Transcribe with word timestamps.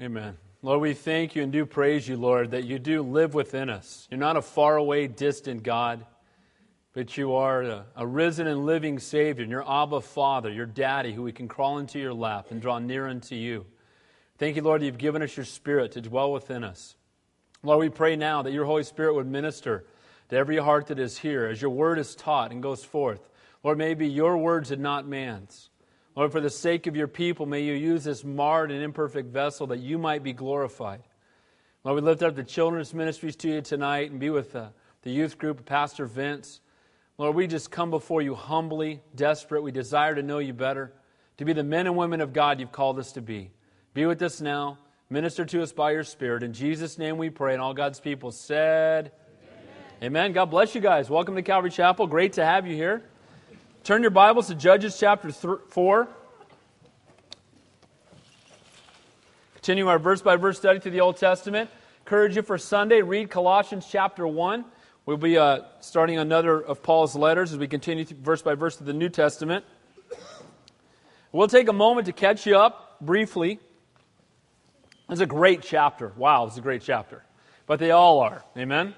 Amen. 0.00 0.36
Lord, 0.60 0.82
we 0.82 0.92
thank 0.92 1.34
you 1.34 1.42
and 1.42 1.50
do 1.50 1.64
praise 1.64 2.06
you, 2.06 2.16
Lord, 2.16 2.50
that 2.50 2.64
you 2.64 2.78
do 2.78 3.02
live 3.02 3.32
within 3.32 3.70
us. 3.70 4.06
You're 4.10 4.20
not 4.20 4.36
a 4.36 4.42
faraway, 4.42 5.06
distant 5.06 5.62
God, 5.62 6.04
but 6.92 7.16
you 7.16 7.34
are 7.34 7.62
a, 7.62 7.86
a, 7.96 8.06
risen 8.06 8.46
and 8.46 8.66
living 8.66 8.98
Savior, 8.98 9.42
and 9.42 9.50
your 9.50 9.64
Abba 9.70 10.02
Father, 10.02 10.50
your 10.50 10.66
daddy, 10.66 11.12
who 11.12 11.22
we 11.22 11.32
can 11.32 11.48
crawl 11.48 11.78
into 11.78 11.98
your 11.98 12.12
lap 12.12 12.50
and 12.50 12.60
draw 12.60 12.78
near 12.78 13.06
unto 13.06 13.34
you. 13.34 13.64
Thank 14.38 14.56
you, 14.56 14.62
Lord, 14.62 14.82
that 14.82 14.86
you've 14.86 14.98
given 14.98 15.22
us 15.22 15.36
your 15.36 15.46
Spirit 15.46 15.92
to 15.92 16.02
dwell 16.02 16.30
within 16.30 16.62
us. 16.62 16.96
Lord, 17.62 17.80
we 17.80 17.88
pray 17.88 18.16
now 18.16 18.42
that 18.42 18.52
your 18.52 18.66
Holy 18.66 18.82
Spirit 18.82 19.14
would 19.14 19.26
minister 19.26 19.86
to 20.28 20.36
every 20.36 20.58
heart 20.58 20.88
that 20.88 20.98
is 20.98 21.18
here 21.18 21.46
as 21.46 21.62
your 21.62 21.70
word 21.70 21.98
is 21.98 22.14
taught 22.14 22.52
and 22.52 22.62
goes 22.62 22.84
forth. 22.84 23.30
Lord, 23.62 23.78
may 23.78 23.92
it 23.92 23.98
be 23.98 24.08
your 24.08 24.36
words 24.36 24.70
and 24.70 24.82
not 24.82 25.06
man's. 25.06 25.70
Lord, 26.16 26.32
for 26.32 26.40
the 26.40 26.48
sake 26.48 26.86
of 26.86 26.96
your 26.96 27.08
people, 27.08 27.44
may 27.44 27.60
you 27.60 27.74
use 27.74 28.04
this 28.04 28.24
marred 28.24 28.70
and 28.70 28.82
imperfect 28.82 29.28
vessel 29.28 29.66
that 29.66 29.80
you 29.80 29.98
might 29.98 30.22
be 30.22 30.32
glorified. 30.32 31.02
Lord, 31.84 32.02
we 32.02 32.08
lift 32.08 32.22
up 32.22 32.34
the 32.34 32.42
children's 32.42 32.94
ministries 32.94 33.36
to 33.36 33.48
you 33.48 33.60
tonight 33.60 34.10
and 34.10 34.18
be 34.18 34.30
with 34.30 34.52
the, 34.52 34.70
the 35.02 35.10
youth 35.10 35.36
group, 35.36 35.66
Pastor 35.66 36.06
Vince. 36.06 36.60
Lord, 37.18 37.36
we 37.36 37.46
just 37.46 37.70
come 37.70 37.90
before 37.90 38.22
you 38.22 38.34
humbly, 38.34 39.02
desperate. 39.14 39.62
We 39.62 39.72
desire 39.72 40.14
to 40.14 40.22
know 40.22 40.38
you 40.38 40.54
better, 40.54 40.94
to 41.36 41.44
be 41.44 41.52
the 41.52 41.62
men 41.62 41.86
and 41.86 41.96
women 41.96 42.22
of 42.22 42.32
God 42.32 42.60
you've 42.60 42.72
called 42.72 42.98
us 42.98 43.12
to 43.12 43.20
be. 43.20 43.50
Be 43.92 44.06
with 44.06 44.22
us 44.22 44.40
now. 44.40 44.78
Minister 45.10 45.44
to 45.44 45.62
us 45.62 45.72
by 45.72 45.92
your 45.92 46.02
Spirit. 46.02 46.42
In 46.42 46.54
Jesus' 46.54 46.96
name 46.96 47.18
we 47.18 47.28
pray. 47.28 47.52
And 47.52 47.62
all 47.62 47.74
God's 47.74 48.00
people 48.00 48.32
said, 48.32 49.12
Amen. 50.02 50.12
Amen. 50.14 50.32
God 50.32 50.46
bless 50.46 50.74
you 50.74 50.80
guys. 50.80 51.10
Welcome 51.10 51.36
to 51.36 51.42
Calvary 51.42 51.70
Chapel. 51.70 52.06
Great 52.06 52.32
to 52.32 52.44
have 52.44 52.66
you 52.66 52.74
here. 52.74 53.04
Turn 53.86 54.02
your 54.02 54.10
Bibles 54.10 54.48
to 54.48 54.56
Judges 54.56 54.98
chapter 54.98 55.30
4. 55.30 56.08
Continue 59.54 59.86
our 59.86 60.00
verse 60.00 60.20
by 60.20 60.34
verse 60.34 60.58
study 60.58 60.80
through 60.80 60.90
the 60.90 61.00
Old 61.02 61.18
Testament. 61.18 61.70
Encourage 62.00 62.34
you 62.34 62.42
for 62.42 62.58
Sunday, 62.58 63.00
read 63.02 63.30
Colossians 63.30 63.86
chapter 63.88 64.26
1. 64.26 64.64
We'll 65.04 65.18
be 65.18 65.38
uh, 65.38 65.60
starting 65.78 66.18
another 66.18 66.60
of 66.60 66.82
Paul's 66.82 67.14
letters 67.14 67.52
as 67.52 67.58
we 67.58 67.68
continue 67.68 68.04
verse 68.04 68.42
by 68.42 68.56
verse 68.56 68.74
to 68.78 68.82
the 68.82 68.92
New 68.92 69.08
Testament. 69.08 69.64
We'll 71.30 71.46
take 71.46 71.68
a 71.68 71.72
moment 71.72 72.06
to 72.06 72.12
catch 72.12 72.44
you 72.44 72.56
up 72.56 72.96
briefly. 73.00 73.60
It's 75.08 75.20
a 75.20 75.26
great 75.26 75.62
chapter. 75.62 76.12
Wow, 76.16 76.48
it's 76.48 76.56
a 76.56 76.60
great 76.60 76.82
chapter. 76.82 77.22
But 77.66 77.78
they 77.78 77.92
all 77.92 78.18
are. 78.18 78.44
Amen? 78.56 78.96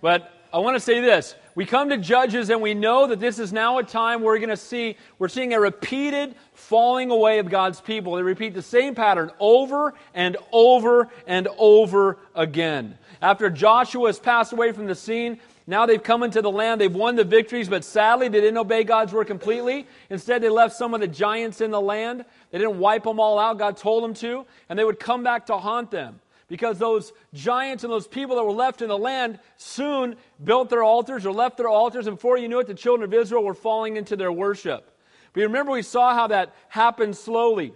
But 0.00 0.35
I 0.56 0.58
want 0.60 0.74
to 0.74 0.80
say 0.80 1.02
this. 1.02 1.34
We 1.54 1.66
come 1.66 1.90
to 1.90 1.98
Judges 1.98 2.48
and 2.48 2.62
we 2.62 2.72
know 2.72 3.08
that 3.08 3.20
this 3.20 3.38
is 3.38 3.52
now 3.52 3.76
a 3.76 3.82
time 3.82 4.22
we're 4.22 4.38
going 4.38 4.48
to 4.48 4.56
see, 4.56 4.96
we're 5.18 5.28
seeing 5.28 5.52
a 5.52 5.60
repeated 5.60 6.34
falling 6.54 7.10
away 7.10 7.40
of 7.40 7.50
God's 7.50 7.78
people. 7.78 8.14
They 8.14 8.22
repeat 8.22 8.54
the 8.54 8.62
same 8.62 8.94
pattern 8.94 9.30
over 9.38 9.92
and 10.14 10.38
over 10.52 11.10
and 11.26 11.46
over 11.58 12.16
again. 12.34 12.96
After 13.20 13.50
Joshua 13.50 14.08
has 14.08 14.18
passed 14.18 14.54
away 14.54 14.72
from 14.72 14.86
the 14.86 14.94
scene, 14.94 15.40
now 15.66 15.84
they've 15.84 16.02
come 16.02 16.22
into 16.22 16.40
the 16.40 16.50
land, 16.50 16.80
they've 16.80 16.90
won 16.90 17.16
the 17.16 17.24
victories, 17.24 17.68
but 17.68 17.84
sadly 17.84 18.28
they 18.28 18.40
didn't 18.40 18.56
obey 18.56 18.82
God's 18.82 19.12
word 19.12 19.26
completely. 19.26 19.86
Instead, 20.08 20.42
they 20.42 20.48
left 20.48 20.74
some 20.74 20.94
of 20.94 21.00
the 21.00 21.06
giants 21.06 21.60
in 21.60 21.70
the 21.70 21.80
land. 21.82 22.24
They 22.50 22.56
didn't 22.56 22.78
wipe 22.78 23.04
them 23.04 23.20
all 23.20 23.38
out. 23.38 23.58
God 23.58 23.76
told 23.76 24.04
them 24.04 24.14
to, 24.14 24.46
and 24.70 24.78
they 24.78 24.84
would 24.84 25.00
come 25.00 25.22
back 25.22 25.44
to 25.46 25.58
haunt 25.58 25.90
them 25.90 26.18
because 26.48 26.78
those 26.78 27.12
giants 27.34 27.84
and 27.84 27.92
those 27.92 28.06
people 28.06 28.36
that 28.36 28.44
were 28.44 28.52
left 28.52 28.82
in 28.82 28.88
the 28.88 28.98
land 28.98 29.38
soon 29.56 30.16
built 30.42 30.70
their 30.70 30.82
altars 30.82 31.26
or 31.26 31.32
left 31.32 31.56
their 31.56 31.68
altars, 31.68 32.06
and 32.06 32.16
before 32.16 32.38
you 32.38 32.48
knew 32.48 32.60
it, 32.60 32.66
the 32.66 32.74
children 32.74 33.04
of 33.04 33.12
Israel 33.12 33.42
were 33.42 33.54
falling 33.54 33.96
into 33.96 34.16
their 34.16 34.30
worship. 34.30 34.90
But 35.32 35.40
you 35.40 35.46
remember 35.46 35.72
we 35.72 35.82
saw 35.82 36.14
how 36.14 36.28
that 36.28 36.54
happened 36.68 37.16
slowly. 37.16 37.72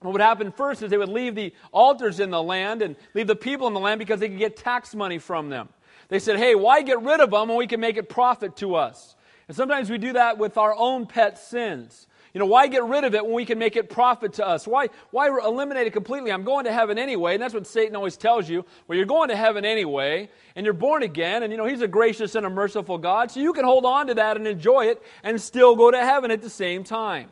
What 0.00 0.12
would 0.12 0.20
happen 0.20 0.52
first 0.52 0.82
is 0.82 0.90
they 0.90 0.98
would 0.98 1.08
leave 1.08 1.34
the 1.34 1.52
altars 1.72 2.20
in 2.20 2.30
the 2.30 2.42
land 2.42 2.82
and 2.82 2.96
leave 3.14 3.26
the 3.26 3.36
people 3.36 3.66
in 3.66 3.74
the 3.74 3.80
land 3.80 3.98
because 3.98 4.20
they 4.20 4.28
could 4.28 4.38
get 4.38 4.56
tax 4.56 4.94
money 4.94 5.18
from 5.18 5.48
them. 5.48 5.68
They 6.08 6.18
said, 6.18 6.38
hey, 6.38 6.54
why 6.54 6.82
get 6.82 7.02
rid 7.02 7.20
of 7.20 7.30
them 7.30 7.48
when 7.48 7.58
we 7.58 7.66
can 7.66 7.80
make 7.80 7.96
it 7.96 8.08
profit 8.08 8.56
to 8.56 8.74
us? 8.74 9.14
And 9.46 9.56
sometimes 9.56 9.90
we 9.90 9.98
do 9.98 10.12
that 10.14 10.38
with 10.38 10.58
our 10.58 10.74
own 10.74 11.06
pet 11.06 11.38
sins. 11.38 12.07
You 12.34 12.40
know, 12.40 12.46
why 12.46 12.66
get 12.66 12.84
rid 12.84 13.04
of 13.04 13.14
it 13.14 13.24
when 13.24 13.34
we 13.34 13.44
can 13.44 13.58
make 13.58 13.76
it 13.76 13.88
profit 13.88 14.34
to 14.34 14.46
us? 14.46 14.66
Why, 14.66 14.88
why 15.10 15.28
eliminate 15.28 15.86
it 15.86 15.92
completely? 15.92 16.30
I'm 16.30 16.44
going 16.44 16.66
to 16.66 16.72
heaven 16.72 16.98
anyway. 16.98 17.34
And 17.34 17.42
that's 17.42 17.54
what 17.54 17.66
Satan 17.66 17.96
always 17.96 18.16
tells 18.16 18.48
you. 18.48 18.64
Well, 18.86 18.96
you're 18.96 19.06
going 19.06 19.30
to 19.30 19.36
heaven 19.36 19.64
anyway, 19.64 20.28
and 20.54 20.64
you're 20.64 20.74
born 20.74 21.02
again, 21.02 21.42
and 21.42 21.52
you 21.52 21.56
know, 21.56 21.66
he's 21.66 21.80
a 21.80 21.88
gracious 21.88 22.34
and 22.34 22.44
a 22.44 22.50
merciful 22.50 22.98
God, 22.98 23.30
so 23.30 23.40
you 23.40 23.52
can 23.52 23.64
hold 23.64 23.84
on 23.84 24.08
to 24.08 24.14
that 24.14 24.36
and 24.36 24.46
enjoy 24.46 24.86
it 24.86 25.02
and 25.22 25.40
still 25.40 25.76
go 25.76 25.90
to 25.90 25.98
heaven 25.98 26.30
at 26.30 26.42
the 26.42 26.50
same 26.50 26.84
time. 26.84 27.30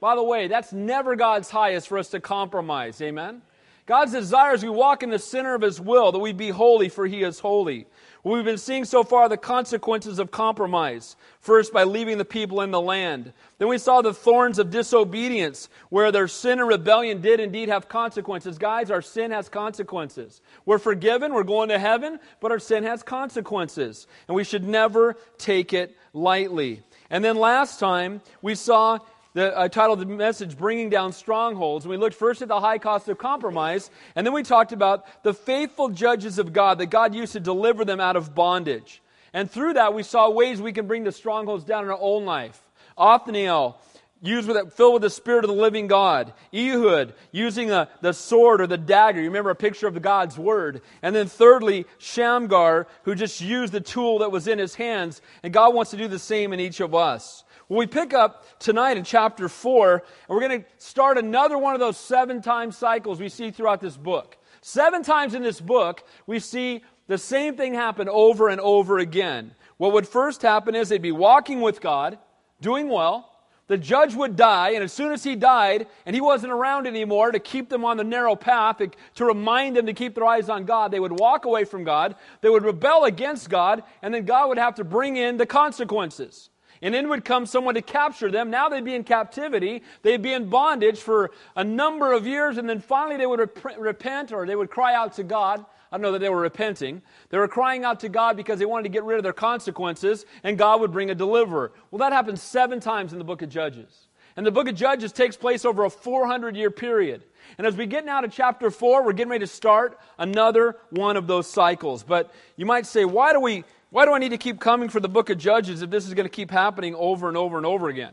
By 0.00 0.14
the 0.14 0.22
way, 0.22 0.48
that's 0.48 0.72
never 0.72 1.16
God's 1.16 1.50
highest 1.50 1.88
for 1.88 1.98
us 1.98 2.08
to 2.10 2.20
compromise. 2.20 3.00
Amen? 3.02 3.42
God's 3.86 4.12
desire 4.12 4.54
is 4.54 4.62
we 4.62 4.68
walk 4.68 5.02
in 5.02 5.10
the 5.10 5.18
center 5.18 5.54
of 5.54 5.62
His 5.62 5.80
will, 5.80 6.12
that 6.12 6.18
we 6.18 6.32
be 6.32 6.50
holy, 6.50 6.88
for 6.88 7.06
He 7.06 7.22
is 7.22 7.40
holy. 7.40 7.86
We've 8.24 8.44
been 8.44 8.58
seeing 8.58 8.84
so 8.84 9.04
far 9.04 9.28
the 9.28 9.36
consequences 9.36 10.18
of 10.18 10.30
compromise. 10.30 11.16
First, 11.40 11.72
by 11.72 11.84
leaving 11.84 12.18
the 12.18 12.24
people 12.24 12.60
in 12.60 12.70
the 12.70 12.80
land. 12.80 13.32
Then 13.58 13.68
we 13.68 13.78
saw 13.78 14.02
the 14.02 14.12
thorns 14.12 14.58
of 14.58 14.70
disobedience, 14.70 15.68
where 15.88 16.10
their 16.10 16.28
sin 16.28 16.58
and 16.58 16.68
rebellion 16.68 17.20
did 17.20 17.40
indeed 17.40 17.68
have 17.68 17.88
consequences. 17.88 18.58
Guys, 18.58 18.90
our 18.90 19.02
sin 19.02 19.30
has 19.30 19.48
consequences. 19.48 20.40
We're 20.66 20.78
forgiven, 20.78 21.32
we're 21.32 21.44
going 21.44 21.68
to 21.68 21.78
heaven, 21.78 22.18
but 22.40 22.50
our 22.50 22.58
sin 22.58 22.84
has 22.84 23.02
consequences. 23.02 24.06
And 24.26 24.34
we 24.34 24.44
should 24.44 24.64
never 24.64 25.16
take 25.38 25.72
it 25.72 25.96
lightly. 26.12 26.82
And 27.10 27.24
then 27.24 27.36
last 27.36 27.78
time, 27.78 28.20
we 28.42 28.54
saw 28.54 28.98
the, 29.38 29.58
I 29.58 29.68
titled 29.68 30.00
the 30.00 30.06
message 30.06 30.56
Bringing 30.56 30.90
Down 30.90 31.12
Strongholds. 31.12 31.86
We 31.86 31.96
looked 31.96 32.16
first 32.16 32.42
at 32.42 32.48
the 32.48 32.60
high 32.60 32.78
cost 32.78 33.08
of 33.08 33.18
compromise, 33.18 33.90
and 34.14 34.26
then 34.26 34.34
we 34.34 34.42
talked 34.42 34.72
about 34.72 35.06
the 35.22 35.32
faithful 35.32 35.88
judges 35.88 36.38
of 36.38 36.52
God 36.52 36.78
that 36.78 36.86
God 36.86 37.14
used 37.14 37.32
to 37.34 37.40
deliver 37.40 37.84
them 37.84 38.00
out 38.00 38.16
of 38.16 38.34
bondage. 38.34 39.00
And 39.32 39.50
through 39.50 39.74
that, 39.74 39.94
we 39.94 40.02
saw 40.02 40.30
ways 40.30 40.60
we 40.60 40.72
can 40.72 40.86
bring 40.86 41.04
the 41.04 41.12
strongholds 41.12 41.64
down 41.64 41.84
in 41.84 41.90
our 41.90 41.98
own 42.00 42.24
life. 42.24 42.60
Othniel, 42.96 43.78
used 44.20 44.48
with 44.48 44.72
filled 44.72 44.94
with 44.94 45.02
the 45.02 45.10
spirit 45.10 45.44
of 45.44 45.48
the 45.48 45.56
living 45.56 45.86
God. 45.86 46.32
Ehud, 46.52 47.14
using 47.30 47.68
the, 47.68 47.88
the 48.00 48.12
sword 48.12 48.60
or 48.60 48.66
the 48.66 48.76
dagger. 48.76 49.20
You 49.20 49.28
remember 49.28 49.50
a 49.50 49.54
picture 49.54 49.86
of 49.86 50.00
God's 50.02 50.36
word. 50.36 50.82
And 51.02 51.14
then 51.14 51.28
thirdly, 51.28 51.86
Shamgar, 51.98 52.86
who 53.04 53.14
just 53.14 53.40
used 53.40 53.72
the 53.72 53.80
tool 53.80 54.18
that 54.20 54.32
was 54.32 54.48
in 54.48 54.58
his 54.58 54.74
hands. 54.74 55.22
And 55.42 55.52
God 55.52 55.74
wants 55.74 55.92
to 55.92 55.96
do 55.96 56.08
the 56.08 56.18
same 56.18 56.52
in 56.52 56.60
each 56.60 56.80
of 56.80 56.94
us. 56.94 57.44
Well, 57.68 57.80
we 57.80 57.86
pick 57.86 58.14
up 58.14 58.58
tonight 58.58 58.96
in 58.96 59.04
chapter 59.04 59.46
4, 59.46 59.92
and 59.94 60.02
we're 60.28 60.40
going 60.40 60.62
to 60.62 60.68
start 60.78 61.18
another 61.18 61.58
one 61.58 61.74
of 61.74 61.80
those 61.80 61.98
seven 61.98 62.40
time 62.40 62.72
cycles 62.72 63.20
we 63.20 63.28
see 63.28 63.50
throughout 63.50 63.82
this 63.82 63.96
book. 63.96 64.38
Seven 64.62 65.02
times 65.02 65.34
in 65.34 65.42
this 65.42 65.60
book, 65.60 66.02
we 66.26 66.38
see 66.38 66.82
the 67.08 67.18
same 67.18 67.56
thing 67.56 67.74
happen 67.74 68.08
over 68.08 68.48
and 68.48 68.58
over 68.60 68.98
again. 68.98 69.54
What 69.76 69.92
would 69.92 70.08
first 70.08 70.40
happen 70.40 70.74
is 70.74 70.88
they'd 70.88 71.02
be 71.02 71.12
walking 71.12 71.60
with 71.60 71.82
God, 71.82 72.18
doing 72.62 72.88
well. 72.88 73.30
The 73.66 73.76
judge 73.76 74.14
would 74.14 74.34
die, 74.34 74.70
and 74.70 74.82
as 74.82 74.94
soon 74.94 75.12
as 75.12 75.22
he 75.22 75.36
died, 75.36 75.88
and 76.06 76.16
he 76.16 76.22
wasn't 76.22 76.54
around 76.54 76.86
anymore 76.86 77.32
to 77.32 77.38
keep 77.38 77.68
them 77.68 77.84
on 77.84 77.98
the 77.98 78.04
narrow 78.04 78.34
path, 78.34 78.80
to 79.16 79.24
remind 79.26 79.76
them 79.76 79.84
to 79.84 79.92
keep 79.92 80.14
their 80.14 80.24
eyes 80.24 80.48
on 80.48 80.64
God, 80.64 80.90
they 80.90 81.00
would 81.00 81.20
walk 81.20 81.44
away 81.44 81.66
from 81.66 81.84
God, 81.84 82.16
they 82.40 82.48
would 82.48 82.64
rebel 82.64 83.04
against 83.04 83.50
God, 83.50 83.82
and 84.00 84.14
then 84.14 84.24
God 84.24 84.48
would 84.48 84.56
have 84.56 84.76
to 84.76 84.84
bring 84.84 85.18
in 85.18 85.36
the 85.36 85.44
consequences. 85.44 86.48
And 86.82 86.94
in 86.94 87.08
would 87.08 87.24
come 87.24 87.46
someone 87.46 87.74
to 87.74 87.82
capture 87.82 88.30
them. 88.30 88.50
Now 88.50 88.68
they'd 88.68 88.84
be 88.84 88.94
in 88.94 89.04
captivity. 89.04 89.82
They'd 90.02 90.22
be 90.22 90.32
in 90.32 90.48
bondage 90.48 90.98
for 90.98 91.30
a 91.56 91.64
number 91.64 92.12
of 92.12 92.26
years, 92.26 92.58
and 92.58 92.68
then 92.68 92.80
finally 92.80 93.16
they 93.16 93.26
would 93.26 93.40
rep- 93.40 93.78
repent 93.78 94.32
or 94.32 94.46
they 94.46 94.56
would 94.56 94.70
cry 94.70 94.94
out 94.94 95.14
to 95.14 95.24
God. 95.24 95.64
I 95.90 95.96
don't 95.96 96.02
know 96.02 96.12
that 96.12 96.18
they 96.18 96.28
were 96.28 96.40
repenting. 96.40 97.02
They 97.30 97.38
were 97.38 97.48
crying 97.48 97.84
out 97.84 98.00
to 98.00 98.08
God 98.08 98.36
because 98.36 98.58
they 98.58 98.66
wanted 98.66 98.84
to 98.84 98.90
get 98.90 99.04
rid 99.04 99.16
of 99.16 99.22
their 99.22 99.32
consequences, 99.32 100.26
and 100.44 100.58
God 100.58 100.80
would 100.80 100.92
bring 100.92 101.10
a 101.10 101.14
deliverer. 101.14 101.72
Well, 101.90 101.98
that 102.00 102.12
happens 102.12 102.42
seven 102.42 102.78
times 102.78 103.12
in 103.12 103.18
the 103.18 103.24
book 103.24 103.42
of 103.42 103.48
Judges. 103.48 104.08
And 104.36 104.46
the 104.46 104.52
book 104.52 104.68
of 104.68 104.76
Judges 104.76 105.12
takes 105.12 105.36
place 105.36 105.64
over 105.64 105.84
a 105.84 105.90
400 105.90 106.54
year 106.54 106.70
period. 106.70 107.24
And 107.56 107.66
as 107.66 107.74
we 107.74 107.86
get 107.86 108.04
now 108.04 108.20
to 108.20 108.28
chapter 108.28 108.70
4, 108.70 109.04
we're 109.04 109.12
getting 109.12 109.30
ready 109.30 109.44
to 109.44 109.50
start 109.50 109.98
another 110.16 110.76
one 110.90 111.16
of 111.16 111.26
those 111.26 111.48
cycles. 111.48 112.04
But 112.04 112.32
you 112.56 112.64
might 112.64 112.86
say, 112.86 113.04
why 113.04 113.32
do 113.32 113.40
we 113.40 113.64
why 113.90 114.04
do 114.04 114.12
I 114.12 114.18
need 114.18 114.30
to 114.30 114.38
keep 114.38 114.60
coming 114.60 114.88
for 114.88 115.00
the 115.00 115.08
book 115.08 115.30
of 115.30 115.38
Judges 115.38 115.82
if 115.82 115.90
this 115.90 116.06
is 116.06 116.14
going 116.14 116.26
to 116.26 116.34
keep 116.34 116.50
happening 116.50 116.94
over 116.94 117.28
and 117.28 117.36
over 117.36 117.56
and 117.56 117.64
over 117.64 117.88
again? 117.88 118.12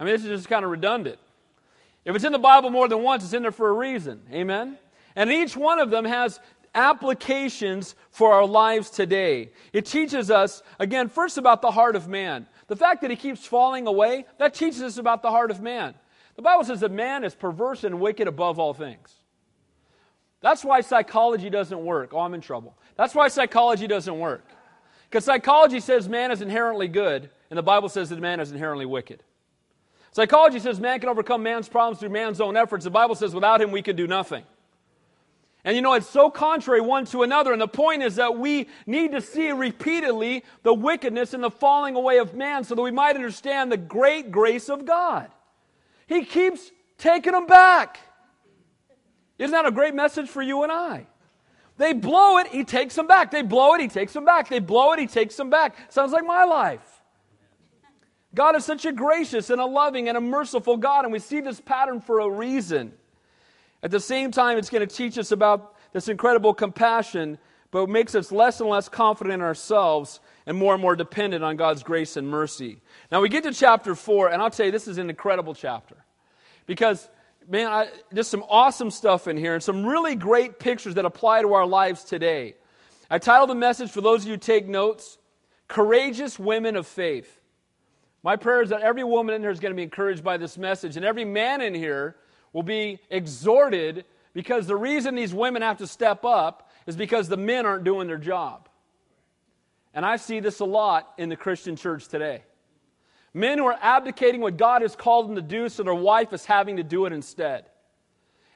I 0.00 0.04
mean, 0.04 0.14
this 0.14 0.24
is 0.24 0.30
just 0.30 0.48
kind 0.48 0.64
of 0.64 0.70
redundant. 0.70 1.18
If 2.04 2.14
it's 2.16 2.24
in 2.24 2.32
the 2.32 2.38
Bible 2.38 2.70
more 2.70 2.88
than 2.88 3.02
once, 3.02 3.24
it's 3.24 3.32
in 3.32 3.42
there 3.42 3.52
for 3.52 3.68
a 3.68 3.72
reason. 3.72 4.22
Amen? 4.32 4.78
And 5.14 5.30
each 5.30 5.56
one 5.56 5.78
of 5.78 5.90
them 5.90 6.04
has 6.04 6.40
applications 6.74 7.94
for 8.10 8.32
our 8.32 8.46
lives 8.46 8.90
today. 8.90 9.50
It 9.72 9.86
teaches 9.86 10.30
us, 10.30 10.62
again, 10.78 11.08
first 11.08 11.38
about 11.38 11.62
the 11.62 11.70
heart 11.70 11.96
of 11.96 12.08
man. 12.08 12.46
The 12.66 12.76
fact 12.76 13.02
that 13.02 13.10
he 13.10 13.16
keeps 13.16 13.46
falling 13.46 13.86
away, 13.86 14.26
that 14.38 14.54
teaches 14.54 14.82
us 14.82 14.98
about 14.98 15.22
the 15.22 15.30
heart 15.30 15.50
of 15.50 15.60
man. 15.60 15.94
The 16.36 16.42
Bible 16.42 16.64
says 16.64 16.80
that 16.80 16.92
man 16.92 17.24
is 17.24 17.34
perverse 17.34 17.84
and 17.84 18.00
wicked 18.00 18.28
above 18.28 18.58
all 18.58 18.74
things. 18.74 19.14
That's 20.40 20.64
why 20.64 20.82
psychology 20.82 21.50
doesn't 21.50 21.84
work. 21.84 22.10
Oh, 22.12 22.20
I'm 22.20 22.34
in 22.34 22.40
trouble. 22.40 22.76
That's 22.96 23.14
why 23.14 23.28
psychology 23.28 23.88
doesn't 23.88 24.18
work. 24.18 24.44
Because 25.08 25.24
psychology 25.24 25.80
says 25.80 26.08
man 26.08 26.30
is 26.30 26.42
inherently 26.42 26.88
good, 26.88 27.30
and 27.50 27.56
the 27.56 27.62
Bible 27.62 27.88
says 27.88 28.10
that 28.10 28.18
man 28.18 28.40
is 28.40 28.52
inherently 28.52 28.86
wicked. 28.86 29.22
Psychology 30.12 30.58
says 30.58 30.80
man 30.80 31.00
can 31.00 31.08
overcome 31.08 31.42
man's 31.42 31.68
problems 31.68 32.00
through 32.00 32.10
man's 32.10 32.40
own 32.40 32.56
efforts. 32.56 32.84
The 32.84 32.90
Bible 32.90 33.14
says 33.14 33.34
without 33.34 33.60
him 33.60 33.70
we 33.70 33.82
can 33.82 33.96
do 33.96 34.06
nothing. 34.06 34.44
And 35.64 35.76
you 35.76 35.82
know, 35.82 35.94
it's 35.94 36.08
so 36.08 36.30
contrary 36.30 36.80
one 36.80 37.04
to 37.06 37.22
another. 37.22 37.52
And 37.52 37.60
the 37.60 37.68
point 37.68 38.02
is 38.02 38.16
that 38.16 38.38
we 38.38 38.68
need 38.86 39.12
to 39.12 39.20
see 39.20 39.50
repeatedly 39.50 40.44
the 40.62 40.72
wickedness 40.72 41.34
and 41.34 41.42
the 41.42 41.50
falling 41.50 41.94
away 41.94 42.18
of 42.18 42.34
man 42.34 42.64
so 42.64 42.74
that 42.74 42.82
we 42.82 42.90
might 42.90 43.16
understand 43.16 43.70
the 43.70 43.76
great 43.76 44.30
grace 44.30 44.68
of 44.68 44.84
God. 44.86 45.28
He 46.06 46.24
keeps 46.24 46.70
taking 46.96 47.32
them 47.32 47.46
back. 47.46 48.00
Isn't 49.38 49.52
that 49.52 49.66
a 49.66 49.70
great 49.70 49.94
message 49.94 50.28
for 50.28 50.42
you 50.42 50.62
and 50.62 50.72
I? 50.72 51.06
They 51.78 51.92
blow 51.92 52.38
it, 52.38 52.48
he 52.48 52.64
takes 52.64 52.96
them 52.96 53.06
back. 53.06 53.30
They 53.30 53.42
blow 53.42 53.74
it, 53.74 53.80
he 53.80 53.88
takes 53.88 54.12
them 54.12 54.24
back. 54.24 54.48
They 54.48 54.58
blow 54.58 54.92
it, 54.92 54.98
he 54.98 55.06
takes 55.06 55.36
them 55.36 55.48
back. 55.48 55.76
Sounds 55.90 56.12
like 56.12 56.26
my 56.26 56.44
life. 56.44 57.02
God 58.34 58.56
is 58.56 58.64
such 58.64 58.84
a 58.84 58.92
gracious 58.92 59.48
and 59.48 59.60
a 59.60 59.64
loving 59.64 60.08
and 60.08 60.16
a 60.16 60.20
merciful 60.20 60.76
God, 60.76 61.04
and 61.04 61.12
we 61.12 61.20
see 61.20 61.40
this 61.40 61.60
pattern 61.60 62.00
for 62.00 62.20
a 62.20 62.28
reason. 62.28 62.92
At 63.82 63.92
the 63.92 64.00
same 64.00 64.32
time, 64.32 64.58
it's 64.58 64.70
going 64.70 64.86
to 64.86 64.94
teach 64.94 65.16
us 65.18 65.30
about 65.30 65.76
this 65.92 66.08
incredible 66.08 66.52
compassion, 66.52 67.38
but 67.70 67.84
it 67.84 67.88
makes 67.88 68.14
us 68.14 68.32
less 68.32 68.60
and 68.60 68.68
less 68.68 68.88
confident 68.88 69.34
in 69.34 69.40
ourselves 69.40 70.20
and 70.46 70.56
more 70.56 70.74
and 70.74 70.82
more 70.82 70.96
dependent 70.96 71.44
on 71.44 71.56
God's 71.56 71.82
grace 71.84 72.16
and 72.16 72.28
mercy. 72.28 72.80
Now, 73.12 73.20
we 73.20 73.28
get 73.28 73.44
to 73.44 73.52
chapter 73.52 73.94
4, 73.94 74.30
and 74.30 74.42
I'll 74.42 74.50
tell 74.50 74.66
you, 74.66 74.72
this 74.72 74.88
is 74.88 74.98
an 74.98 75.08
incredible 75.10 75.54
chapter. 75.54 75.96
Because, 76.66 77.08
man, 77.48 77.66
I, 77.66 77.88
just 78.14 78.30
some 78.30 78.44
awesome 78.48 78.90
stuff 78.90 79.26
in 79.26 79.36
here 79.36 79.54
and 79.54 79.62
some 79.62 79.86
really 79.86 80.14
great 80.14 80.58
pictures 80.58 80.94
that 80.94 81.04
apply 81.04 81.42
to 81.42 81.54
our 81.54 81.66
lives 81.66 82.04
today. 82.04 82.54
I 83.10 83.18
titled 83.18 83.50
the 83.50 83.54
message, 83.54 83.90
for 83.90 84.02
those 84.02 84.22
of 84.22 84.28
you 84.28 84.34
who 84.34 84.38
take 84.38 84.68
notes, 84.68 85.18
Courageous 85.66 86.38
Women 86.38 86.76
of 86.76 86.86
Faith. 86.86 87.40
My 88.22 88.36
prayer 88.36 88.62
is 88.62 88.70
that 88.70 88.82
every 88.82 89.04
woman 89.04 89.34
in 89.34 89.40
here 89.42 89.50
is 89.50 89.60
going 89.60 89.72
to 89.72 89.76
be 89.76 89.82
encouraged 89.82 90.22
by 90.22 90.36
this 90.36 90.58
message, 90.58 90.96
and 90.96 91.06
every 91.06 91.24
man 91.24 91.62
in 91.62 91.74
here 91.74 92.16
will 92.52 92.62
be 92.62 92.98
exhorted 93.10 94.04
because 94.34 94.66
the 94.66 94.76
reason 94.76 95.14
these 95.14 95.32
women 95.32 95.62
have 95.62 95.78
to 95.78 95.86
step 95.86 96.24
up 96.24 96.70
is 96.86 96.96
because 96.96 97.28
the 97.28 97.36
men 97.36 97.64
aren't 97.64 97.84
doing 97.84 98.06
their 98.06 98.18
job. 98.18 98.68
And 99.94 100.04
I 100.04 100.16
see 100.16 100.40
this 100.40 100.60
a 100.60 100.64
lot 100.64 101.12
in 101.16 101.28
the 101.28 101.36
Christian 101.36 101.76
church 101.76 102.08
today. 102.08 102.42
Men 103.38 103.58
who 103.58 103.66
are 103.66 103.78
abdicating 103.80 104.40
what 104.40 104.56
God 104.56 104.82
has 104.82 104.96
called 104.96 105.28
them 105.28 105.36
to 105.36 105.42
do 105.42 105.68
so 105.68 105.84
their 105.84 105.94
wife 105.94 106.32
is 106.32 106.44
having 106.44 106.78
to 106.78 106.82
do 106.82 107.06
it 107.06 107.12
instead. 107.12 107.66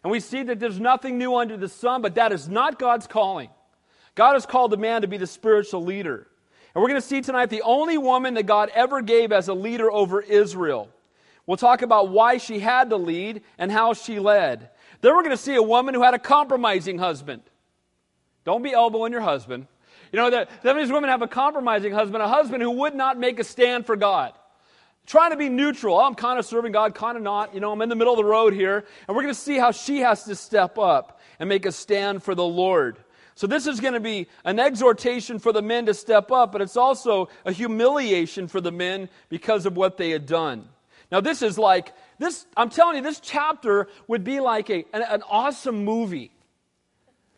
And 0.03 0.11
we 0.11 0.19
see 0.19 0.43
that 0.43 0.59
there's 0.59 0.81
nothing 0.81 1.19
new 1.19 1.37
under 1.37 1.57
the 1.57 1.69
sun, 1.69 2.03
but 2.03 2.17
that 2.17 2.33
is 2.33 2.49
not 2.49 2.81
God's 2.81 3.07
calling. 3.07 3.49
God 4.17 4.33
has 4.33 4.45
called 4.45 4.73
the 4.73 4.77
man 4.77 5.03
to 5.03 5.07
be 5.07 5.19
the 5.19 5.27
spiritual 5.29 5.85
leader. 5.85 6.27
And 6.75 6.83
we're 6.83 6.89
going 6.89 7.01
to 7.01 7.07
see 7.07 7.21
tonight 7.21 7.47
the 7.47 7.63
only 7.63 7.97
woman 7.97 8.35
that 8.35 8.47
God 8.47 8.73
ever 8.75 9.03
gave 9.03 9.31
as 9.31 9.47
a 9.47 9.55
leader 9.55 9.89
over 9.89 10.21
Israel. 10.21 10.89
We'll 11.47 11.57
talk 11.57 11.83
about 11.83 12.09
why 12.09 12.39
she 12.39 12.59
had 12.59 12.91
to 12.91 12.97
lead 12.97 13.43
and 13.59 13.71
how 13.71 13.95
she 13.95 14.19
led. 14.19 14.69
Then 15.01 15.15
we're 15.15 15.23
going 15.23 15.37
to 15.37 15.41
see 15.41 15.55
a 15.55 15.63
woman 15.63 15.95
who 15.95 16.03
had 16.03 16.15
a 16.15 16.19
compromising 16.19 16.99
husband. 16.99 17.43
Don't 18.45 18.65
be 18.65 18.73
elbowing 18.73 19.13
your 19.13 19.21
husband. 19.21 19.69
You 20.11 20.19
know, 20.19 20.31
that, 20.31 20.51
that 20.65 20.75
means 20.75 20.91
women 20.91 21.09
have 21.09 21.23
a 21.23 21.29
compromising 21.29 21.93
husband, 21.93 22.21
a 22.21 22.29
husband 22.29 22.65
who 22.65 22.71
would 22.73 22.97
not 22.97 23.17
make 23.17 23.39
a 23.39 23.45
stand 23.45 23.87
for 23.87 23.95
God. 23.95 24.33
Trying 25.07 25.33
to 25.33 25.37
be 25.37 25.49
neutral. 25.49 25.97
Oh, 25.97 26.05
I'm 26.05 26.15
kind 26.15 26.39
of 26.39 26.45
serving 26.45 26.73
God, 26.73 26.95
kind 26.95 27.17
of 27.17 27.23
not. 27.23 27.55
You 27.55 27.61
know, 27.61 27.73
I'm 27.73 27.83
in 27.83 27.89
the 27.89 27.97
middle 27.97 28.13
of 28.13 28.19
the 28.19 28.25
road 28.25 28.55
here. 28.55 28.85
And 29.09 29.17
we're 29.17 29.23
going 29.23 29.35
to 29.35 29.41
see 29.41 29.59
how 29.59 29.73
she 29.73 30.01
has 30.01 30.25
to 30.25 30.35
step 30.37 30.79
up 30.79 31.21
and 31.39 31.49
make 31.49 31.67
a 31.67 31.73
stand 31.73 32.23
for 32.23 32.35
the 32.35 32.45
Lord. 32.45 32.97
So, 33.35 33.47
this 33.47 33.67
is 33.67 33.81
going 33.81 33.95
to 33.95 34.01
be 34.01 34.29
an 34.45 34.61
exhortation 34.61 35.39
for 35.39 35.53
the 35.53 35.63
men 35.63 35.87
to 35.87 35.95
step 35.95 36.31
up, 36.31 36.53
but 36.53 36.61
it's 36.61 36.77
also 36.77 37.29
a 37.45 37.53
humiliation 37.53 38.47
for 38.47 38.61
the 38.61 38.71
men 38.71 39.09
because 39.29 39.65
of 39.67 39.77
what 39.77 39.97
they 39.97 40.11
had 40.11 40.27
done. 40.27 40.69
Now, 41.11 41.21
this 41.21 41.43
is 41.43 41.59
like, 41.59 41.93
this, 42.19 42.47
I'm 42.57 42.71
telling 42.71 42.97
you, 42.97 43.03
this 43.03 43.21
chapter 43.21 43.89
would 44.07 44.23
be 44.23 44.41
like 44.41 44.71
a, 44.71 44.85
an, 44.93 45.03
an 45.03 45.23
awesome 45.29 45.85
movie. 45.85 46.31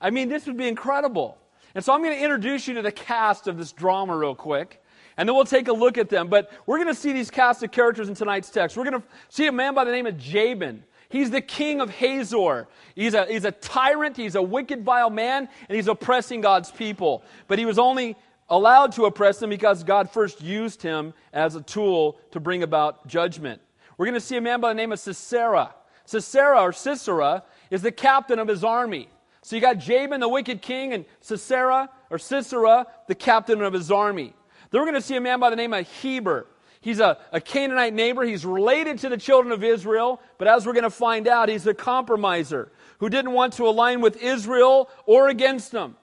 I 0.00 0.10
mean, 0.10 0.28
this 0.28 0.46
would 0.46 0.56
be 0.56 0.68
incredible. 0.68 1.38
And 1.74 1.84
so 1.84 1.92
I'm 1.92 2.02
going 2.02 2.16
to 2.16 2.22
introduce 2.22 2.68
you 2.68 2.74
to 2.74 2.82
the 2.82 2.92
cast 2.92 3.48
of 3.48 3.56
this 3.56 3.72
drama 3.72 4.16
real 4.16 4.34
quick. 4.34 4.80
And 5.16 5.28
then 5.28 5.36
we'll 5.36 5.44
take 5.44 5.68
a 5.68 5.72
look 5.72 5.98
at 5.98 6.08
them. 6.08 6.28
But 6.28 6.50
we're 6.66 6.78
going 6.78 6.88
to 6.88 6.94
see 6.94 7.12
these 7.12 7.30
cast 7.30 7.62
of 7.62 7.70
characters 7.70 8.08
in 8.08 8.14
tonight's 8.14 8.50
text. 8.50 8.76
We're 8.76 8.88
going 8.88 9.00
to 9.00 9.06
see 9.28 9.46
a 9.46 9.52
man 9.52 9.74
by 9.74 9.84
the 9.84 9.92
name 9.92 10.06
of 10.06 10.18
Jabin. 10.18 10.82
He's 11.08 11.30
the 11.30 11.40
king 11.40 11.80
of 11.80 11.90
Hazor. 11.90 12.66
He's 12.96 13.14
a, 13.14 13.26
he's 13.26 13.44
a 13.44 13.52
tyrant, 13.52 14.16
he's 14.16 14.34
a 14.34 14.42
wicked, 14.42 14.82
vile 14.82 15.10
man, 15.10 15.48
and 15.68 15.76
he's 15.76 15.86
oppressing 15.86 16.40
God's 16.40 16.72
people. 16.72 17.22
But 17.46 17.58
he 17.58 17.66
was 17.66 17.78
only 17.78 18.16
allowed 18.48 18.92
to 18.92 19.04
oppress 19.04 19.38
them 19.38 19.50
because 19.50 19.84
God 19.84 20.10
first 20.10 20.42
used 20.42 20.82
him 20.82 21.14
as 21.32 21.54
a 21.54 21.62
tool 21.62 22.18
to 22.32 22.40
bring 22.40 22.62
about 22.62 23.06
judgment. 23.06 23.60
We're 23.96 24.06
going 24.06 24.14
to 24.14 24.20
see 24.20 24.36
a 24.36 24.40
man 24.40 24.60
by 24.60 24.70
the 24.70 24.74
name 24.74 24.90
of 24.90 24.98
Sisera. 24.98 25.74
Sisera 26.04 26.60
or 26.60 26.72
Sisera 26.72 27.44
is 27.70 27.82
the 27.82 27.92
captain 27.92 28.38
of 28.38 28.48
his 28.48 28.64
army. 28.64 29.08
So 29.42 29.56
you 29.56 29.62
got 29.62 29.78
Jabin, 29.78 30.20
the 30.20 30.28
wicked 30.28 30.62
king, 30.62 30.92
and 30.92 31.04
Sisera 31.20 31.90
or 32.10 32.18
Sisera, 32.18 32.86
the 33.08 33.14
captain 33.14 33.62
of 33.62 33.72
his 33.72 33.90
army. 33.90 34.34
Then 34.74 34.80
we're 34.80 34.86
going 34.86 35.00
to 35.00 35.06
see 35.06 35.14
a 35.14 35.20
man 35.20 35.38
by 35.38 35.50
the 35.50 35.56
name 35.56 35.72
of 35.72 35.88
Heber. 36.02 36.48
He's 36.80 36.98
a, 36.98 37.18
a 37.30 37.40
Canaanite 37.40 37.94
neighbor. 37.94 38.24
He's 38.24 38.44
related 38.44 38.98
to 38.98 39.08
the 39.08 39.16
children 39.16 39.52
of 39.52 39.62
Israel, 39.62 40.20
but 40.36 40.48
as 40.48 40.66
we're 40.66 40.72
going 40.72 40.82
to 40.82 40.90
find 40.90 41.28
out, 41.28 41.48
he's 41.48 41.64
a 41.68 41.74
compromiser 41.74 42.72
who 42.98 43.08
didn't 43.08 43.30
want 43.30 43.52
to 43.52 43.68
align 43.68 44.00
with 44.00 44.20
Israel 44.20 44.90
or 45.06 45.28
against 45.28 45.70
them. 45.70 45.94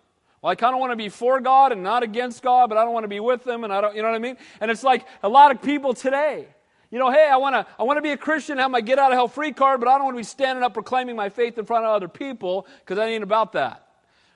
Well, 0.42 0.52
I 0.52 0.56
kind 0.56 0.74
of 0.74 0.80
want 0.80 0.94
to 0.94 0.96
be 0.96 1.10
for 1.10 1.42
God 1.42 1.74
and 1.74 1.84
not 1.84 2.02
against 2.02 2.44
God, 2.44 2.70
but 2.70 2.78
I 2.78 2.86
don't 2.86 2.94
want 2.94 3.04
to 3.04 3.10
be 3.10 3.20
with 3.20 3.44
them, 3.44 3.66
and 3.66 3.74
I 3.74 3.82
don't, 3.82 3.94
you 3.94 4.04
know 4.04 4.08
what 4.08 4.16
I 4.16 4.20
mean? 4.20 4.38
And 4.62 4.72
it's 4.72 4.84
like 4.84 5.06
a 5.22 5.28
lot 5.28 5.52
of 5.52 5.62
people 5.62 5.94
today. 5.94 6.48
You 6.92 6.98
know, 6.98 7.12
hey, 7.12 7.28
I 7.30 7.36
want 7.36 7.56
to 7.56 7.68
I 7.78 7.84
want 7.84 7.98
to 7.98 8.02
be 8.02 8.12
a 8.12 8.18
Christian, 8.18 8.58
have 8.58 8.72
my 8.72 8.80
get 8.80 9.00
out 9.00 9.12
of 9.12 9.18
hell 9.18 9.28
free 9.28 9.52
card, 9.52 9.82
but 9.82 9.90
I 9.90 9.98
don't 9.98 10.06
want 10.06 10.16
to 10.16 10.20
be 10.20 10.24
standing 10.24 10.64
up 10.64 10.74
proclaiming 10.74 11.18
my 11.18 11.28
faith 11.28 11.58
in 11.58 11.66
front 11.66 11.84
of 11.84 11.92
other 11.92 12.08
people 12.08 12.66
because 12.80 12.98
I 12.98 13.08
ain't 13.08 13.24
about 13.24 13.52
that. 13.52 13.91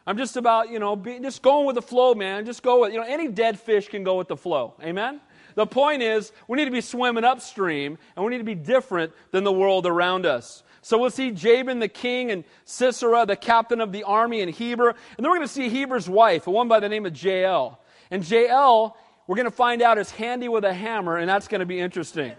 I'm 0.07 0.17
just 0.17 0.37
about, 0.37 0.69
you 0.69 0.79
know, 0.79 0.95
be, 0.95 1.19
just 1.19 1.41
going 1.41 1.65
with 1.65 1.75
the 1.75 1.81
flow, 1.81 2.13
man. 2.13 2.45
Just 2.45 2.61
go 2.61 2.81
with, 2.81 2.93
you 2.93 2.99
know, 2.99 3.05
any 3.07 3.27
dead 3.27 3.59
fish 3.59 3.87
can 3.87 4.03
go 4.03 4.17
with 4.17 4.27
the 4.27 4.37
flow. 4.37 4.75
Amen? 4.83 5.19
The 5.55 5.65
point 5.65 6.03
is, 6.03 6.31
we 6.47 6.57
need 6.57 6.65
to 6.65 6.71
be 6.71 6.81
swimming 6.81 7.23
upstream, 7.23 7.97
and 8.15 8.25
we 8.25 8.31
need 8.31 8.39
to 8.39 8.43
be 8.43 8.55
different 8.55 9.13
than 9.31 9.43
the 9.43 9.51
world 9.51 9.87
around 9.87 10.25
us. 10.25 10.63
So 10.81 10.99
we'll 10.99 11.09
see 11.09 11.31
Jabin 11.31 11.79
the 11.79 11.87
king 11.87 12.29
and 12.29 12.43
Sisera, 12.65 13.25
the 13.25 13.35
captain 13.35 13.81
of 13.81 13.91
the 13.91 14.03
army, 14.03 14.41
and 14.41 14.51
Heber. 14.51 14.89
And 14.89 14.97
then 15.17 15.31
we're 15.31 15.37
going 15.37 15.47
to 15.47 15.53
see 15.53 15.69
Heber's 15.69 16.07
wife, 16.07 16.45
a 16.45 16.51
woman 16.51 16.67
by 16.67 16.79
the 16.79 16.89
name 16.89 17.07
of 17.07 17.19
Jael. 17.19 17.79
And 18.11 18.29
Jael, 18.29 18.95
we're 19.25 19.37
going 19.37 19.45
to 19.45 19.51
find 19.51 19.81
out, 19.81 19.97
is 19.97 20.11
handy 20.11 20.47
with 20.47 20.63
a 20.63 20.73
hammer, 20.73 21.17
and 21.17 21.27
that's 21.27 21.47
going 21.47 21.61
to 21.61 21.65
be 21.65 21.79
interesting. 21.79 22.33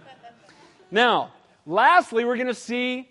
now, 0.92 1.32
lastly, 1.64 2.24
we're 2.24 2.36
going 2.36 2.46
to 2.46 2.54
see 2.54 3.08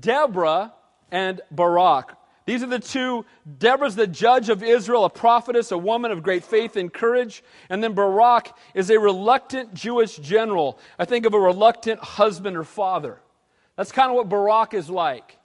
Deborah 0.00 0.72
and 1.10 1.42
Barak. 1.50 2.17
These 2.48 2.62
are 2.62 2.66
the 2.66 2.78
two. 2.78 3.26
Deborah's 3.58 3.94
the 3.94 4.06
judge 4.06 4.48
of 4.48 4.62
Israel, 4.62 5.04
a 5.04 5.10
prophetess, 5.10 5.70
a 5.70 5.76
woman 5.76 6.10
of 6.10 6.22
great 6.22 6.42
faith 6.42 6.76
and 6.76 6.90
courage. 6.90 7.44
And 7.68 7.84
then 7.84 7.92
Barak 7.92 8.56
is 8.72 8.88
a 8.88 8.98
reluctant 8.98 9.74
Jewish 9.74 10.16
general. 10.16 10.78
I 10.98 11.04
think 11.04 11.26
of 11.26 11.34
a 11.34 11.38
reluctant 11.38 12.00
husband 12.00 12.56
or 12.56 12.64
father. 12.64 13.20
That's 13.76 13.92
kind 13.92 14.08
of 14.08 14.16
what 14.16 14.30
Barak 14.30 14.72
is 14.72 14.88
like. 14.88 15.36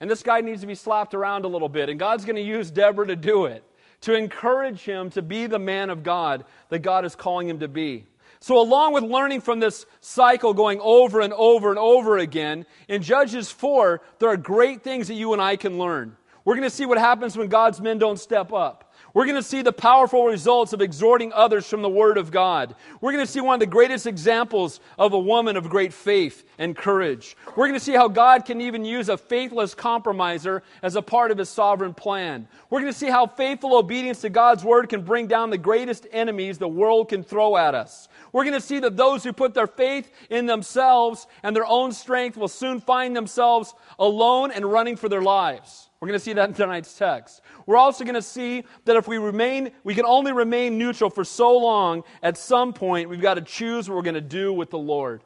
And 0.00 0.10
this 0.10 0.24
guy 0.24 0.40
needs 0.40 0.62
to 0.62 0.66
be 0.66 0.74
slapped 0.74 1.14
around 1.14 1.44
a 1.44 1.48
little 1.48 1.68
bit. 1.68 1.90
And 1.90 1.96
God's 1.96 2.24
going 2.24 2.34
to 2.34 2.42
use 2.42 2.72
Deborah 2.72 3.06
to 3.06 3.14
do 3.14 3.44
it, 3.44 3.62
to 4.00 4.16
encourage 4.16 4.80
him 4.80 5.10
to 5.10 5.22
be 5.22 5.46
the 5.46 5.60
man 5.60 5.90
of 5.90 6.02
God 6.02 6.44
that 6.70 6.80
God 6.80 7.04
is 7.04 7.14
calling 7.14 7.48
him 7.48 7.60
to 7.60 7.68
be. 7.68 8.04
So, 8.40 8.60
along 8.60 8.94
with 8.94 9.04
learning 9.04 9.42
from 9.42 9.60
this 9.60 9.86
cycle 10.00 10.54
going 10.54 10.80
over 10.80 11.20
and 11.20 11.32
over 11.34 11.70
and 11.70 11.78
over 11.78 12.18
again, 12.18 12.66
in 12.88 13.02
Judges 13.02 13.48
4, 13.48 14.00
there 14.18 14.30
are 14.30 14.36
great 14.36 14.82
things 14.82 15.06
that 15.06 15.14
you 15.14 15.32
and 15.34 15.40
I 15.40 15.54
can 15.54 15.78
learn. 15.78 16.16
We're 16.48 16.54
going 16.54 16.70
to 16.70 16.74
see 16.74 16.86
what 16.86 16.96
happens 16.96 17.36
when 17.36 17.48
God's 17.48 17.78
men 17.78 17.98
don't 17.98 18.18
step 18.18 18.54
up. 18.54 18.94
We're 19.12 19.26
going 19.26 19.36
to 19.36 19.42
see 19.42 19.60
the 19.60 19.70
powerful 19.70 20.24
results 20.24 20.72
of 20.72 20.80
exhorting 20.80 21.30
others 21.34 21.66
from 21.66 21.82
the 21.82 21.90
Word 21.90 22.16
of 22.16 22.30
God. 22.30 22.74
We're 23.02 23.12
going 23.12 23.26
to 23.26 23.30
see 23.30 23.42
one 23.42 23.52
of 23.52 23.60
the 23.60 23.66
greatest 23.66 24.06
examples 24.06 24.80
of 24.98 25.12
a 25.12 25.18
woman 25.18 25.58
of 25.58 25.68
great 25.68 25.92
faith 25.92 26.48
and 26.56 26.74
courage. 26.74 27.36
We're 27.48 27.66
going 27.66 27.78
to 27.78 27.84
see 27.84 27.92
how 27.92 28.08
God 28.08 28.46
can 28.46 28.62
even 28.62 28.86
use 28.86 29.10
a 29.10 29.18
faithless 29.18 29.74
compromiser 29.74 30.62
as 30.82 30.96
a 30.96 31.02
part 31.02 31.30
of 31.30 31.36
His 31.36 31.50
sovereign 31.50 31.92
plan. 31.92 32.48
We're 32.70 32.80
going 32.80 32.94
to 32.94 32.98
see 32.98 33.10
how 33.10 33.26
faithful 33.26 33.76
obedience 33.76 34.22
to 34.22 34.30
God's 34.30 34.64
Word 34.64 34.88
can 34.88 35.02
bring 35.02 35.26
down 35.26 35.50
the 35.50 35.58
greatest 35.58 36.06
enemies 36.12 36.56
the 36.56 36.66
world 36.66 37.10
can 37.10 37.22
throw 37.22 37.58
at 37.58 37.74
us. 37.74 38.08
We're 38.32 38.44
going 38.44 38.54
to 38.54 38.66
see 38.66 38.78
that 38.80 38.96
those 38.96 39.22
who 39.22 39.34
put 39.34 39.52
their 39.52 39.66
faith 39.66 40.10
in 40.30 40.46
themselves 40.46 41.26
and 41.42 41.54
their 41.54 41.66
own 41.66 41.92
strength 41.92 42.38
will 42.38 42.48
soon 42.48 42.80
find 42.80 43.14
themselves 43.14 43.74
alone 43.98 44.50
and 44.50 44.64
running 44.64 44.96
for 44.96 45.10
their 45.10 45.20
lives. 45.20 45.87
We're 46.00 46.08
going 46.08 46.18
to 46.18 46.24
see 46.24 46.32
that 46.34 46.48
in 46.48 46.54
tonight's 46.54 46.96
text. 46.96 47.40
We're 47.66 47.76
also 47.76 48.04
going 48.04 48.14
to 48.14 48.22
see 48.22 48.64
that 48.84 48.96
if 48.96 49.08
we 49.08 49.18
remain, 49.18 49.72
we 49.82 49.96
can 49.96 50.04
only 50.04 50.32
remain 50.32 50.78
neutral 50.78 51.10
for 51.10 51.24
so 51.24 51.56
long, 51.58 52.04
at 52.22 52.38
some 52.38 52.72
point, 52.72 53.08
we've 53.08 53.20
got 53.20 53.34
to 53.34 53.40
choose 53.40 53.88
what 53.88 53.96
we're 53.96 54.02
going 54.02 54.14
to 54.14 54.20
do 54.20 54.52
with 54.52 54.70
the 54.70 54.78
Lord. 54.78 55.22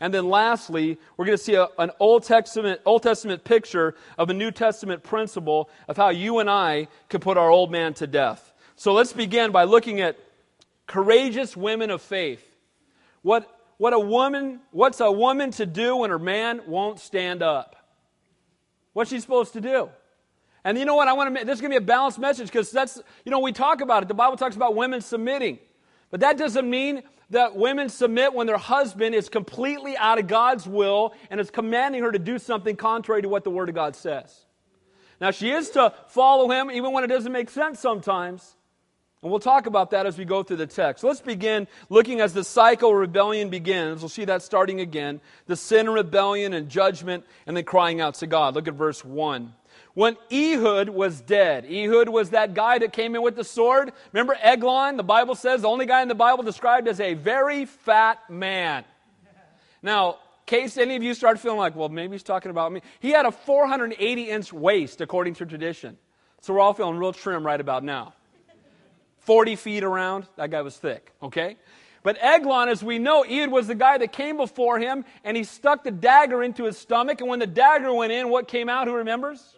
And 0.00 0.12
then 0.12 0.28
lastly, 0.28 0.98
we're 1.16 1.24
going 1.24 1.38
to 1.38 1.42
see 1.42 1.54
a, 1.54 1.68
an 1.78 1.92
Old 2.00 2.24
Testament, 2.24 2.80
Old 2.84 3.04
Testament 3.04 3.44
picture 3.44 3.94
of 4.16 4.30
a 4.30 4.34
New 4.34 4.50
Testament 4.50 5.04
principle 5.04 5.70
of 5.86 5.96
how 5.96 6.08
you 6.08 6.40
and 6.40 6.50
I 6.50 6.88
can 7.08 7.20
put 7.20 7.36
our 7.36 7.50
old 7.50 7.70
man 7.70 7.94
to 7.94 8.06
death. 8.06 8.52
So 8.74 8.92
let's 8.92 9.12
begin 9.12 9.52
by 9.52 9.64
looking 9.64 10.00
at 10.00 10.18
courageous 10.86 11.56
women 11.56 11.90
of 11.90 12.02
faith. 12.02 12.44
What, 13.22 13.48
what 13.76 13.92
a 13.92 13.98
woman, 13.98 14.60
what's 14.70 15.00
a 15.00 15.10
woman 15.10 15.52
to 15.52 15.66
do 15.66 15.96
when 15.96 16.10
her 16.10 16.18
man 16.18 16.62
won't 16.66 17.00
stand 17.00 17.42
up? 17.42 17.76
What's 18.92 19.10
she 19.10 19.20
supposed 19.20 19.52
to 19.52 19.60
do? 19.60 19.90
And 20.64 20.78
you 20.78 20.84
know 20.84 20.96
what? 20.96 21.08
I 21.08 21.12
want 21.12 21.36
to. 21.36 21.44
This 21.44 21.56
is 21.56 21.60
going 21.60 21.72
to 21.72 21.80
be 21.80 21.84
a 21.84 21.86
balanced 21.86 22.18
message 22.18 22.46
because 22.46 22.70
that's 22.70 23.00
you 23.24 23.30
know 23.30 23.38
we 23.38 23.52
talk 23.52 23.80
about 23.80 24.02
it. 24.02 24.08
The 24.08 24.14
Bible 24.14 24.36
talks 24.36 24.56
about 24.56 24.74
women 24.74 25.00
submitting, 25.00 25.58
but 26.10 26.20
that 26.20 26.36
doesn't 26.36 26.68
mean 26.68 27.02
that 27.30 27.56
women 27.56 27.88
submit 27.88 28.32
when 28.32 28.46
their 28.46 28.58
husband 28.58 29.14
is 29.14 29.28
completely 29.28 29.96
out 29.96 30.18
of 30.18 30.26
God's 30.26 30.66
will 30.66 31.14
and 31.30 31.40
is 31.40 31.50
commanding 31.50 32.02
her 32.02 32.10
to 32.10 32.18
do 32.18 32.38
something 32.38 32.76
contrary 32.76 33.22
to 33.22 33.28
what 33.28 33.44
the 33.44 33.50
Word 33.50 33.68
of 33.68 33.74
God 33.74 33.94
says. 33.94 34.46
Now 35.20 35.30
she 35.30 35.50
is 35.50 35.70
to 35.70 35.92
follow 36.08 36.50
him 36.50 36.70
even 36.70 36.92
when 36.92 37.04
it 37.04 37.08
doesn't 37.08 37.32
make 37.32 37.50
sense 37.50 37.80
sometimes. 37.80 38.54
And 39.20 39.32
we'll 39.32 39.40
talk 39.40 39.66
about 39.66 39.90
that 39.90 40.06
as 40.06 40.16
we 40.16 40.24
go 40.24 40.44
through 40.44 40.58
the 40.58 40.66
text. 40.66 41.02
let's 41.02 41.20
begin 41.20 41.66
looking 41.88 42.20
as 42.20 42.34
the 42.34 42.44
cycle 42.44 42.90
of 42.90 42.96
rebellion 42.96 43.50
begins. 43.50 44.00
We'll 44.00 44.08
see 44.08 44.24
that 44.26 44.42
starting 44.42 44.80
again. 44.80 45.20
The 45.46 45.56
sin, 45.56 45.86
and 45.86 45.94
rebellion, 45.94 46.52
and 46.52 46.68
judgment, 46.68 47.24
and 47.44 47.56
then 47.56 47.64
crying 47.64 48.00
out 48.00 48.14
to 48.16 48.28
God. 48.28 48.54
Look 48.54 48.68
at 48.68 48.74
verse 48.74 49.04
1 49.04 49.52
when 49.98 50.16
Ehud 50.32 50.90
was 50.90 51.20
dead. 51.20 51.64
Ehud 51.64 52.08
was 52.08 52.30
that 52.30 52.54
guy 52.54 52.78
that 52.78 52.92
came 52.92 53.16
in 53.16 53.22
with 53.22 53.34
the 53.34 53.42
sword. 53.42 53.90
Remember 54.12 54.36
Eglon? 54.40 54.96
The 54.96 55.02
Bible 55.02 55.34
says 55.34 55.62
the 55.62 55.68
only 55.68 55.86
guy 55.86 56.02
in 56.02 56.06
the 56.06 56.14
Bible 56.14 56.44
described 56.44 56.86
as 56.86 57.00
a 57.00 57.14
very 57.14 57.64
fat 57.64 58.30
man. 58.30 58.84
Now, 59.82 60.18
case 60.46 60.78
any 60.78 60.94
of 60.94 61.02
you 61.02 61.14
start 61.14 61.40
feeling 61.40 61.58
like, 61.58 61.74
well, 61.74 61.88
maybe 61.88 62.12
he's 62.12 62.22
talking 62.22 62.52
about 62.52 62.70
me, 62.70 62.80
he 63.00 63.10
had 63.10 63.26
a 63.26 63.32
480 63.32 64.30
inch 64.30 64.52
waist 64.52 65.00
according 65.00 65.34
to 65.34 65.46
tradition. 65.46 65.96
So 66.42 66.54
we're 66.54 66.60
all 66.60 66.74
feeling 66.74 66.96
real 66.96 67.12
trim 67.12 67.44
right 67.44 67.60
about 67.60 67.82
now. 67.82 68.14
40 69.22 69.56
feet 69.56 69.82
around, 69.82 70.28
that 70.36 70.52
guy 70.52 70.62
was 70.62 70.76
thick, 70.76 71.10
okay? 71.24 71.56
But 72.04 72.18
Eglon, 72.20 72.68
as 72.68 72.84
we 72.84 73.00
know, 73.00 73.24
Ehud 73.24 73.50
was 73.50 73.66
the 73.66 73.74
guy 73.74 73.98
that 73.98 74.12
came 74.12 74.36
before 74.36 74.78
him 74.78 75.04
and 75.24 75.36
he 75.36 75.42
stuck 75.42 75.82
the 75.82 75.90
dagger 75.90 76.44
into 76.44 76.66
his 76.66 76.78
stomach. 76.78 77.20
And 77.20 77.28
when 77.28 77.40
the 77.40 77.48
dagger 77.48 77.92
went 77.92 78.12
in, 78.12 78.28
what 78.28 78.46
came 78.46 78.68
out? 78.68 78.86
Who 78.86 78.94
remembers? 78.94 79.56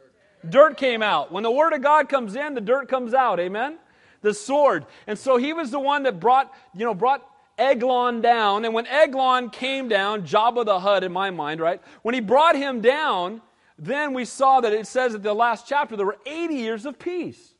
Dirt 0.49 0.76
came 0.76 1.02
out. 1.02 1.30
When 1.32 1.42
the 1.42 1.50
Word 1.50 1.73
of 1.73 1.82
God 1.82 2.09
comes 2.09 2.35
in, 2.35 2.54
the 2.54 2.61
dirt 2.61 2.88
comes 2.88 3.14
out. 3.14 3.40
Amen? 3.40 3.78
The 4.23 4.35
sword. 4.35 4.87
And 5.06 5.18
so 5.18 5.37
he 5.37 5.52
was 5.52 5.70
the 5.70 5.80
one 5.80 6.04
that 6.04 6.20
brought, 6.20 6.52
you 6.75 6.85
know, 6.85 6.94
brought 6.94 7.26
Eglon 7.59 8.23
down. 8.23 8.64
And 8.64 8.73
when 8.73 8.87
Eglon 8.87 9.50
came 9.50 9.88
down, 9.88 10.23
Jabba 10.23 10.64
the 10.64 10.80
Hutt 10.80 11.04
in 11.04 11.12
my 11.12 11.30
mind, 11.30 11.61
right? 11.61 11.80
When 12.02 12.14
he 12.14 12.20
brought 12.20 12.56
him 12.56 12.80
down, 12.80 13.42
then 13.78 14.14
we 14.14 14.25
saw 14.25 14.61
that 14.61 14.73
it 14.73 14.87
says 14.87 15.14
at 15.14 15.23
the 15.23 15.35
last 15.35 15.66
chapter 15.68 15.97
there 15.97 16.06
were 16.06 16.18
80 16.26 16.54
years 16.54 16.87
of 16.87 16.99
peace. 16.99 17.54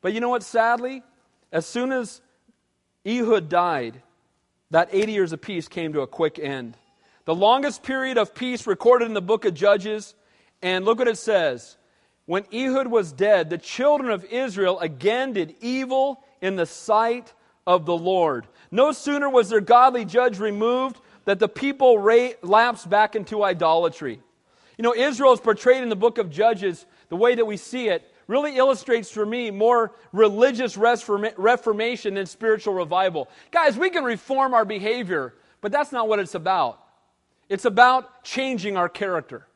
But 0.00 0.12
you 0.12 0.20
know 0.20 0.28
what, 0.28 0.42
sadly? 0.42 1.02
As 1.52 1.66
soon 1.66 1.92
as 1.92 2.20
Ehud 3.06 3.48
died, 3.48 4.02
that 4.70 4.88
80 4.92 5.12
years 5.12 5.32
of 5.32 5.40
peace 5.40 5.66
came 5.66 5.92
to 5.94 6.02
a 6.02 6.06
quick 6.06 6.38
end. 6.38 6.76
The 7.24 7.34
longest 7.34 7.82
period 7.82 8.18
of 8.18 8.34
peace 8.34 8.66
recorded 8.66 9.06
in 9.06 9.14
the 9.14 9.22
book 9.22 9.44
of 9.44 9.54
Judges, 9.54 10.14
and 10.62 10.84
look 10.84 10.98
what 10.98 11.08
it 11.08 11.18
says 11.18 11.77
when 12.28 12.44
Ehud 12.52 12.88
was 12.88 13.10
dead, 13.10 13.48
the 13.48 13.56
children 13.56 14.10
of 14.10 14.22
Israel 14.26 14.78
again 14.80 15.32
did 15.32 15.54
evil 15.62 16.22
in 16.42 16.56
the 16.56 16.66
sight 16.66 17.32
of 17.66 17.86
the 17.86 17.96
Lord. 17.96 18.46
No 18.70 18.92
sooner 18.92 19.30
was 19.30 19.48
their 19.48 19.62
godly 19.62 20.04
judge 20.04 20.38
removed 20.38 21.00
that 21.24 21.38
the 21.38 21.48
people 21.48 21.98
ra- 21.98 22.32
lapsed 22.42 22.90
back 22.90 23.16
into 23.16 23.42
idolatry. 23.42 24.20
You 24.76 24.82
know, 24.82 24.94
Israel 24.94 25.32
is 25.32 25.40
portrayed 25.40 25.82
in 25.82 25.88
the 25.88 25.96
book 25.96 26.18
of 26.18 26.28
Judges, 26.28 26.84
the 27.08 27.16
way 27.16 27.34
that 27.34 27.46
we 27.46 27.56
see 27.56 27.88
it, 27.88 28.12
really 28.26 28.58
illustrates 28.58 29.10
for 29.10 29.24
me 29.24 29.50
more 29.50 29.92
religious 30.12 30.76
reformation 30.76 32.12
than 32.12 32.26
spiritual 32.26 32.74
revival. 32.74 33.30
Guys, 33.50 33.78
we 33.78 33.88
can 33.88 34.04
reform 34.04 34.52
our 34.52 34.66
behavior, 34.66 35.32
but 35.62 35.72
that's 35.72 35.92
not 35.92 36.08
what 36.08 36.18
it's 36.18 36.34
about. 36.34 36.78
It's 37.48 37.64
about 37.64 38.22
changing 38.22 38.76
our 38.76 38.90
character. 38.90 39.46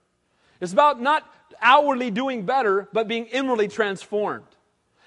It's 0.59 0.73
about 0.73 1.03
not 1.03 1.29
outwardly 1.63 2.11
doing 2.11 2.45
better, 2.45 2.89
but 2.93 3.09
being 3.09 3.27
inwardly 3.27 3.69
transformed. 3.69 4.45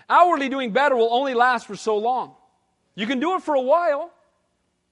Outwardly 0.09 0.49
doing 0.49 0.71
better 0.71 0.95
will 0.95 1.13
only 1.13 1.33
last 1.33 1.67
for 1.67 1.75
so 1.75 1.97
long. 1.97 2.33
You 2.95 3.07
can 3.07 3.19
do 3.19 3.35
it 3.35 3.43
for 3.43 3.55
a 3.55 3.61
while, 3.61 4.11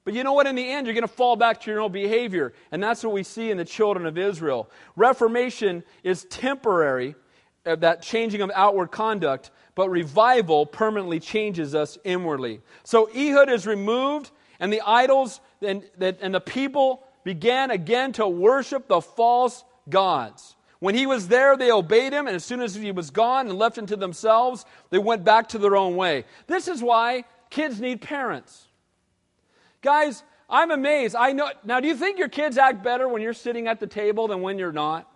but 0.04 0.14
you 0.14 0.24
know 0.24 0.34
what? 0.34 0.48
In 0.48 0.56
the 0.56 0.70
end, 0.70 0.86
you're 0.86 0.94
going 0.94 1.04
to 1.04 1.08
fall 1.08 1.36
back 1.36 1.62
to 1.62 1.72
your 1.72 1.80
own 1.80 1.92
behavior. 1.92 2.54
And 2.72 2.84
that's 2.84 3.04
what 3.04 3.14
we 3.14 3.24
see 3.24 3.52
in 3.52 3.58
the 3.58 3.66
children 3.66 4.06
of 4.06 4.18
Israel. 4.18 4.70
Reformation 4.96 5.84
is 6.04 6.26
temporary, 6.26 7.16
uh, 7.66 7.78
that 7.78 8.02
changing 8.02 8.42
of 8.42 8.52
outward 8.54 8.92
conduct, 8.92 9.52
but 9.76 9.90
revival 9.90 10.66
permanently 10.66 11.20
changes 11.20 11.74
us 11.74 11.98
inwardly. 12.04 12.62
So 12.84 13.10
Ehud 13.16 13.50
is 13.50 13.66
removed, 13.66 14.32
and 14.60 14.72
the 14.72 14.82
idols 14.86 15.40
and, 15.62 15.84
and 16.00 16.36
the 16.36 16.42
people 16.42 17.06
began 17.24 17.72
again 17.72 18.12
to 18.14 18.28
worship 18.28 18.88
the 18.88 19.00
false 19.00 19.64
gods. 19.90 20.56
When 20.84 20.96
he 20.96 21.06
was 21.06 21.30
there, 21.30 21.56
they 21.56 21.72
obeyed 21.72 22.12
him, 22.12 22.28
and 22.28 22.36
as 22.36 22.44
soon 22.44 22.60
as 22.60 22.76
he 22.76 22.92
was 22.92 23.10
gone 23.10 23.48
and 23.48 23.58
left 23.58 23.78
unto 23.78 23.96
themselves, 23.96 24.66
they 24.90 24.98
went 24.98 25.24
back 25.24 25.48
to 25.48 25.58
their 25.58 25.78
own 25.78 25.96
way. 25.96 26.26
This 26.48 26.68
is 26.68 26.84
why 26.84 27.24
kids 27.50 27.80
need 27.80 28.02
parents. 28.02 28.68
Guys, 29.82 30.24
I'm 30.50 30.72
amazed. 30.72 31.16
I 31.16 31.32
know 31.32 31.52
now 31.64 31.80
do 31.80 31.88
you 31.88 31.96
think 31.96 32.20
your 32.20 32.28
kids 32.28 32.58
act 32.58 32.84
better 32.84 33.08
when 33.08 33.22
you're 33.22 33.32
sitting 33.32 33.70
at 33.70 33.80
the 33.80 33.88
table 33.88 34.28
than 34.28 34.42
when 34.42 34.60
you're 34.60 34.74
not? 34.74 35.10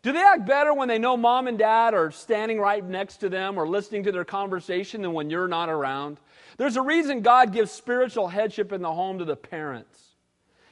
Do 0.00 0.10
they 0.10 0.22
act 0.22 0.46
better 0.46 0.72
when 0.72 0.88
they 0.88 0.98
know 0.98 1.18
mom 1.18 1.48
and 1.48 1.58
dad 1.58 1.92
are 1.92 2.10
standing 2.10 2.58
right 2.58 2.82
next 2.82 3.18
to 3.18 3.28
them 3.28 3.58
or 3.58 3.68
listening 3.68 4.04
to 4.04 4.12
their 4.12 4.24
conversation 4.24 5.02
than 5.02 5.12
when 5.12 5.28
you're 5.28 5.48
not 5.48 5.68
around? 5.68 6.18
There's 6.56 6.78
a 6.78 6.82
reason 6.82 7.20
God 7.20 7.52
gives 7.52 7.70
spiritual 7.70 8.28
headship 8.28 8.72
in 8.72 8.80
the 8.80 8.94
home 8.94 9.18
to 9.18 9.26
the 9.26 9.36
parents. 9.36 10.02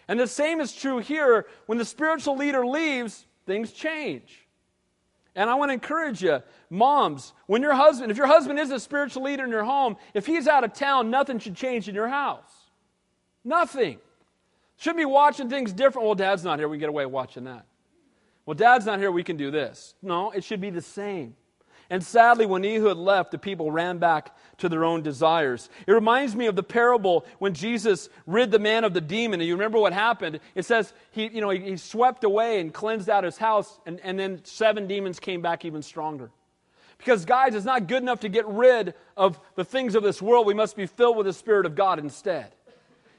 And 0.08 0.18
the 0.18 0.26
same 0.26 0.62
is 0.62 0.74
true 0.74 1.00
here. 1.00 1.46
When 1.66 1.76
the 1.76 1.84
spiritual 1.84 2.38
leader 2.38 2.64
leaves, 2.64 3.25
things 3.46 3.72
change. 3.72 4.46
And 5.34 5.50
I 5.50 5.54
want 5.54 5.68
to 5.68 5.74
encourage 5.74 6.22
you, 6.22 6.42
moms, 6.70 7.34
when 7.46 7.62
your 7.62 7.74
husband, 7.74 8.10
if 8.10 8.16
your 8.16 8.26
husband 8.26 8.58
is 8.58 8.70
a 8.70 8.80
spiritual 8.80 9.22
leader 9.22 9.44
in 9.44 9.50
your 9.50 9.64
home, 9.64 9.96
if 10.14 10.26
he's 10.26 10.48
out 10.48 10.64
of 10.64 10.72
town, 10.72 11.10
nothing 11.10 11.38
should 11.38 11.54
change 11.54 11.88
in 11.88 11.94
your 11.94 12.08
house. 12.08 12.50
Nothing. 13.44 13.98
Should 14.78 14.96
be 14.96 15.04
watching 15.04 15.48
things 15.48 15.72
different. 15.72 16.06
Well, 16.06 16.14
dad's 16.14 16.42
not 16.42 16.58
here. 16.58 16.68
We 16.68 16.76
can 16.76 16.80
get 16.80 16.88
away 16.88 17.06
watching 17.06 17.44
that. 17.44 17.66
Well, 18.46 18.54
dad's 18.54 18.86
not 18.86 18.98
here. 18.98 19.10
We 19.10 19.22
can 19.22 19.36
do 19.36 19.50
this. 19.50 19.94
No, 20.02 20.30
it 20.30 20.42
should 20.42 20.60
be 20.60 20.70
the 20.70 20.80
same. 20.80 21.36
And 21.88 22.02
sadly, 22.02 22.46
when 22.46 22.64
Ehud 22.64 22.96
left, 22.96 23.30
the 23.30 23.38
people 23.38 23.70
ran 23.70 23.98
back 23.98 24.36
to 24.58 24.68
their 24.68 24.84
own 24.84 25.02
desires. 25.02 25.68
It 25.86 25.92
reminds 25.92 26.34
me 26.34 26.46
of 26.46 26.56
the 26.56 26.62
parable 26.62 27.24
when 27.38 27.54
Jesus 27.54 28.08
rid 28.26 28.50
the 28.50 28.58
man 28.58 28.84
of 28.84 28.92
the 28.92 29.00
demon. 29.00 29.40
And 29.40 29.46
you 29.46 29.54
remember 29.54 29.78
what 29.78 29.92
happened? 29.92 30.40
It 30.54 30.64
says 30.64 30.92
he, 31.12 31.28
you 31.28 31.40
know, 31.40 31.50
he, 31.50 31.60
he 31.60 31.76
swept 31.76 32.24
away 32.24 32.60
and 32.60 32.72
cleansed 32.74 33.08
out 33.08 33.22
his 33.24 33.38
house, 33.38 33.78
and, 33.86 34.00
and 34.00 34.18
then 34.18 34.40
seven 34.44 34.86
demons 34.86 35.20
came 35.20 35.42
back 35.42 35.64
even 35.64 35.82
stronger. 35.82 36.30
Because, 36.98 37.24
guys, 37.24 37.54
it's 37.54 37.66
not 37.66 37.86
good 37.86 38.02
enough 38.02 38.20
to 38.20 38.28
get 38.28 38.46
rid 38.46 38.94
of 39.16 39.38
the 39.54 39.64
things 39.64 39.94
of 39.94 40.02
this 40.02 40.20
world. 40.20 40.46
We 40.46 40.54
must 40.54 40.76
be 40.76 40.86
filled 40.86 41.16
with 41.16 41.26
the 41.26 41.32
Spirit 41.32 41.66
of 41.66 41.74
God 41.74 41.98
instead. 41.98 42.52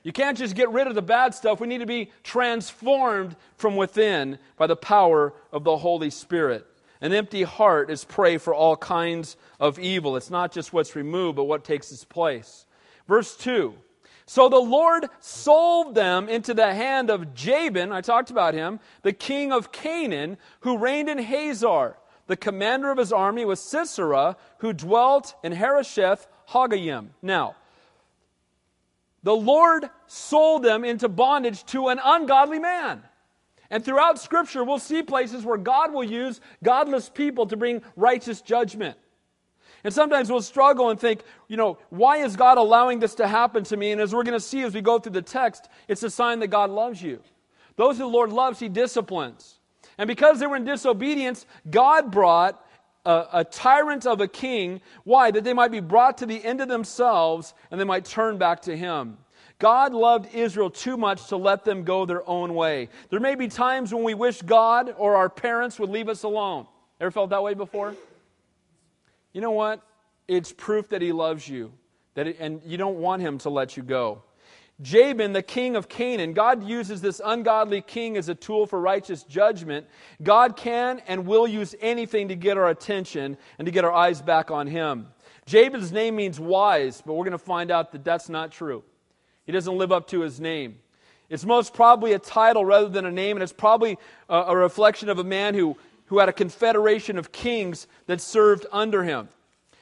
You 0.03 0.11
can't 0.11 0.37
just 0.37 0.55
get 0.55 0.69
rid 0.69 0.87
of 0.87 0.95
the 0.95 1.01
bad 1.01 1.35
stuff. 1.35 1.59
We 1.59 1.67
need 1.67 1.79
to 1.79 1.85
be 1.85 2.11
transformed 2.23 3.35
from 3.57 3.75
within 3.75 4.39
by 4.55 4.67
the 4.67 4.75
power 4.75 5.33
of 5.51 5.63
the 5.63 5.77
Holy 5.77 6.09
Spirit. 6.09 6.65
An 7.01 7.13
empty 7.13 7.43
heart 7.43 7.89
is 7.89 8.03
prey 8.03 8.37
for 8.37 8.53
all 8.53 8.75
kinds 8.75 9.37
of 9.59 9.77
evil. 9.77 10.15
It's 10.15 10.29
not 10.29 10.51
just 10.51 10.73
what's 10.73 10.95
removed, 10.95 11.35
but 11.35 11.43
what 11.43 11.63
takes 11.63 11.91
its 11.91 12.03
place. 12.03 12.65
Verse 13.07 13.35
2 13.37 13.75
So 14.25 14.49
the 14.49 14.57
Lord 14.57 15.07
sold 15.19 15.95
them 15.95 16.27
into 16.27 16.53
the 16.53 16.73
hand 16.73 17.09
of 17.09 17.33
Jabin, 17.33 17.91
I 17.91 18.01
talked 18.01 18.31
about 18.31 18.53
him, 18.53 18.79
the 19.03 19.13
king 19.13 19.51
of 19.51 19.71
Canaan, 19.71 20.37
who 20.61 20.77
reigned 20.77 21.09
in 21.09 21.19
Hazor. 21.19 21.97
The 22.27 22.37
commander 22.37 22.91
of 22.91 22.97
his 22.97 23.13
army 23.13 23.45
was 23.45 23.61
Sisera, 23.61 24.35
who 24.59 24.73
dwelt 24.73 25.33
in 25.43 25.53
Harosheth 25.53 26.27
Hagoyim. 26.49 27.09
Now, 27.21 27.55
the 29.23 29.35
Lord 29.35 29.89
sold 30.07 30.63
them 30.63 30.83
into 30.83 31.09
bondage 31.09 31.65
to 31.67 31.87
an 31.87 31.99
ungodly 32.03 32.59
man. 32.59 33.03
And 33.69 33.83
throughout 33.83 34.19
Scripture, 34.19 34.63
we'll 34.63 34.79
see 34.79 35.03
places 35.03 35.43
where 35.43 35.57
God 35.57 35.93
will 35.93 36.03
use 36.03 36.39
godless 36.63 37.09
people 37.09 37.45
to 37.47 37.57
bring 37.57 37.81
righteous 37.95 38.41
judgment. 38.41 38.97
And 39.83 39.93
sometimes 39.93 40.31
we'll 40.31 40.41
struggle 40.41 40.89
and 40.89 40.99
think, 40.99 41.21
you 41.47 41.57
know, 41.57 41.77
why 41.89 42.17
is 42.17 42.35
God 42.35 42.57
allowing 42.57 42.99
this 42.99 43.15
to 43.15 43.27
happen 43.27 43.63
to 43.65 43.77
me? 43.77 43.91
And 43.91 44.01
as 44.01 44.13
we're 44.13 44.23
going 44.23 44.33
to 44.33 44.39
see 44.39 44.63
as 44.63 44.73
we 44.73 44.81
go 44.81 44.99
through 44.99 45.13
the 45.13 45.21
text, 45.21 45.69
it's 45.87 46.03
a 46.03 46.09
sign 46.09 46.39
that 46.39 46.47
God 46.47 46.69
loves 46.69 47.01
you. 47.01 47.21
Those 47.75 47.97
who 47.97 48.03
the 48.03 48.09
Lord 48.09 48.31
loves, 48.31 48.59
He 48.59 48.69
disciplines. 48.69 49.59
And 49.97 50.07
because 50.07 50.39
they 50.39 50.47
were 50.47 50.55
in 50.55 50.65
disobedience, 50.65 51.45
God 51.69 52.11
brought 52.11 52.63
a, 53.05 53.27
a, 53.33 53.43
tyrant 53.43 54.05
of 54.05 54.19
a 54.19 54.27
king. 54.27 54.81
Why? 55.03 55.31
That 55.31 55.43
they 55.43 55.53
might 55.53 55.71
be 55.71 55.79
brought 55.79 56.17
to 56.19 56.25
the 56.25 56.43
end 56.43 56.59
of 56.59 56.67
themselves 56.67 57.53
and 57.71 57.79
they 57.79 57.85
might 57.85 58.05
turn 58.05 58.37
back 58.37 58.63
to 58.63 58.75
Him. 58.75 59.17
God 59.59 59.93
loved 59.93 60.33
Israel 60.35 60.69
too 60.69 60.97
much 60.97 61.27
to 61.27 61.37
let 61.37 61.63
them 61.65 61.83
go 61.83 62.05
their 62.05 62.27
own 62.29 62.53
way. 62.53 62.89
There 63.09 63.19
may 63.19 63.35
be 63.35 63.47
times 63.47 63.93
when 63.93 64.03
we 64.03 64.13
wish 64.13 64.41
God 64.41 64.93
or 64.97 65.15
our 65.15 65.29
parents 65.29 65.79
would 65.79 65.89
leave 65.89 66.09
us 66.09 66.23
alone. 66.23 66.67
Ever 66.99 67.11
felt 67.11 67.31
that 67.31 67.41
way 67.41 67.55
before? 67.55 67.95
You 69.33 69.41
know 69.41 69.51
what? 69.51 69.81
It's 70.27 70.51
proof 70.51 70.89
that 70.89 71.01
He 71.01 71.11
loves 71.11 71.47
you, 71.47 71.71
that 72.13 72.27
it, 72.27 72.37
and 72.39 72.61
you 72.65 72.77
don't 72.77 72.97
want 72.97 73.21
Him 73.21 73.39
to 73.39 73.49
let 73.49 73.77
you 73.77 73.83
go. 73.83 74.23
Jabin, 74.79 75.33
the 75.33 75.41
king 75.41 75.75
of 75.75 75.89
Canaan, 75.89 76.33
God 76.33 76.63
uses 76.63 77.01
this 77.01 77.19
ungodly 77.23 77.81
king 77.81 78.15
as 78.15 78.29
a 78.29 78.35
tool 78.35 78.67
for 78.67 78.79
righteous 78.79 79.23
judgment. 79.23 79.87
God 80.21 80.55
can 80.55 81.01
and 81.07 81.25
will 81.25 81.47
use 81.47 81.73
anything 81.81 82.27
to 82.27 82.35
get 82.35 82.57
our 82.57 82.69
attention 82.69 83.37
and 83.57 83.65
to 83.65 83.71
get 83.71 83.85
our 83.85 83.91
eyes 83.91 84.21
back 84.21 84.51
on 84.51 84.67
him. 84.67 85.07
Jabin's 85.47 85.91
name 85.91 86.15
means 86.15 86.39
wise, 86.39 87.01
but 87.03 87.13
we're 87.13 87.25
going 87.25 87.31
to 87.31 87.39
find 87.39 87.71
out 87.71 87.91
that 87.93 88.03
that's 88.03 88.29
not 88.29 88.51
true. 88.51 88.83
He 89.47 89.51
doesn't 89.51 89.75
live 89.75 89.91
up 89.91 90.07
to 90.09 90.19
his 90.19 90.39
name. 90.39 90.77
It's 91.29 91.43
most 91.43 91.73
probably 91.73 92.13
a 92.13 92.19
title 92.19 92.63
rather 92.63 92.87
than 92.89 93.05
a 93.07 93.11
name, 93.11 93.35
and 93.35 93.43
it's 93.43 93.51
probably 93.51 93.97
a, 94.29 94.35
a 94.35 94.55
reflection 94.55 95.09
of 95.09 95.17
a 95.17 95.23
man 95.23 95.55
who, 95.55 95.75
who 96.05 96.19
had 96.19 96.29
a 96.29 96.33
confederation 96.33 97.17
of 97.17 97.31
kings 97.31 97.87
that 98.05 98.21
served 98.21 98.67
under 98.71 99.03
him. 99.03 99.29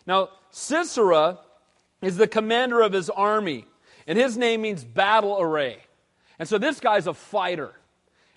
Now, 0.07 0.29
Sisera 0.51 1.39
is 2.01 2.15
the 2.15 2.27
commander 2.27 2.81
of 2.81 2.93
his 2.93 3.09
army. 3.09 3.65
And 4.07 4.17
his 4.17 4.37
name 4.37 4.61
means 4.61 4.83
battle 4.83 5.37
array. 5.39 5.79
And 6.37 6.47
so 6.47 6.57
this 6.57 6.79
guy's 6.79 7.07
a 7.07 7.13
fighter. 7.13 7.73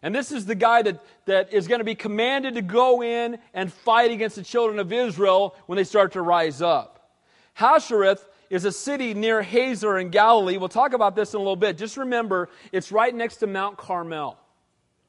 And 0.03 0.15
this 0.15 0.33
is 0.33 0.47
the 0.47 0.55
guy 0.55 0.83
that, 0.83 1.01
that 1.27 1.53
is 1.53 1.67
going 1.67 1.81
to 1.81 1.85
be 1.85 1.95
commanded 1.95 2.55
to 2.55 2.63
go 2.63 3.03
in 3.03 3.39
and 3.53 3.73
fight 3.73 4.11
against 4.11 4.37
the 4.37 4.43
children 4.43 4.79
of 4.79 4.93
Israel 4.93 5.57
when 5.67 5.77
they 5.77 5.85
start 5.85 6.13
to 6.13 6.23
rise 6.23 6.63
up. 6.63 7.11
Harosheth 7.55 8.25
is 8.51 8.65
a 8.65 8.73
city 8.73 9.15
near 9.15 9.43
Hazor 9.43 9.99
in 9.99 10.11
Galilee. 10.11 10.57
We'll 10.57 10.69
talk 10.69 10.93
about 10.93 11.15
this 11.15 11.35
in 11.35 11.37
a 11.37 11.41
little 11.41 11.57
bit. 11.57 11.77
Just 11.77 11.97
remember, 11.97 12.49
it's 12.73 12.91
right 12.91 13.15
next 13.15 13.37
to 13.37 13.47
Mount 13.47 13.77
Carmel. 13.77 14.39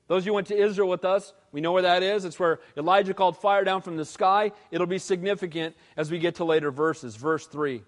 Those 0.08 0.24
of 0.24 0.26
you 0.26 0.32
who 0.32 0.36
went 0.36 0.48
to 0.48 0.58
Israel 0.58 0.90
with 0.90 1.06
us, 1.06 1.34
we 1.52 1.62
know 1.62 1.72
where 1.72 1.84
that 1.84 2.02
is. 2.02 2.26
It's 2.26 2.40
where 2.40 2.60
Elijah 2.76 3.14
called 3.14 3.38
fire 3.38 3.64
down 3.64 3.82
from 3.82 3.96
the 3.96 4.06
sky. 4.06 4.52
It'll 4.72 4.88
be 4.88 4.98
significant 4.98 5.76
as 5.96 6.10
we 6.10 6.20
get 6.20 6.36
to 6.36 6.44
later 6.44 6.72
verses. 6.72 7.16
Verse 7.16 7.46
3. 7.46 7.84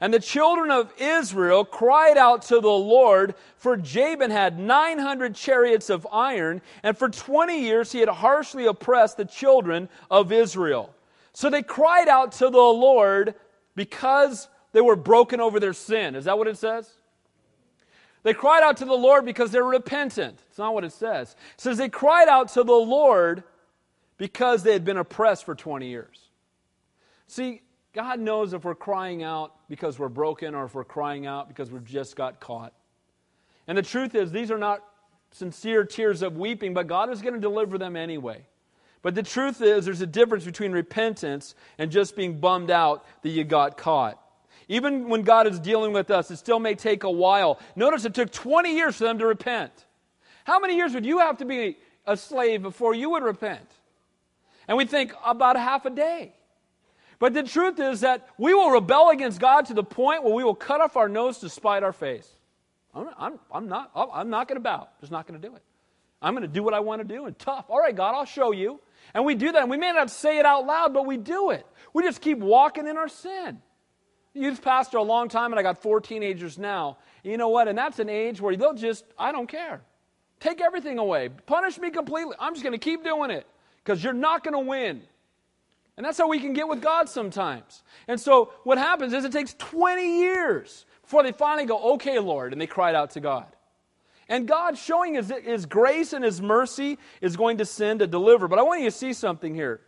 And 0.00 0.12
the 0.12 0.20
children 0.20 0.70
of 0.70 0.92
Israel 0.98 1.64
cried 1.64 2.16
out 2.16 2.42
to 2.42 2.60
the 2.60 2.68
Lord, 2.68 3.34
for 3.56 3.76
Jabin 3.76 4.30
had 4.30 4.58
900 4.58 5.34
chariots 5.34 5.90
of 5.90 6.06
iron, 6.10 6.60
and 6.82 6.96
for 6.96 7.08
20 7.08 7.60
years 7.60 7.92
he 7.92 8.00
had 8.00 8.08
harshly 8.08 8.66
oppressed 8.66 9.16
the 9.16 9.24
children 9.24 9.88
of 10.10 10.32
Israel. 10.32 10.92
So 11.32 11.50
they 11.50 11.62
cried 11.62 12.08
out 12.08 12.32
to 12.32 12.50
the 12.50 12.58
Lord 12.58 13.34
because 13.74 14.48
they 14.76 14.82
were 14.82 14.94
broken 14.94 15.40
over 15.40 15.58
their 15.58 15.72
sin. 15.72 16.14
Is 16.14 16.26
that 16.26 16.36
what 16.36 16.48
it 16.48 16.58
says? 16.58 16.86
They 18.24 18.34
cried 18.34 18.62
out 18.62 18.76
to 18.76 18.84
the 18.84 18.92
Lord 18.92 19.24
because 19.24 19.50
they're 19.50 19.64
repentant. 19.64 20.38
It's 20.50 20.58
not 20.58 20.74
what 20.74 20.84
it 20.84 20.92
says. 20.92 21.34
It 21.54 21.60
says 21.62 21.78
they 21.78 21.88
cried 21.88 22.28
out 22.28 22.48
to 22.48 22.62
the 22.62 22.74
Lord 22.74 23.42
because 24.18 24.64
they 24.64 24.74
had 24.74 24.84
been 24.84 24.98
oppressed 24.98 25.46
for 25.46 25.54
20 25.54 25.88
years. 25.88 26.28
See, 27.26 27.62
God 27.94 28.20
knows 28.20 28.52
if 28.52 28.66
we're 28.66 28.74
crying 28.74 29.22
out 29.22 29.54
because 29.70 29.98
we're 29.98 30.10
broken 30.10 30.54
or 30.54 30.66
if 30.66 30.74
we're 30.74 30.84
crying 30.84 31.24
out 31.24 31.48
because 31.48 31.70
we've 31.70 31.82
just 31.82 32.14
got 32.14 32.38
caught. 32.38 32.74
And 33.66 33.78
the 33.78 33.82
truth 33.82 34.14
is, 34.14 34.30
these 34.30 34.50
are 34.50 34.58
not 34.58 34.84
sincere 35.30 35.84
tears 35.84 36.20
of 36.20 36.36
weeping, 36.36 36.74
but 36.74 36.86
God 36.86 37.10
is 37.10 37.22
going 37.22 37.32
to 37.32 37.40
deliver 37.40 37.78
them 37.78 37.96
anyway. 37.96 38.44
But 39.00 39.14
the 39.14 39.22
truth 39.22 39.62
is, 39.62 39.86
there's 39.86 40.02
a 40.02 40.06
difference 40.06 40.44
between 40.44 40.72
repentance 40.72 41.54
and 41.78 41.90
just 41.90 42.14
being 42.14 42.40
bummed 42.40 42.70
out 42.70 43.06
that 43.22 43.30
you 43.30 43.42
got 43.42 43.78
caught. 43.78 44.20
Even 44.68 45.08
when 45.08 45.22
God 45.22 45.46
is 45.46 45.60
dealing 45.60 45.92
with 45.92 46.10
us, 46.10 46.30
it 46.30 46.36
still 46.36 46.58
may 46.58 46.74
take 46.74 47.04
a 47.04 47.10
while. 47.10 47.60
Notice 47.76 48.04
it 48.04 48.14
took 48.14 48.32
20 48.32 48.74
years 48.74 48.96
for 48.96 49.04
them 49.04 49.18
to 49.18 49.26
repent. 49.26 49.72
How 50.44 50.58
many 50.58 50.76
years 50.76 50.94
would 50.94 51.06
you 51.06 51.18
have 51.18 51.38
to 51.38 51.44
be 51.44 51.78
a 52.06 52.16
slave 52.16 52.62
before 52.62 52.94
you 52.94 53.10
would 53.10 53.22
repent? 53.22 53.68
And 54.68 54.76
we 54.76 54.84
think 54.84 55.12
about 55.24 55.56
half 55.56 55.86
a 55.86 55.90
day. 55.90 56.32
But 57.18 57.32
the 57.32 57.44
truth 57.44 57.78
is 57.78 58.00
that 58.00 58.28
we 58.36 58.52
will 58.54 58.70
rebel 58.70 59.10
against 59.10 59.40
God 59.40 59.66
to 59.66 59.74
the 59.74 59.84
point 59.84 60.22
where 60.22 60.34
we 60.34 60.44
will 60.44 60.54
cut 60.54 60.80
off 60.80 60.96
our 60.96 61.08
nose 61.08 61.38
to 61.38 61.48
spite 61.48 61.82
our 61.82 61.92
face. 61.92 62.28
I'm, 62.94 63.08
I'm, 63.18 63.38
I'm 63.52 63.68
not, 63.68 63.90
I'm 63.94 64.30
not 64.30 64.48
going 64.48 64.56
to 64.56 64.62
bow. 64.62 64.88
Just 65.00 65.12
not 65.12 65.26
going 65.26 65.40
to 65.40 65.48
do 65.48 65.54
it. 65.54 65.62
I'm 66.20 66.34
going 66.34 66.42
to 66.42 66.52
do 66.52 66.62
what 66.62 66.74
I 66.74 66.80
want 66.80 67.06
to 67.06 67.14
do 67.14 67.26
and 67.26 67.38
tough. 67.38 67.66
All 67.68 67.78
right, 67.78 67.94
God, 67.94 68.14
I'll 68.14 68.24
show 68.24 68.52
you. 68.52 68.80
And 69.14 69.24
we 69.24 69.34
do 69.34 69.52
that. 69.52 69.62
And 69.62 69.70
we 69.70 69.76
may 69.76 69.92
not 69.92 70.10
say 70.10 70.38
it 70.38 70.46
out 70.46 70.66
loud, 70.66 70.92
but 70.92 71.06
we 71.06 71.16
do 71.16 71.50
it. 71.50 71.66
We 71.92 72.02
just 72.02 72.20
keep 72.20 72.38
walking 72.38 72.86
in 72.86 72.96
our 72.96 73.08
sin. 73.08 73.60
Youth 74.36 74.62
pastor 74.62 74.98
a 74.98 75.02
long 75.02 75.28
time, 75.28 75.52
and 75.52 75.58
I 75.58 75.62
got 75.62 75.82
four 75.82 76.00
teenagers 76.00 76.58
now. 76.58 76.98
You 77.22 77.36
know 77.36 77.48
what? 77.48 77.68
And 77.68 77.76
that's 77.76 77.98
an 77.98 78.08
age 78.08 78.40
where 78.40 78.56
they'll 78.56 78.74
just, 78.74 79.04
I 79.18 79.32
don't 79.32 79.48
care. 79.48 79.80
Take 80.40 80.60
everything 80.60 80.98
away. 80.98 81.28
Punish 81.28 81.78
me 81.78 81.90
completely. 81.90 82.36
I'm 82.38 82.54
just 82.54 82.62
going 82.62 82.78
to 82.78 82.78
keep 82.78 83.02
doing 83.02 83.30
it 83.30 83.46
because 83.82 84.02
you're 84.04 84.12
not 84.12 84.44
going 84.44 84.52
to 84.52 84.60
win. 84.60 85.02
And 85.96 86.04
that's 86.04 86.18
how 86.18 86.28
we 86.28 86.38
can 86.38 86.52
get 86.52 86.68
with 86.68 86.82
God 86.82 87.08
sometimes. 87.08 87.82
And 88.06 88.20
so 88.20 88.52
what 88.64 88.76
happens 88.76 89.14
is 89.14 89.24
it 89.24 89.32
takes 89.32 89.54
20 89.54 90.20
years 90.20 90.84
before 91.02 91.22
they 91.22 91.32
finally 91.32 91.66
go, 91.66 91.94
okay, 91.94 92.18
Lord, 92.18 92.52
and 92.52 92.60
they 92.60 92.66
cried 92.66 92.94
out 92.94 93.12
to 93.12 93.20
God. 93.20 93.46
And 94.28 94.46
God, 94.46 94.76
showing 94.76 95.14
his, 95.14 95.32
his 95.44 95.66
grace 95.66 96.12
and 96.12 96.24
His 96.24 96.42
mercy, 96.42 96.98
is 97.20 97.36
going 97.36 97.58
to 97.58 97.64
send 97.64 98.00
to 98.00 98.06
deliver. 98.06 98.48
But 98.48 98.58
I 98.58 98.62
want 98.62 98.80
you 98.80 98.90
to 98.90 98.96
see 98.96 99.12
something 99.12 99.54
here. 99.54 99.80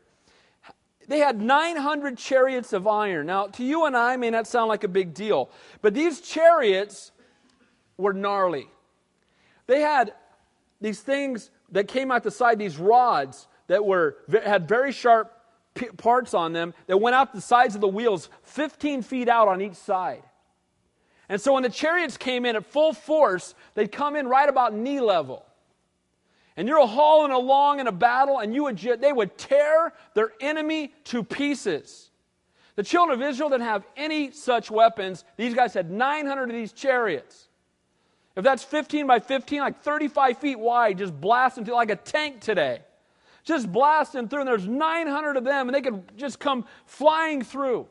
They 1.09 1.19
had 1.19 1.41
900 1.41 2.19
chariots 2.19 2.73
of 2.75 2.87
iron. 2.87 3.27
Now, 3.27 3.47
to 3.47 3.65
you 3.65 3.87
and 3.87 3.97
I, 3.97 4.17
may 4.17 4.31
not 4.31 4.47
sound 4.47 4.69
like 4.69 4.85
a 4.85 4.89
big 4.89 5.15
deal, 5.15 5.51
but 5.81 5.95
these 5.95 6.21
chariots 6.21 7.13
were 7.97 8.13
gnarly. 8.13 8.69
They 9.67 9.81
had 9.81 10.13
these 10.81 11.01
things 11.01 11.51
that 11.73 11.89
came 11.89 12.13
out 12.13 12.23
the 12.23 12.31
side, 12.31 12.59
these 12.59 12.77
rods 12.77 13.49
that 13.67 13.85
were 13.85 14.17
had 14.45 14.69
very 14.69 14.93
sharp 14.93 15.35
parts 15.97 16.35
on 16.35 16.53
them 16.53 16.75
that 16.87 16.99
went 16.99 17.15
out 17.15 17.33
the 17.33 17.41
sides 17.41 17.75
of 17.75 17.81
the 17.81 17.89
wheels 17.89 18.29
15 18.43 19.03
feet 19.03 19.29
out 19.29 19.49
on 19.49 19.61
each 19.61 19.75
side. 19.75 20.23
And 21.29 21.41
so 21.41 21.53
when 21.55 21.63
the 21.63 21.69
chariots 21.69 22.17
came 22.17 22.47
in 22.47 22.57
at 22.57 22.65
full 22.65 22.93
force, 22.93 23.55
they'd 23.75 23.93
come 23.93 24.17
in 24.17 24.27
right 24.27 24.49
about 24.49 24.75
knee 24.75 25.01
level. 25.01 25.45
And 26.59 26.69
you're 26.69 26.87
hauling 26.87 27.33
along 27.33 27.81
in 27.81 27.87
a 27.87 27.93
battle, 27.93 28.41
and 28.41 28.55
you 28.55 28.65
would, 28.65 28.79
they 28.79 29.13
would 29.13 29.39
tear 29.39 29.95
their 30.13 30.33
enemy 30.41 30.93
to 31.05 31.25
pieces. 31.25 32.11
The 32.77 32.83
children 32.83 33.19
of 33.19 33.27
Israel 33.27 33.49
didn't 33.49 33.65
have 33.65 33.85
any 33.97 34.31
such 34.33 34.71
weapons. 34.71 35.25
These 35.39 35.55
guys 35.55 35.73
had 35.73 35.91
900 35.91 36.51
of 36.51 36.51
these 36.51 36.73
chariots. 36.73 37.49
If 38.37 38.45
that's 38.45 38.63
15 38.63 39.07
by 39.07 39.21
15, 39.21 39.61
like 39.61 39.83
35 39.83 40.37
feet 40.39 40.59
wide, 40.59 40.99
just 40.99 41.19
blasting 41.19 41.65
through 41.65 41.75
like 41.75 41.91
a 41.91 41.97
tank 41.97 42.41
today 42.41 42.81
just 43.49 43.73
blasting 43.73 44.29
through, 44.29 44.41
and 44.41 44.49
there's 44.49 44.69
900 44.69 45.39
of 45.39 45.45
them, 45.45 45.69
and 45.69 45.75
they 45.75 45.81
could 45.81 46.17
just 46.19 46.39
come 46.39 46.67
flying 46.85 47.43
through. 47.43 47.87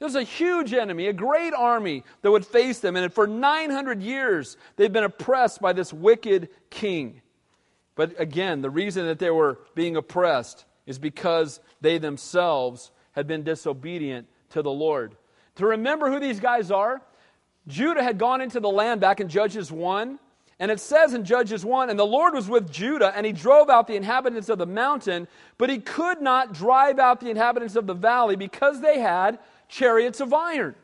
There's 0.00 0.16
a 0.16 0.24
huge 0.24 0.74
enemy, 0.74 1.06
a 1.06 1.12
great 1.12 1.54
army 1.54 2.02
that 2.20 2.30
would 2.30 2.44
face 2.44 2.80
them. 2.80 2.96
And 2.96 3.14
for 3.14 3.26
900 3.26 4.02
years, 4.02 4.56
they've 4.74 4.92
been 4.92 5.04
oppressed 5.04 5.62
by 5.62 5.72
this 5.72 5.92
wicked 5.92 6.48
king. 6.68 7.22
But 7.96 8.14
again, 8.20 8.62
the 8.62 8.70
reason 8.70 9.06
that 9.06 9.18
they 9.18 9.30
were 9.30 9.58
being 9.74 9.96
oppressed 9.96 10.64
is 10.86 10.98
because 10.98 11.58
they 11.80 11.98
themselves 11.98 12.92
had 13.12 13.26
been 13.26 13.42
disobedient 13.42 14.28
to 14.50 14.62
the 14.62 14.70
Lord. 14.70 15.16
To 15.56 15.66
remember 15.66 16.10
who 16.10 16.20
these 16.20 16.38
guys 16.38 16.70
are, 16.70 17.02
Judah 17.66 18.04
had 18.04 18.18
gone 18.18 18.40
into 18.40 18.60
the 18.60 18.68
land 18.68 19.00
back 19.00 19.20
in 19.20 19.28
Judges 19.28 19.72
1 19.72 20.20
and 20.58 20.70
it 20.70 20.80
says 20.80 21.12
in 21.12 21.24
Judges 21.24 21.64
1 21.64 21.90
And 21.90 21.98
the 21.98 22.06
Lord 22.06 22.34
was 22.34 22.48
with 22.48 22.70
Judah, 22.70 23.12
and 23.14 23.26
he 23.26 23.32
drove 23.32 23.68
out 23.68 23.86
the 23.86 23.96
inhabitants 23.96 24.48
of 24.48 24.58
the 24.58 24.66
mountain, 24.66 25.28
but 25.58 25.68
he 25.68 25.78
could 25.78 26.22
not 26.22 26.54
drive 26.54 26.98
out 26.98 27.20
the 27.20 27.30
inhabitants 27.30 27.76
of 27.76 27.86
the 27.86 27.94
valley 27.94 28.36
because 28.36 28.80
they 28.80 28.98
had 28.98 29.38
chariots 29.68 30.20
of 30.20 30.32
iron. 30.32 30.74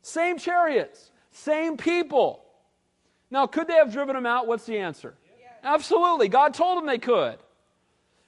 Same 0.00 0.38
chariots, 0.38 1.10
same 1.32 1.76
people. 1.76 2.44
Now, 3.30 3.46
could 3.46 3.68
they 3.68 3.74
have 3.74 3.92
driven 3.92 4.14
them 4.14 4.24
out? 4.24 4.46
What's 4.46 4.64
the 4.64 4.78
answer? 4.78 5.14
Absolutely. 5.62 6.28
God 6.28 6.54
told 6.54 6.78
them 6.78 6.86
they 6.86 6.98
could. 6.98 7.38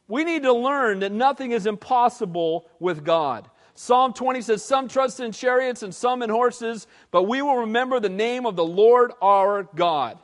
We 0.09 0.25
need 0.25 0.43
to 0.43 0.53
learn 0.53 1.01
that 1.01 1.13
nothing 1.13 1.53
is 1.53 1.67
impossible 1.67 2.69
with 2.81 3.05
God. 3.05 3.49
Psalm 3.75 4.13
20 4.13 4.43
says, 4.43 4.65
Some 4.65 4.89
trust 4.89 5.21
in 5.21 5.33
chariots 5.33 5.83
and 5.83 5.95
some 5.95 6.23
in 6.23 6.31
horses, 6.31 6.87
but 7.11 7.23
we 7.23 7.43
will 7.43 7.59
remember 7.59 8.01
the 8.01 8.09
name 8.09 8.45
of 8.45 8.57
the 8.57 8.65
Lord 8.65 9.13
our 9.23 9.63
God. 9.75 10.19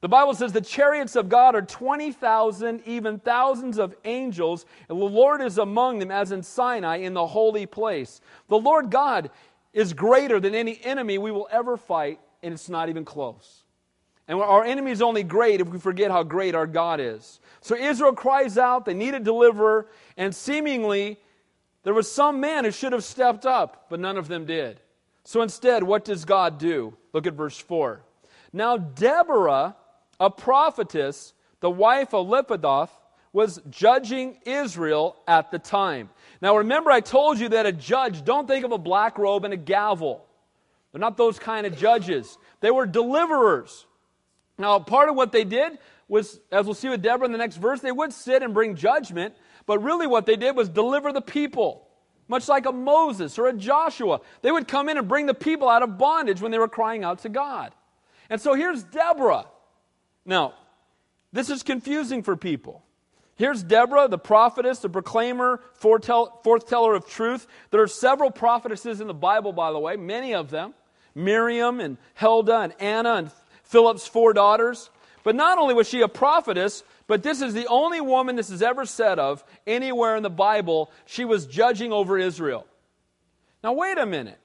The 0.00 0.08
Bible 0.08 0.34
says 0.34 0.52
the 0.52 0.60
chariots 0.60 1.16
of 1.16 1.28
God 1.28 1.54
are 1.54 1.62
20,000, 1.62 2.82
even 2.86 3.18
thousands 3.18 3.78
of 3.78 3.94
angels, 4.04 4.64
and 4.88 5.00
the 5.00 5.04
Lord 5.04 5.40
is 5.40 5.58
among 5.58 5.98
them 5.98 6.10
as 6.10 6.32
in 6.32 6.42
Sinai 6.42 6.98
in 6.98 7.12
the 7.12 7.26
holy 7.26 7.66
place. 7.66 8.20
The 8.48 8.58
Lord 8.58 8.90
God 8.90 9.30
is 9.72 9.92
greater 9.92 10.38
than 10.38 10.54
any 10.54 10.80
enemy 10.84 11.18
we 11.18 11.32
will 11.32 11.48
ever 11.50 11.76
fight, 11.76 12.20
and 12.42 12.54
it's 12.54 12.68
not 12.68 12.88
even 12.88 13.04
close. 13.04 13.64
And 14.28 14.40
our 14.40 14.64
enemy 14.64 14.90
is 14.90 15.02
only 15.02 15.22
great 15.22 15.60
if 15.60 15.68
we 15.68 15.78
forget 15.78 16.10
how 16.10 16.22
great 16.22 16.54
our 16.54 16.66
God 16.66 17.00
is. 17.00 17.40
So 17.60 17.76
Israel 17.76 18.12
cries 18.12 18.58
out, 18.58 18.84
they 18.84 18.94
need 18.94 19.14
a 19.14 19.20
deliverer, 19.20 19.86
and 20.16 20.34
seemingly 20.34 21.18
there 21.84 21.94
was 21.94 22.10
some 22.10 22.40
man 22.40 22.64
who 22.64 22.72
should 22.72 22.92
have 22.92 23.04
stepped 23.04 23.46
up, 23.46 23.86
but 23.88 24.00
none 24.00 24.16
of 24.16 24.26
them 24.26 24.44
did. 24.44 24.80
So 25.24 25.42
instead, 25.42 25.82
what 25.82 26.04
does 26.04 26.24
God 26.24 26.58
do? 26.58 26.96
Look 27.12 27.26
at 27.26 27.34
verse 27.34 27.58
4. 27.58 28.00
Now, 28.52 28.76
Deborah 28.76 29.76
a 30.18 30.30
prophetess, 30.30 31.34
the 31.60 31.70
wife 31.70 32.14
of 32.14 32.26
Lapidoth, 32.26 32.90
was 33.32 33.60
judging 33.68 34.38
Israel 34.46 35.16
at 35.28 35.50
the 35.50 35.58
time. 35.58 36.08
Now 36.40 36.56
remember, 36.56 36.90
I 36.90 37.00
told 37.00 37.38
you 37.38 37.50
that 37.50 37.66
a 37.66 37.72
judge, 37.72 38.24
don't 38.24 38.48
think 38.48 38.64
of 38.64 38.72
a 38.72 38.78
black 38.78 39.18
robe 39.18 39.44
and 39.44 39.52
a 39.52 39.58
gavel. 39.58 40.24
They're 40.92 41.00
not 41.00 41.18
those 41.18 41.38
kind 41.38 41.66
of 41.66 41.76
judges. 41.76 42.38
They 42.60 42.70
were 42.70 42.86
deliverers. 42.86 43.85
Now, 44.58 44.78
part 44.78 45.08
of 45.08 45.16
what 45.16 45.32
they 45.32 45.44
did 45.44 45.78
was, 46.08 46.40
as 46.50 46.64
we'll 46.64 46.74
see 46.74 46.88
with 46.88 47.02
Deborah 47.02 47.26
in 47.26 47.32
the 47.32 47.38
next 47.38 47.56
verse, 47.56 47.80
they 47.80 47.92
would 47.92 48.12
sit 48.12 48.42
and 48.42 48.54
bring 48.54 48.74
judgment, 48.76 49.34
but 49.66 49.82
really 49.82 50.06
what 50.06 50.26
they 50.26 50.36
did 50.36 50.56
was 50.56 50.68
deliver 50.68 51.12
the 51.12 51.20
people, 51.20 51.86
much 52.28 52.48
like 52.48 52.66
a 52.66 52.72
Moses 52.72 53.38
or 53.38 53.48
a 53.48 53.52
Joshua. 53.52 54.20
They 54.42 54.50
would 54.50 54.68
come 54.68 54.88
in 54.88 54.98
and 54.98 55.08
bring 55.08 55.26
the 55.26 55.34
people 55.34 55.68
out 55.68 55.82
of 55.82 55.98
bondage 55.98 56.40
when 56.40 56.52
they 56.52 56.58
were 56.58 56.68
crying 56.68 57.04
out 57.04 57.20
to 57.20 57.28
God. 57.28 57.74
And 58.30 58.40
so 58.40 58.54
here's 58.54 58.82
Deborah. 58.82 59.46
Now, 60.24 60.54
this 61.32 61.50
is 61.50 61.62
confusing 61.62 62.22
for 62.22 62.36
people. 62.36 62.82
Here's 63.36 63.62
Deborah, 63.62 64.08
the 64.08 64.16
prophetess, 64.16 64.78
the 64.78 64.88
proclaimer, 64.88 65.60
forthteller 65.78 66.96
of 66.96 67.06
truth. 67.06 67.46
There 67.70 67.82
are 67.82 67.88
several 67.88 68.30
prophetesses 68.30 69.02
in 69.02 69.08
the 69.08 69.14
Bible, 69.14 69.52
by 69.52 69.72
the 69.72 69.78
way, 69.78 69.96
many 69.96 70.32
of 70.32 70.48
them 70.48 70.72
Miriam 71.14 71.80
and 71.80 71.98
Huldah 72.14 72.60
and 72.60 72.74
Anna 72.80 73.14
and 73.14 73.30
Philip's 73.66 74.06
four 74.06 74.32
daughters. 74.32 74.90
But 75.22 75.34
not 75.34 75.58
only 75.58 75.74
was 75.74 75.88
she 75.88 76.02
a 76.02 76.08
prophetess, 76.08 76.84
but 77.08 77.22
this 77.22 77.42
is 77.42 77.52
the 77.52 77.66
only 77.66 78.00
woman 78.00 78.36
this 78.36 78.48
is 78.48 78.62
ever 78.62 78.86
said 78.86 79.18
of 79.18 79.44
anywhere 79.66 80.16
in 80.16 80.22
the 80.22 80.30
Bible. 80.30 80.90
She 81.04 81.24
was 81.24 81.46
judging 81.46 81.92
over 81.92 82.16
Israel. 82.16 82.66
Now, 83.64 83.72
wait 83.72 83.98
a 83.98 84.06
minute. 84.06 84.38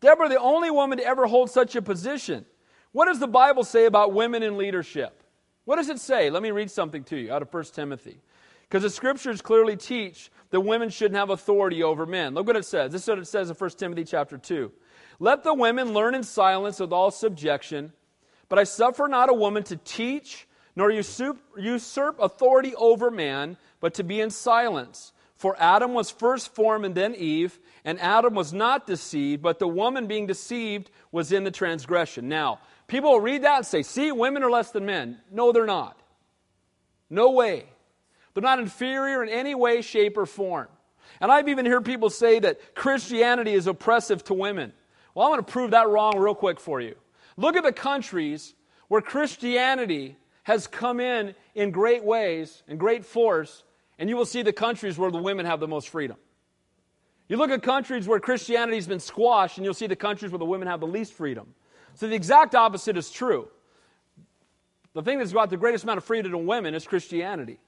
Deborah, 0.00 0.28
the 0.28 0.38
only 0.38 0.70
woman 0.70 0.98
to 0.98 1.04
ever 1.04 1.26
hold 1.26 1.50
such 1.50 1.74
a 1.74 1.82
position. 1.82 2.44
What 2.92 3.06
does 3.06 3.18
the 3.18 3.28
Bible 3.28 3.64
say 3.64 3.86
about 3.86 4.12
women 4.12 4.42
in 4.42 4.58
leadership? 4.58 5.22
What 5.64 5.76
does 5.76 5.88
it 5.88 5.98
say? 5.98 6.30
Let 6.30 6.42
me 6.42 6.50
read 6.50 6.70
something 6.70 7.04
to 7.04 7.16
you 7.16 7.32
out 7.32 7.42
of 7.42 7.52
1 7.52 7.64
Timothy. 7.72 8.20
Because 8.68 8.82
the 8.82 8.90
scriptures 8.90 9.40
clearly 9.40 9.76
teach 9.76 10.30
that 10.50 10.60
women 10.60 10.90
shouldn't 10.90 11.16
have 11.16 11.30
authority 11.30 11.82
over 11.82 12.06
men. 12.06 12.34
Look 12.34 12.46
what 12.46 12.56
it 12.56 12.64
says. 12.64 12.92
This 12.92 13.02
is 13.02 13.08
what 13.08 13.18
it 13.18 13.26
says 13.26 13.50
in 13.50 13.56
1 13.56 13.70
Timothy 13.70 14.04
chapter 14.04 14.36
2. 14.36 14.70
Let 15.18 15.44
the 15.44 15.54
women 15.54 15.92
learn 15.92 16.14
in 16.14 16.22
silence 16.22 16.80
with 16.80 16.92
all 16.92 17.10
subjection, 17.10 17.92
but 18.50 18.58
I 18.58 18.64
suffer 18.64 19.08
not 19.08 19.30
a 19.30 19.34
woman 19.34 19.62
to 19.64 19.76
teach, 19.76 20.46
nor 20.76 20.90
usurp, 20.90 21.38
usurp 21.56 22.20
authority 22.20 22.74
over 22.74 23.10
man, 23.10 23.56
but 23.80 23.94
to 23.94 24.04
be 24.04 24.20
in 24.20 24.28
silence. 24.28 25.14
For 25.36 25.56
Adam 25.58 25.94
was 25.94 26.10
first 26.10 26.54
formed 26.54 26.84
and 26.84 26.94
then 26.94 27.14
Eve, 27.14 27.58
and 27.86 27.98
Adam 27.98 28.34
was 28.34 28.52
not 28.52 28.86
deceived, 28.86 29.40
but 29.40 29.58
the 29.58 29.66
woman 29.66 30.06
being 30.06 30.26
deceived 30.26 30.90
was 31.10 31.32
in 31.32 31.44
the 31.44 31.50
transgression. 31.50 32.28
Now, 32.28 32.60
People 32.90 33.12
will 33.12 33.20
read 33.20 33.44
that 33.44 33.58
and 33.58 33.66
say, 33.66 33.84
see, 33.84 34.10
women 34.10 34.42
are 34.42 34.50
less 34.50 34.72
than 34.72 34.84
men. 34.84 35.18
No, 35.30 35.52
they're 35.52 35.64
not. 35.64 35.96
No 37.08 37.30
way. 37.30 37.66
They're 38.34 38.42
not 38.42 38.58
inferior 38.58 39.22
in 39.22 39.28
any 39.28 39.54
way, 39.54 39.80
shape, 39.80 40.18
or 40.18 40.26
form. 40.26 40.66
And 41.20 41.30
I've 41.30 41.48
even 41.48 41.66
heard 41.66 41.84
people 41.84 42.10
say 42.10 42.40
that 42.40 42.74
Christianity 42.74 43.52
is 43.52 43.68
oppressive 43.68 44.24
to 44.24 44.34
women. 44.34 44.72
Well, 45.14 45.24
I'm 45.24 45.32
going 45.34 45.44
to 45.44 45.52
prove 45.52 45.70
that 45.70 45.88
wrong 45.88 46.18
real 46.18 46.34
quick 46.34 46.58
for 46.58 46.80
you. 46.80 46.96
Look 47.40 47.56
at 47.56 47.62
the 47.62 47.72
countries 47.72 48.54
where 48.88 49.00
Christianity 49.00 50.16
has 50.42 50.66
come 50.66 51.00
in 51.00 51.34
in 51.54 51.70
great 51.70 52.04
ways 52.04 52.62
and 52.68 52.78
great 52.78 53.02
force, 53.02 53.64
and 53.98 54.10
you 54.10 54.16
will 54.16 54.26
see 54.26 54.42
the 54.42 54.52
countries 54.52 54.98
where 54.98 55.10
the 55.10 55.16
women 55.16 55.46
have 55.46 55.58
the 55.58 55.66
most 55.66 55.88
freedom. 55.88 56.18
You 57.28 57.38
look 57.38 57.50
at 57.50 57.62
countries 57.62 58.06
where 58.06 58.20
Christianity 58.20 58.76
has 58.76 58.86
been 58.86 59.00
squashed, 59.00 59.56
and 59.56 59.64
you'll 59.64 59.72
see 59.72 59.86
the 59.86 59.96
countries 59.96 60.32
where 60.32 60.38
the 60.38 60.44
women 60.44 60.68
have 60.68 60.80
the 60.80 60.86
least 60.86 61.14
freedom. 61.14 61.54
So 61.94 62.06
the 62.08 62.14
exact 62.14 62.54
opposite 62.54 62.98
is 62.98 63.10
true. 63.10 63.48
The 64.92 65.02
thing 65.02 65.18
that's 65.18 65.32
got 65.32 65.48
the 65.48 65.56
greatest 65.56 65.84
amount 65.84 65.96
of 65.96 66.04
freedom 66.04 66.32
to 66.32 66.38
women 66.38 66.74
is 66.74 66.86
Christianity. 66.86 67.58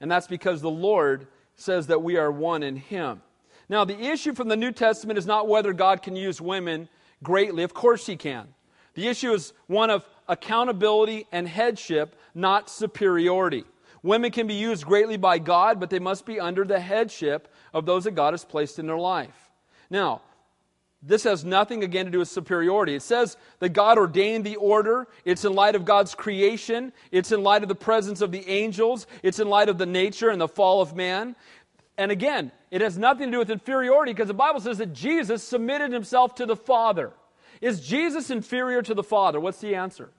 And 0.00 0.10
that's 0.10 0.28
because 0.28 0.62
the 0.62 0.70
Lord 0.70 1.26
says 1.56 1.88
that 1.88 2.02
we 2.02 2.16
are 2.16 2.32
one 2.32 2.62
in 2.62 2.76
Him. 2.76 3.20
Now, 3.68 3.84
the 3.84 4.00
issue 4.00 4.32
from 4.32 4.48
the 4.48 4.56
New 4.56 4.72
Testament 4.72 5.18
is 5.18 5.26
not 5.26 5.46
whether 5.46 5.74
God 5.74 6.00
can 6.00 6.16
use 6.16 6.40
women 6.40 6.88
greatly. 7.22 7.64
Of 7.64 7.74
course, 7.74 8.06
He 8.06 8.16
can. 8.16 8.54
The 9.00 9.08
issue 9.08 9.32
is 9.32 9.54
one 9.66 9.88
of 9.88 10.06
accountability 10.28 11.26
and 11.32 11.48
headship, 11.48 12.16
not 12.34 12.68
superiority. 12.68 13.64
Women 14.02 14.30
can 14.30 14.46
be 14.46 14.52
used 14.52 14.84
greatly 14.84 15.16
by 15.16 15.38
God, 15.38 15.80
but 15.80 15.88
they 15.88 15.98
must 15.98 16.26
be 16.26 16.38
under 16.38 16.66
the 16.66 16.78
headship 16.78 17.48
of 17.72 17.86
those 17.86 18.04
that 18.04 18.10
God 18.10 18.34
has 18.34 18.44
placed 18.44 18.78
in 18.78 18.86
their 18.86 18.98
life. 18.98 19.50
Now, 19.88 20.20
this 21.02 21.22
has 21.24 21.46
nothing, 21.46 21.82
again, 21.82 22.04
to 22.04 22.10
do 22.10 22.18
with 22.18 22.28
superiority. 22.28 22.94
It 22.94 23.00
says 23.00 23.38
that 23.60 23.70
God 23.70 23.96
ordained 23.96 24.44
the 24.44 24.56
order. 24.56 25.08
It's 25.24 25.46
in 25.46 25.54
light 25.54 25.76
of 25.76 25.86
God's 25.86 26.14
creation. 26.14 26.92
It's 27.10 27.32
in 27.32 27.42
light 27.42 27.62
of 27.62 27.70
the 27.70 27.74
presence 27.74 28.20
of 28.20 28.32
the 28.32 28.46
angels. 28.50 29.06
It's 29.22 29.38
in 29.38 29.48
light 29.48 29.70
of 29.70 29.78
the 29.78 29.86
nature 29.86 30.28
and 30.28 30.38
the 30.38 30.46
fall 30.46 30.82
of 30.82 30.94
man. 30.94 31.36
And 31.96 32.12
again, 32.12 32.52
it 32.70 32.82
has 32.82 32.98
nothing 32.98 33.28
to 33.28 33.32
do 33.32 33.38
with 33.38 33.50
inferiority 33.50 34.12
because 34.12 34.28
the 34.28 34.34
Bible 34.34 34.60
says 34.60 34.76
that 34.76 34.92
Jesus 34.92 35.42
submitted 35.42 35.90
himself 35.90 36.34
to 36.34 36.44
the 36.44 36.54
Father. 36.54 37.14
Is 37.60 37.80
Jesus 37.80 38.30
inferior 38.30 38.82
to 38.82 38.94
the 38.94 39.02
Father? 39.02 39.38
What's 39.38 39.60
the 39.60 39.74
answer? 39.74 40.10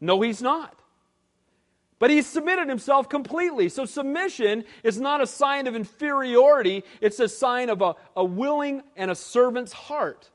No, 0.00 0.20
he's 0.20 0.42
not. 0.42 0.76
But 1.98 2.10
he 2.10 2.22
submitted 2.22 2.68
himself 2.68 3.08
completely. 3.08 3.68
So 3.68 3.84
submission 3.84 4.64
is 4.82 4.98
not 4.98 5.20
a 5.20 5.26
sign 5.26 5.66
of 5.66 5.76
inferiority, 5.76 6.82
it's 7.00 7.20
a 7.20 7.28
sign 7.28 7.68
of 7.68 7.82
a, 7.82 7.94
a 8.16 8.24
willing 8.24 8.82
and 8.96 9.10
a 9.10 9.14
servant's 9.14 9.72
heart. 9.72 10.30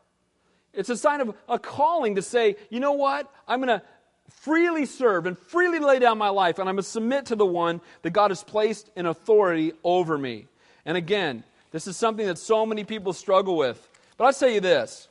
It's 0.73 0.89
a 0.89 0.97
sign 0.97 1.21
of 1.21 1.35
a 1.47 1.57
calling 1.57 2.15
to 2.15 2.21
say, 2.21 2.57
you 2.69 2.79
know 2.79 2.91
what? 2.91 3.31
I'm 3.47 3.61
going 3.61 3.79
to 3.79 3.85
freely 4.29 4.85
serve 4.85 5.25
and 5.25 5.37
freely 5.37 5.79
lay 5.79 5.99
down 5.99 6.17
my 6.17 6.29
life, 6.29 6.59
and 6.59 6.67
I'm 6.67 6.75
going 6.75 6.83
to 6.83 6.89
submit 6.89 7.27
to 7.27 7.35
the 7.35 7.45
one 7.45 7.81
that 8.01 8.11
God 8.11 8.31
has 8.31 8.43
placed 8.43 8.89
in 8.95 9.05
authority 9.05 9.73
over 9.83 10.17
me. 10.17 10.47
And 10.85 10.97
again, 10.97 11.43
this 11.71 11.87
is 11.87 11.97
something 11.97 12.25
that 12.27 12.37
so 12.37 12.65
many 12.65 12.83
people 12.83 13.13
struggle 13.13 13.57
with. 13.57 13.89
But 14.17 14.25
I'll 14.25 14.33
tell 14.33 14.49
you 14.49 14.61
this 14.61 15.07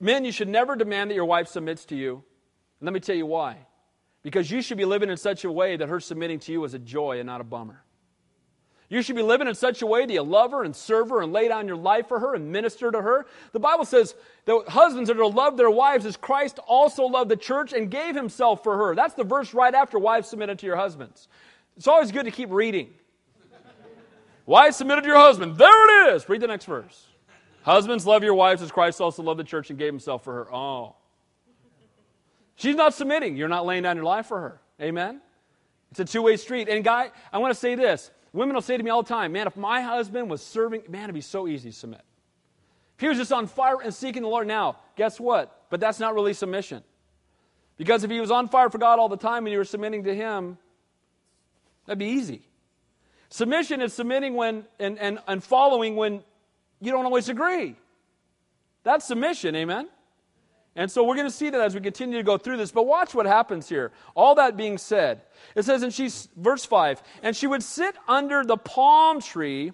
men, 0.00 0.24
you 0.24 0.32
should 0.32 0.48
never 0.48 0.76
demand 0.76 1.10
that 1.10 1.14
your 1.14 1.24
wife 1.24 1.48
submits 1.48 1.84
to 1.86 1.96
you. 1.96 2.22
And 2.80 2.86
let 2.86 2.92
me 2.92 3.00
tell 3.00 3.16
you 3.16 3.26
why. 3.26 3.56
Because 4.22 4.50
you 4.50 4.62
should 4.62 4.78
be 4.78 4.84
living 4.84 5.10
in 5.10 5.16
such 5.16 5.44
a 5.44 5.50
way 5.50 5.76
that 5.76 5.88
her 5.88 6.00
submitting 6.00 6.38
to 6.40 6.52
you 6.52 6.64
is 6.64 6.74
a 6.74 6.78
joy 6.78 7.18
and 7.18 7.26
not 7.26 7.40
a 7.40 7.44
bummer. 7.44 7.82
You 8.90 9.02
should 9.02 9.16
be 9.16 9.22
living 9.22 9.48
in 9.48 9.54
such 9.54 9.82
a 9.82 9.86
way 9.86 10.06
that 10.06 10.12
you 10.12 10.22
love 10.22 10.52
her 10.52 10.64
and 10.64 10.74
serve 10.74 11.10
her 11.10 11.20
and 11.20 11.30
lay 11.30 11.48
down 11.48 11.68
your 11.68 11.76
life 11.76 12.08
for 12.08 12.18
her 12.20 12.34
and 12.34 12.50
minister 12.50 12.90
to 12.90 13.02
her. 13.02 13.26
The 13.52 13.60
Bible 13.60 13.84
says 13.84 14.14
that 14.46 14.64
husbands 14.68 15.10
are 15.10 15.14
to 15.14 15.26
love 15.26 15.58
their 15.58 15.70
wives 15.70 16.06
as 16.06 16.16
Christ 16.16 16.58
also 16.66 17.04
loved 17.04 17.30
the 17.30 17.36
church 17.36 17.74
and 17.74 17.90
gave 17.90 18.14
himself 18.14 18.62
for 18.62 18.78
her. 18.78 18.94
That's 18.94 19.12
the 19.12 19.24
verse 19.24 19.52
right 19.52 19.74
after 19.74 19.98
wives 19.98 20.28
submitted 20.28 20.58
to 20.60 20.66
your 20.66 20.76
husbands. 20.76 21.28
It's 21.76 21.86
always 21.86 22.12
good 22.12 22.24
to 22.24 22.30
keep 22.30 22.50
reading. 22.50 22.88
Wives 24.46 24.76
submitted 24.76 25.02
to 25.02 25.06
your 25.06 25.18
husband. 25.18 25.58
There 25.58 26.08
it 26.08 26.14
is. 26.14 26.28
Read 26.28 26.40
the 26.40 26.48
next 26.48 26.64
verse. 26.64 27.07
Husbands, 27.62 28.06
love 28.06 28.22
your 28.22 28.34
wives 28.34 28.62
as 28.62 28.70
Christ 28.70 29.00
also 29.00 29.22
loved 29.22 29.40
the 29.40 29.44
church 29.44 29.70
and 29.70 29.78
gave 29.78 29.92
himself 29.92 30.24
for 30.24 30.32
her. 30.32 30.54
Oh. 30.54 30.96
She's 32.56 32.76
not 32.76 32.94
submitting. 32.94 33.36
You're 33.36 33.48
not 33.48 33.66
laying 33.66 33.82
down 33.82 33.96
your 33.96 34.04
life 34.04 34.26
for 34.26 34.40
her. 34.40 34.60
Amen? 34.80 35.20
It's 35.90 36.00
a 36.00 36.04
two 36.04 36.22
way 36.22 36.36
street. 36.36 36.68
And, 36.68 36.84
guy, 36.84 37.10
I 37.32 37.38
want 37.38 37.54
to 37.54 37.58
say 37.58 37.74
this. 37.74 38.10
Women 38.32 38.54
will 38.54 38.62
say 38.62 38.76
to 38.76 38.82
me 38.82 38.90
all 38.90 39.02
the 39.02 39.08
time, 39.08 39.32
man, 39.32 39.46
if 39.46 39.56
my 39.56 39.80
husband 39.80 40.28
was 40.30 40.42
serving, 40.42 40.82
man, 40.88 41.04
it'd 41.04 41.14
be 41.14 41.20
so 41.20 41.48
easy 41.48 41.70
to 41.70 41.76
submit. 41.76 42.02
If 42.96 43.00
he 43.00 43.08
was 43.08 43.16
just 43.16 43.32
on 43.32 43.46
fire 43.46 43.80
and 43.82 43.94
seeking 43.94 44.22
the 44.22 44.28
Lord 44.28 44.46
now, 44.46 44.78
guess 44.96 45.20
what? 45.20 45.66
But 45.70 45.80
that's 45.80 46.00
not 46.00 46.14
really 46.14 46.34
submission. 46.34 46.82
Because 47.76 48.02
if 48.02 48.10
he 48.10 48.20
was 48.20 48.30
on 48.30 48.48
fire 48.48 48.70
for 48.70 48.78
God 48.78 48.98
all 48.98 49.08
the 49.08 49.16
time 49.16 49.46
and 49.46 49.52
you 49.52 49.58
were 49.58 49.64
submitting 49.64 50.04
to 50.04 50.14
him, 50.14 50.58
that'd 51.86 51.98
be 51.98 52.06
easy. 52.06 52.42
Submission 53.30 53.80
is 53.80 53.92
submitting 53.92 54.34
when 54.34 54.64
and, 54.78 54.98
and, 54.98 55.20
and 55.26 55.44
following 55.44 55.94
when 55.94 56.24
you 56.80 56.92
don't 56.92 57.04
always 57.04 57.28
agree. 57.28 57.76
That's 58.84 59.06
submission, 59.06 59.54
amen? 59.56 59.88
And 60.76 60.88
so 60.88 61.02
we're 61.02 61.16
going 61.16 61.26
to 61.26 61.34
see 61.34 61.50
that 61.50 61.60
as 61.60 61.74
we 61.74 61.80
continue 61.80 62.18
to 62.18 62.22
go 62.22 62.38
through 62.38 62.56
this. 62.56 62.70
But 62.70 62.86
watch 62.86 63.12
what 63.12 63.26
happens 63.26 63.68
here. 63.68 63.90
All 64.14 64.36
that 64.36 64.56
being 64.56 64.78
said, 64.78 65.22
it 65.56 65.64
says 65.64 65.82
in 65.82 65.90
she's, 65.90 66.28
verse 66.36 66.64
5 66.64 67.02
And 67.22 67.34
she 67.34 67.48
would 67.48 67.64
sit 67.64 67.96
under 68.06 68.44
the 68.44 68.56
palm 68.56 69.20
tree 69.20 69.72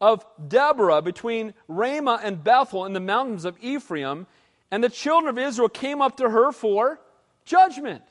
of 0.00 0.24
Deborah 0.48 1.02
between 1.02 1.52
Ramah 1.68 2.20
and 2.22 2.42
Bethel 2.42 2.86
in 2.86 2.94
the 2.94 3.00
mountains 3.00 3.44
of 3.44 3.58
Ephraim. 3.60 4.26
And 4.70 4.82
the 4.82 4.88
children 4.88 5.28
of 5.28 5.38
Israel 5.38 5.68
came 5.68 6.00
up 6.00 6.16
to 6.16 6.30
her 6.30 6.52
for 6.52 7.00
judgment. 7.44 8.02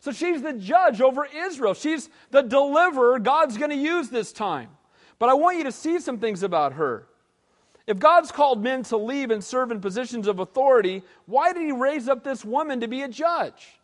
So 0.00 0.12
she's 0.12 0.42
the 0.42 0.52
judge 0.52 1.00
over 1.00 1.26
Israel. 1.34 1.74
She's 1.74 2.08
the 2.30 2.42
deliverer 2.42 3.18
God's 3.18 3.56
going 3.56 3.70
to 3.70 3.76
use 3.76 4.10
this 4.10 4.32
time. 4.32 4.68
But 5.18 5.28
I 5.28 5.34
want 5.34 5.58
you 5.58 5.64
to 5.64 5.72
see 5.72 5.98
some 5.98 6.18
things 6.18 6.42
about 6.42 6.74
her. 6.74 7.08
If 7.88 7.98
God's 7.98 8.30
called 8.30 8.62
men 8.62 8.82
to 8.84 8.98
leave 8.98 9.30
and 9.30 9.42
serve 9.42 9.70
in 9.72 9.80
positions 9.80 10.26
of 10.26 10.40
authority, 10.40 11.02
why 11.24 11.54
did 11.54 11.62
he 11.62 11.72
raise 11.72 12.06
up 12.06 12.22
this 12.22 12.44
woman 12.44 12.80
to 12.80 12.86
be 12.86 13.00
a 13.00 13.08
judge? 13.08 13.78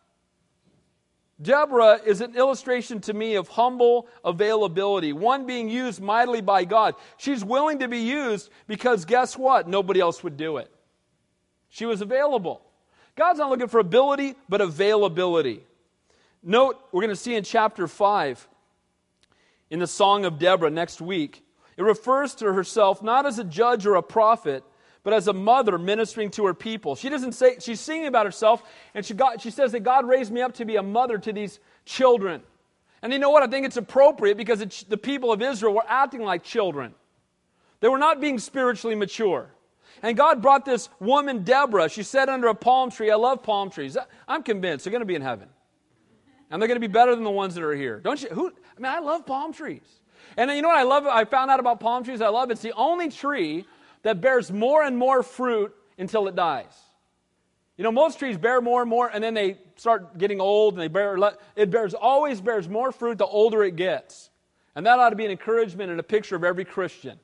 Deborah 1.41 1.99
is 2.05 2.21
an 2.21 2.35
illustration 2.35 3.01
to 3.01 3.13
me 3.13 3.33
of 3.33 3.47
humble 3.47 4.07
availability, 4.23 5.11
one 5.11 5.47
being 5.47 5.69
used 5.69 5.99
mightily 5.99 6.41
by 6.41 6.65
God. 6.65 6.93
She's 7.17 7.43
willing 7.43 7.79
to 7.79 7.87
be 7.87 7.97
used 7.97 8.51
because 8.67 9.05
guess 9.05 9.35
what? 9.35 9.67
Nobody 9.67 10.01
else 10.01 10.23
would 10.23 10.37
do 10.37 10.57
it. 10.57 10.71
She 11.69 11.87
was 11.87 12.01
available. 12.01 12.61
God's 13.15 13.39
not 13.39 13.49
looking 13.49 13.67
for 13.67 13.79
ability, 13.79 14.35
but 14.47 14.61
availability. 14.61 15.63
Note, 16.43 16.79
we're 16.91 17.01
going 17.01 17.09
to 17.09 17.15
see 17.15 17.33
in 17.33 17.43
chapter 17.43 17.87
5 17.87 18.47
in 19.71 19.79
the 19.79 19.87
Song 19.87 20.25
of 20.25 20.37
Deborah 20.37 20.69
next 20.69 21.01
week, 21.01 21.44
it 21.77 21.83
refers 21.83 22.35
to 22.35 22.53
herself 22.53 23.03
not 23.03 23.25
as 23.25 23.39
a 23.39 23.43
judge 23.43 23.85
or 23.85 23.95
a 23.95 24.03
prophet, 24.03 24.63
but 25.03 25.13
as 25.13 25.27
a 25.27 25.33
mother 25.33 25.77
ministering 25.77 26.31
to 26.31 26.45
her 26.45 26.53
people. 26.53 26.95
She 26.95 27.09
doesn't 27.09 27.33
say, 27.33 27.57
she's 27.59 27.79
singing 27.79 28.07
about 28.07 28.25
herself, 28.25 28.63
and 28.93 29.05
she, 29.05 29.13
got, 29.13 29.39
she 29.41 29.51
says 29.51 29.71
that 29.73 29.81
God 29.81 30.07
raised 30.07 30.31
me 30.31 30.41
up 30.41 30.55
to 30.55 30.65
be 30.65 30.77
a 30.77 30.83
mother 30.83 31.17
to 31.19 31.31
these 31.31 31.59
children. 31.85 32.41
And 33.01 33.13
you 33.13 33.19
know 33.19 33.29
what? 33.29 33.43
I 33.43 33.47
think 33.47 33.67
it's 33.67 33.77
appropriate 33.77 34.35
because 34.35 34.61
it's, 34.61 34.83
the 34.83 34.97
people 34.97 35.31
of 35.31 35.41
Israel 35.41 35.73
were 35.75 35.85
acting 35.87 36.21
like 36.21 36.43
children. 36.43 36.95
They 37.81 37.87
were 37.87 37.99
not 37.99 38.19
being 38.19 38.39
spiritually 38.39 38.95
mature. 38.95 39.51
And 40.01 40.17
God 40.17 40.41
brought 40.41 40.65
this 40.65 40.89
woman, 40.99 41.43
Deborah. 41.43 41.87
She 41.87 42.01
sat 42.01 42.29
under 42.29 42.47
a 42.47 42.55
palm 42.55 42.89
tree. 42.89 43.11
I 43.11 43.15
love 43.15 43.43
palm 43.43 43.69
trees. 43.69 43.95
I'm 44.27 44.43
convinced 44.43 44.85
they're 44.85 44.91
going 44.91 45.01
to 45.01 45.05
be 45.05 45.15
in 45.15 45.21
heaven. 45.21 45.49
And 46.49 46.61
they're 46.61 46.67
going 46.67 46.81
to 46.81 46.87
be 46.87 46.91
better 46.91 47.13
than 47.13 47.23
the 47.23 47.31
ones 47.31 47.55
that 47.55 47.63
are 47.63 47.75
here. 47.75 47.99
Don't 47.99 48.21
you? 48.21 48.29
Who, 48.29 48.47
I 48.47 48.79
mean, 48.79 48.91
I 48.91 48.99
love 48.99 49.25
palm 49.25 49.53
trees. 49.53 50.01
And 50.37 50.51
you 50.51 50.61
know 50.61 50.67
what 50.67 50.77
I 50.77 50.83
love? 50.83 51.05
I 51.05 51.25
found 51.25 51.49
out 51.49 51.59
about 51.59 51.79
palm 51.79 52.03
trees. 52.03 52.21
I 52.21 52.29
love 52.29 52.51
it's 52.51 52.61
the 52.61 52.73
only 52.73 53.09
tree 53.09 53.65
that 54.03 54.21
bears 54.21 54.51
more 54.51 54.83
and 54.83 54.97
more 54.97 55.23
fruit 55.23 55.73
until 55.97 56.27
it 56.27 56.35
dies. 56.35 56.73
You 57.77 57.83
know, 57.83 57.91
most 57.91 58.19
trees 58.19 58.37
bear 58.37 58.61
more 58.61 58.81
and 58.81 58.89
more, 58.89 59.09
and 59.09 59.23
then 59.23 59.33
they 59.33 59.57
start 59.75 60.17
getting 60.17 60.39
old, 60.39 60.75
and 60.75 60.81
they 60.81 60.87
bear. 60.87 61.17
It 61.55 61.71
bears 61.71 61.93
always 61.93 62.39
bears 62.39 62.69
more 62.69 62.91
fruit 62.91 63.17
the 63.17 63.25
older 63.25 63.63
it 63.63 63.75
gets, 63.75 64.29
and 64.75 64.85
that 64.85 64.97
ought 64.99 65.09
to 65.09 65.15
be 65.15 65.25
an 65.25 65.31
encouragement 65.31 65.91
and 65.91 65.99
a 65.99 66.03
picture 66.03 66.35
of 66.35 66.43
every 66.45 66.63
Christian, 66.63 67.19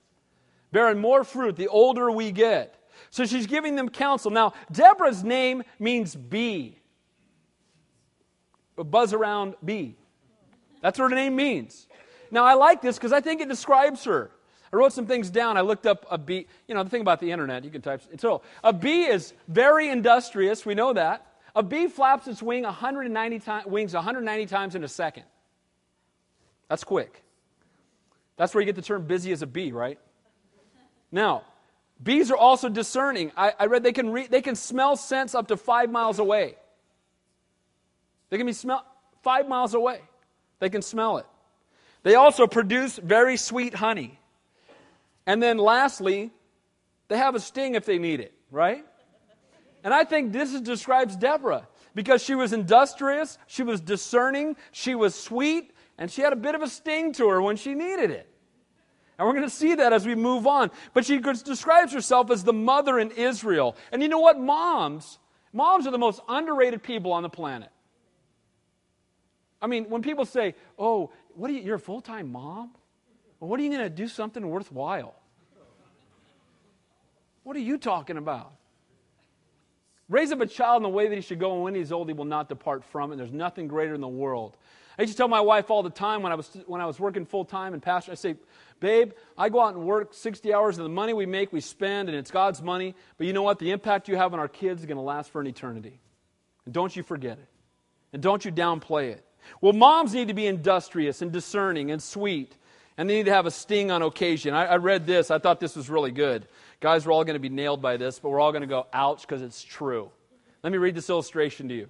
bearing 0.72 1.00
more 1.00 1.24
fruit 1.24 1.56
the 1.56 1.70
older 1.70 2.12
we 2.12 2.32
get. 2.32 2.76
So 3.10 3.26
she's 3.26 3.48
giving 3.48 3.76
them 3.76 3.90
counsel. 3.90 4.30
Now, 4.30 4.54
Deborah's 4.72 5.24
name 5.24 5.64
means 5.80 6.16
bee. 6.16 6.78
A 8.78 8.84
buzz 8.84 9.14
around 9.14 9.56
bee. 9.64 9.96
That's 10.82 11.00
what 11.00 11.12
her 11.12 11.16
name 11.16 11.36
means. 11.36 11.88
Now, 12.32 12.46
I 12.46 12.54
like 12.54 12.82
this 12.82 12.98
because 12.98 13.12
I 13.12 13.20
think 13.22 13.42
it 13.42 13.50
describes 13.50 14.06
her. 14.06 14.32
I 14.72 14.78
wrote 14.78 14.94
some 14.94 15.06
things 15.06 15.30
down. 15.30 15.58
I 15.58 15.62
looked 15.62 15.86
up 15.86 16.06
a 16.10 16.18
bee. 16.18 16.48
You 16.68 16.76
know, 16.76 16.84
the 16.84 16.90
thing 16.90 17.02
about 17.02 17.20
the 17.20 17.32
internet, 17.32 17.66
you 17.66 17.70
can 17.70 17.82
type. 17.82 18.02
So, 18.18 18.42
a 18.64 18.72
bee 18.72 19.04
is 19.04 19.34
very 19.50 19.90
industrious. 19.90 20.66
We 20.66 20.74
know 20.74 20.94
that. 20.94 21.28
A 21.54 21.62
bee 21.62 21.88
flaps 21.88 22.28
its 22.28 22.42
wing 22.42 22.64
190 22.64 23.40
time, 23.40 23.70
wings 23.70 23.94
190 23.94 24.46
times 24.46 24.76
in 24.76 24.84
a 24.86 24.88
second. 24.88 25.24
That's 26.70 26.86
quick. 26.86 27.22
That's 28.38 28.56
where 28.56 28.62
you 28.62 28.66
get 28.66 28.78
the 28.78 28.82
term 28.82 29.06
busy 29.06 29.34
as 29.34 29.42
a 29.42 29.48
bee, 29.48 29.74
right? 29.74 30.00
Now, 31.12 31.44
bees 32.02 32.32
are 32.32 32.38
also 32.38 32.70
discerning. 32.70 33.34
I, 33.36 33.54
I 33.60 33.66
read 33.66 33.84
they 33.84 33.92
can, 33.92 34.10
re, 34.10 34.28
they 34.28 34.42
can 34.42 34.56
smell 34.56 34.96
scents 34.96 35.36
up 35.36 35.50
to 35.50 35.58
five 35.58 35.92
miles 35.92 36.20
away. 36.20 36.56
They 38.30 38.38
can 38.38 38.48
be 38.48 38.54
smell 38.54 38.86
five 39.22 39.50
miles 39.50 39.74
away. 39.74 40.00
They 40.60 40.70
can 40.70 40.82
smell 40.82 41.18
it. 41.18 41.26
They 42.04 42.16
also 42.16 42.48
produce 42.48 42.98
very 42.98 43.38
sweet 43.38 43.76
honey. 43.76 44.20
And 45.26 45.42
then 45.42 45.58
lastly, 45.58 46.32
they 47.08 47.18
have 47.18 47.36
a 47.36 47.40
sting 47.40 47.76
if 47.76 47.86
they 47.86 48.00
need 48.00 48.20
it, 48.20 48.34
right? 48.50 48.86
And 49.84 49.94
I 49.94 50.04
think 50.04 50.32
this 50.32 50.60
describes 50.62 51.16
Deborah 51.16 51.68
because 51.94 52.24
she 52.24 52.36
was 52.36 52.54
industrious, 52.54 53.38
she 53.48 53.64
was 53.64 53.82
discerning, 53.82 54.56
she 54.72 54.96
was 54.96 55.16
sweet, 55.16 55.74
and 55.98 56.10
she 56.10 56.22
had 56.22 56.34
a 56.34 56.38
bit 56.38 56.56
of 56.56 56.62
a 56.62 56.68
sting 56.68 57.14
to 57.14 57.30
her 57.30 57.42
when 57.42 57.56
she 57.56 57.74
needed 57.74 58.12
it. 58.12 58.28
And 59.18 59.28
we're 59.28 59.34
going 59.34 59.46
to 59.46 59.54
see 59.54 59.76
that 59.76 59.94
as 59.94 60.06
we 60.06 60.16
move 60.16 60.48
on. 60.48 60.72
But 60.94 61.06
she 61.06 61.20
describes 61.20 61.94
herself 61.94 62.32
as 62.32 62.44
the 62.44 62.54
mother 62.54 62.98
in 62.98 63.12
Israel. 63.12 63.76
And 63.92 64.02
you 64.02 64.08
know 64.08 64.20
what? 64.20 64.40
Moms, 64.40 65.20
moms 65.54 65.86
are 65.86 65.92
the 65.92 66.00
most 66.00 66.22
underrated 66.28 66.82
people 66.82 67.12
on 67.12 67.22
the 67.22 67.30
planet. 67.30 67.70
I 69.62 69.68
mean, 69.68 69.92
when 69.92 70.02
people 70.02 70.26
say, 70.26 70.56
"Oh, 70.80 71.12
what 71.36 71.50
are 71.50 71.54
you, 71.54 71.62
you're 71.62 71.76
a 71.76 71.80
full-time 71.80 72.32
mom?" 72.32 72.72
Well, 73.40 73.50
what 73.50 73.60
are 73.60 73.64
you 73.64 73.70
going 73.70 73.82
to 73.82 73.90
do 73.90 74.08
something 74.08 74.48
worthwhile? 74.48 75.16
What 77.44 77.56
are 77.56 77.60
you 77.60 77.78
talking 77.78 78.18
about? 78.18 78.54
Raise 80.10 80.32
up 80.32 80.42
a 80.42 80.46
child 80.46 80.78
in 80.78 80.84
the 80.84 80.90
way 80.90 81.08
that 81.08 81.16
he 81.16 81.22
should 81.22 81.40
go, 81.40 81.54
and 81.54 81.64
when 81.64 81.74
he's 81.74 81.92
old, 81.92 82.08
he 82.08 82.14
will 82.14 82.26
not 82.26 82.50
depart 82.50 82.84
from 82.84 83.12
it. 83.12 83.16
There's 83.16 83.32
nothing 83.32 83.68
greater 83.68 83.96
in 83.96 84.02
the 84.02 84.08
world. 84.08 84.58
I 85.00 85.04
used 85.04 85.14
to 85.14 85.18
tell 85.18 85.28
my 85.28 85.40
wife 85.42 85.72
all 85.72 85.84
the 85.84 85.90
time 85.90 86.22
when 86.22 86.32
I 86.32 86.36
was, 86.36 86.50
when 86.68 86.82
I 86.82 86.86
was 86.86 87.00
working 87.00 87.26
full 87.26 87.46
time 87.46 87.74
and 87.74 87.82
pastor, 87.82 88.12
I 88.12 88.16
say, 88.16 88.36
Babe, 88.80 89.14
I 89.38 89.50
go 89.50 89.62
out 89.62 89.74
and 89.74 89.86
work 89.86 90.14
60 90.14 90.54
hours, 90.54 90.78
and 90.78 90.86
the 90.86 90.90
money 90.90 91.14
we 91.14 91.26
make, 91.26 91.54
we 91.54 91.62
spend, 91.62 92.10
and 92.10 92.18
it's 92.18 92.30
God's 92.30 92.62
money. 92.62 92.94
But 93.18 93.26
you 93.26 93.34
know 93.34 93.42
what? 93.42 93.58
The 93.58 93.72
impact 93.72 94.10
you 94.10 94.18
have 94.18 94.34
on 94.34 94.40
our 94.40 94.48
kids 94.50 94.82
is 94.82 94.86
going 94.86 94.98
to 94.98 95.02
last 95.02 95.32
for 95.32 95.40
an 95.40 95.48
eternity. 95.48 96.00
And 96.66 96.74
don't 96.74 96.96
you 96.96 97.04
forget 97.04 97.40
it. 97.40 97.48
And 98.12 98.22
don't 98.22 98.44
you 98.44 98.52
downplay 98.52 99.12
it. 99.12 99.26
Well, 99.60 99.74
moms 99.74 100.14
need 100.14 100.28
to 100.28 100.34
be 100.34 100.48
industrious 100.48 101.22
and 101.22 101.32
discerning 101.32 101.92
and 101.92 102.02
sweet 102.02 102.56
and 102.98 103.10
they 103.10 103.16
need 103.16 103.26
to 103.26 103.34
have 103.34 103.46
a 103.46 103.52
sting 103.52 103.90
on 103.90 104.02
occasion. 104.02 104.54
I, 104.54 104.66
I 104.66 104.76
read 104.78 105.08
this, 105.08 105.32
I 105.32 105.40
thought 105.40 105.60
this 105.60 105.76
was 105.76 105.90
really 105.90 106.12
good. 106.12 106.48
Guys, 106.80 107.06
we're 107.06 107.14
all 107.14 107.24
going 107.24 107.36
to 107.36 107.40
be 107.40 107.50
nailed 107.50 107.82
by 107.82 107.98
this, 107.98 108.20
but 108.20 108.30
we're 108.30 108.40
all 108.40 108.52
going 108.52 108.62
to 108.62 108.68
go, 108.68 108.86
ouch, 108.94 109.22
because 109.22 109.42
it's 109.42 109.64
true. 109.64 110.12
Let 110.64 110.72
me 110.72 110.78
read 110.78 110.96
this 110.96 111.10
illustration 111.10 111.68
to 111.70 111.74
you. 111.74 111.88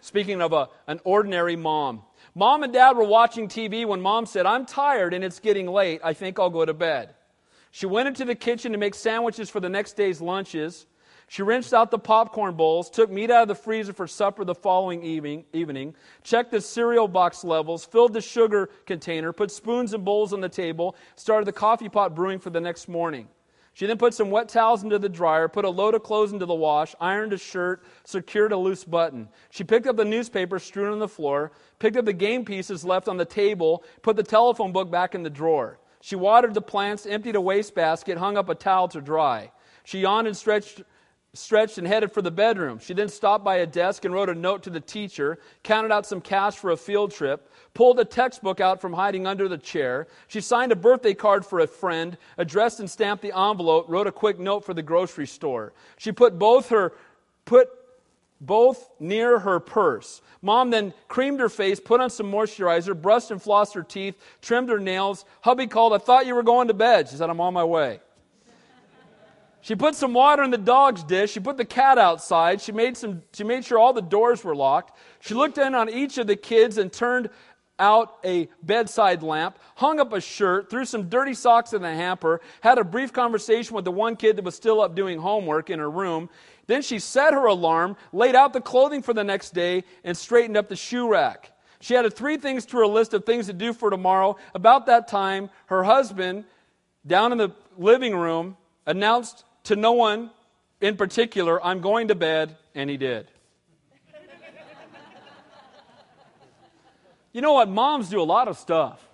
Speaking 0.00 0.40
of 0.42 0.52
a, 0.52 0.68
an 0.88 1.00
ordinary 1.04 1.54
mom. 1.54 2.02
Mom 2.34 2.64
and 2.64 2.72
dad 2.72 2.96
were 2.96 3.04
watching 3.04 3.46
TV 3.46 3.86
when 3.86 4.00
mom 4.00 4.26
said, 4.26 4.46
I'm 4.46 4.66
tired 4.66 5.14
and 5.14 5.22
it's 5.22 5.38
getting 5.38 5.68
late. 5.68 6.00
I 6.02 6.12
think 6.12 6.40
I'll 6.40 6.50
go 6.50 6.64
to 6.64 6.74
bed. 6.74 7.14
She 7.70 7.86
went 7.86 8.08
into 8.08 8.24
the 8.24 8.34
kitchen 8.34 8.72
to 8.72 8.78
make 8.78 8.96
sandwiches 8.96 9.48
for 9.48 9.60
the 9.60 9.68
next 9.68 9.92
day's 9.92 10.20
lunches. 10.20 10.86
She 11.32 11.40
rinsed 11.40 11.72
out 11.72 11.90
the 11.90 11.98
popcorn 11.98 12.56
bowls, 12.56 12.90
took 12.90 13.10
meat 13.10 13.30
out 13.30 13.40
of 13.40 13.48
the 13.48 13.54
freezer 13.54 13.94
for 13.94 14.06
supper 14.06 14.44
the 14.44 14.54
following 14.54 15.02
evening, 15.02 15.46
evening, 15.54 15.94
checked 16.22 16.50
the 16.50 16.60
cereal 16.60 17.08
box 17.08 17.42
levels, 17.42 17.86
filled 17.86 18.12
the 18.12 18.20
sugar 18.20 18.68
container, 18.84 19.32
put 19.32 19.50
spoons 19.50 19.94
and 19.94 20.04
bowls 20.04 20.34
on 20.34 20.42
the 20.42 20.48
table, 20.50 20.94
started 21.16 21.46
the 21.46 21.52
coffee 21.52 21.88
pot 21.88 22.14
brewing 22.14 22.38
for 22.38 22.50
the 22.50 22.60
next 22.60 22.86
morning. 22.86 23.28
She 23.72 23.86
then 23.86 23.96
put 23.96 24.12
some 24.12 24.30
wet 24.30 24.50
towels 24.50 24.82
into 24.82 24.98
the 24.98 25.08
dryer, 25.08 25.48
put 25.48 25.64
a 25.64 25.70
load 25.70 25.94
of 25.94 26.02
clothes 26.02 26.34
into 26.34 26.44
the 26.44 26.54
wash, 26.54 26.94
ironed 27.00 27.32
a 27.32 27.38
shirt, 27.38 27.82
secured 28.04 28.52
a 28.52 28.58
loose 28.58 28.84
button. 28.84 29.26
She 29.48 29.64
picked 29.64 29.86
up 29.86 29.96
the 29.96 30.04
newspaper 30.04 30.58
strewn 30.58 30.92
on 30.92 30.98
the 30.98 31.08
floor, 31.08 31.52
picked 31.78 31.96
up 31.96 32.04
the 32.04 32.12
game 32.12 32.44
pieces 32.44 32.84
left 32.84 33.08
on 33.08 33.16
the 33.16 33.24
table, 33.24 33.84
put 34.02 34.16
the 34.16 34.22
telephone 34.22 34.70
book 34.70 34.90
back 34.90 35.14
in 35.14 35.22
the 35.22 35.30
drawer. 35.30 35.78
She 36.02 36.14
watered 36.14 36.52
the 36.52 36.60
plants, 36.60 37.06
emptied 37.06 37.36
a 37.36 37.40
wastebasket, 37.40 38.18
hung 38.18 38.36
up 38.36 38.50
a 38.50 38.54
towel 38.54 38.88
to 38.88 39.00
dry. 39.00 39.50
She 39.84 40.00
yawned 40.00 40.26
and 40.26 40.36
stretched 40.36 40.82
stretched 41.34 41.78
and 41.78 41.86
headed 41.86 42.12
for 42.12 42.20
the 42.20 42.30
bedroom. 42.30 42.78
She 42.78 42.92
then 42.92 43.08
stopped 43.08 43.42
by 43.42 43.56
a 43.56 43.66
desk 43.66 44.04
and 44.04 44.12
wrote 44.12 44.28
a 44.28 44.34
note 44.34 44.62
to 44.64 44.70
the 44.70 44.80
teacher, 44.80 45.38
counted 45.62 45.90
out 45.90 46.04
some 46.04 46.20
cash 46.20 46.56
for 46.56 46.72
a 46.72 46.76
field 46.76 47.10
trip, 47.10 47.50
pulled 47.72 47.98
a 47.98 48.04
textbook 48.04 48.60
out 48.60 48.82
from 48.82 48.92
hiding 48.92 49.26
under 49.26 49.48
the 49.48 49.56
chair. 49.56 50.08
She 50.28 50.42
signed 50.42 50.72
a 50.72 50.76
birthday 50.76 51.14
card 51.14 51.46
for 51.46 51.60
a 51.60 51.66
friend, 51.66 52.18
addressed 52.36 52.80
and 52.80 52.90
stamped 52.90 53.22
the 53.22 53.34
envelope, 53.34 53.86
wrote 53.88 54.06
a 54.06 54.12
quick 54.12 54.38
note 54.38 54.62
for 54.64 54.74
the 54.74 54.82
grocery 54.82 55.26
store. 55.26 55.72
She 55.96 56.12
put 56.12 56.38
both 56.38 56.68
her 56.68 56.92
put 57.46 57.70
both 58.42 58.90
near 59.00 59.38
her 59.38 59.58
purse. 59.58 60.20
Mom 60.42 60.70
then 60.70 60.92
creamed 61.08 61.40
her 61.40 61.48
face, 61.48 61.80
put 61.80 62.00
on 62.00 62.10
some 62.10 62.30
moisturizer, 62.30 63.00
brushed 63.00 63.30
and 63.30 63.40
flossed 63.40 63.72
her 63.74 63.82
teeth, 63.82 64.16
trimmed 64.42 64.68
her 64.68 64.80
nails. 64.80 65.24
Hubby 65.40 65.66
called, 65.66 65.94
I 65.94 65.98
thought 65.98 66.26
you 66.26 66.34
were 66.34 66.42
going 66.42 66.68
to 66.68 66.74
bed. 66.74 67.08
She 67.08 67.16
said, 67.16 67.30
I'm 67.30 67.40
on 67.40 67.54
my 67.54 67.64
way. 67.64 68.00
She 69.62 69.76
put 69.76 69.94
some 69.94 70.12
water 70.12 70.42
in 70.42 70.50
the 70.50 70.58
dog's 70.58 71.04
dish. 71.04 71.32
She 71.32 71.40
put 71.40 71.56
the 71.56 71.64
cat 71.64 71.96
outside. 71.96 72.60
She 72.60 72.72
made, 72.72 72.96
some, 72.96 73.22
she 73.32 73.44
made 73.44 73.64
sure 73.64 73.78
all 73.78 73.92
the 73.92 74.02
doors 74.02 74.42
were 74.42 74.56
locked. 74.56 74.98
She 75.20 75.34
looked 75.34 75.56
in 75.56 75.74
on 75.74 75.88
each 75.88 76.18
of 76.18 76.26
the 76.26 76.36
kids 76.36 76.78
and 76.78 76.92
turned 76.92 77.30
out 77.78 78.18
a 78.24 78.48
bedside 78.62 79.22
lamp, 79.22 79.58
hung 79.76 79.98
up 79.98 80.12
a 80.12 80.20
shirt, 80.20 80.68
threw 80.68 80.84
some 80.84 81.08
dirty 81.08 81.34
socks 81.34 81.72
in 81.72 81.82
the 81.82 81.92
hamper, 81.92 82.40
had 82.60 82.78
a 82.78 82.84
brief 82.84 83.12
conversation 83.12 83.74
with 83.74 83.84
the 83.84 83.90
one 83.90 84.14
kid 84.14 84.36
that 84.36 84.44
was 84.44 84.54
still 84.54 84.80
up 84.80 84.94
doing 84.94 85.18
homework 85.18 85.70
in 85.70 85.78
her 85.78 85.90
room. 85.90 86.28
Then 86.66 86.82
she 86.82 86.98
set 86.98 87.32
her 87.32 87.46
alarm, 87.46 87.96
laid 88.12 88.34
out 88.34 88.52
the 88.52 88.60
clothing 88.60 89.02
for 89.02 89.14
the 89.14 89.24
next 89.24 89.50
day, 89.54 89.84
and 90.04 90.16
straightened 90.16 90.56
up 90.56 90.68
the 90.68 90.76
shoe 90.76 91.08
rack. 91.08 91.52
She 91.80 91.96
added 91.96 92.14
three 92.14 92.36
things 92.36 92.64
to 92.66 92.78
her 92.78 92.86
list 92.86 93.14
of 93.14 93.24
things 93.24 93.46
to 93.46 93.52
do 93.52 93.72
for 93.72 93.90
tomorrow. 93.90 94.36
About 94.54 94.86
that 94.86 95.08
time, 95.08 95.50
her 95.66 95.82
husband, 95.82 96.44
down 97.04 97.32
in 97.32 97.38
the 97.38 97.52
living 97.76 98.14
room, 98.14 98.56
announced 98.86 99.44
to 99.64 99.76
no 99.76 99.92
one 99.92 100.30
in 100.80 100.96
particular, 100.96 101.64
I'm 101.64 101.80
going 101.80 102.08
to 102.08 102.14
bed, 102.14 102.56
and 102.74 102.90
he 102.90 102.96
did. 102.96 103.28
you 107.32 107.40
know 107.40 107.52
what? 107.52 107.68
Moms 107.68 108.08
do 108.08 108.20
a 108.20 108.24
lot 108.24 108.48
of 108.48 108.58
stuff. 108.58 109.08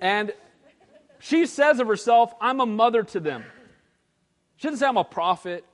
And 0.00 0.34
she 1.18 1.46
says 1.46 1.80
of 1.80 1.88
herself, 1.88 2.34
I'm 2.40 2.60
a 2.60 2.66
mother 2.66 3.02
to 3.04 3.20
them. 3.20 3.42
She 4.56 4.68
doesn't 4.68 4.80
say, 4.80 4.86
I'm 4.86 4.98
a 4.98 5.04
prophet, 5.04 5.64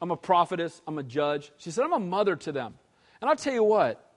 I'm 0.00 0.12
a 0.12 0.16
prophetess, 0.16 0.80
I'm 0.86 0.98
a 0.98 1.02
judge. 1.02 1.50
She 1.58 1.72
said, 1.72 1.84
I'm 1.84 1.92
a 1.92 1.98
mother 1.98 2.36
to 2.36 2.52
them. 2.52 2.74
And 3.20 3.28
I'll 3.28 3.36
tell 3.36 3.54
you 3.54 3.64
what, 3.64 4.08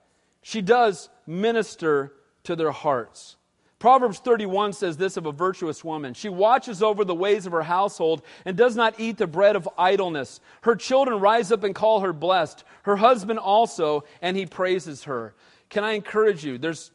she 0.42 0.62
does 0.62 1.08
minister 1.26 2.12
to 2.44 2.54
their 2.54 2.70
hearts. 2.70 3.36
Proverbs 3.80 4.18
31 4.18 4.74
says 4.74 4.98
this 4.98 5.16
of 5.16 5.24
a 5.24 5.32
virtuous 5.32 5.82
woman 5.82 6.12
She 6.12 6.28
watches 6.28 6.82
over 6.82 7.02
the 7.02 7.14
ways 7.14 7.46
of 7.46 7.52
her 7.52 7.62
household 7.62 8.22
and 8.44 8.56
does 8.56 8.76
not 8.76 9.00
eat 9.00 9.16
the 9.16 9.26
bread 9.26 9.56
of 9.56 9.68
idleness. 9.76 10.38
Her 10.60 10.76
children 10.76 11.18
rise 11.18 11.50
up 11.50 11.64
and 11.64 11.74
call 11.74 12.00
her 12.00 12.12
blessed, 12.12 12.62
her 12.82 12.96
husband 12.96 13.38
also, 13.38 14.04
and 14.20 14.36
he 14.36 14.44
praises 14.44 15.04
her. 15.04 15.34
Can 15.70 15.82
I 15.82 15.92
encourage 15.92 16.44
you? 16.44 16.58
There's, 16.58 16.90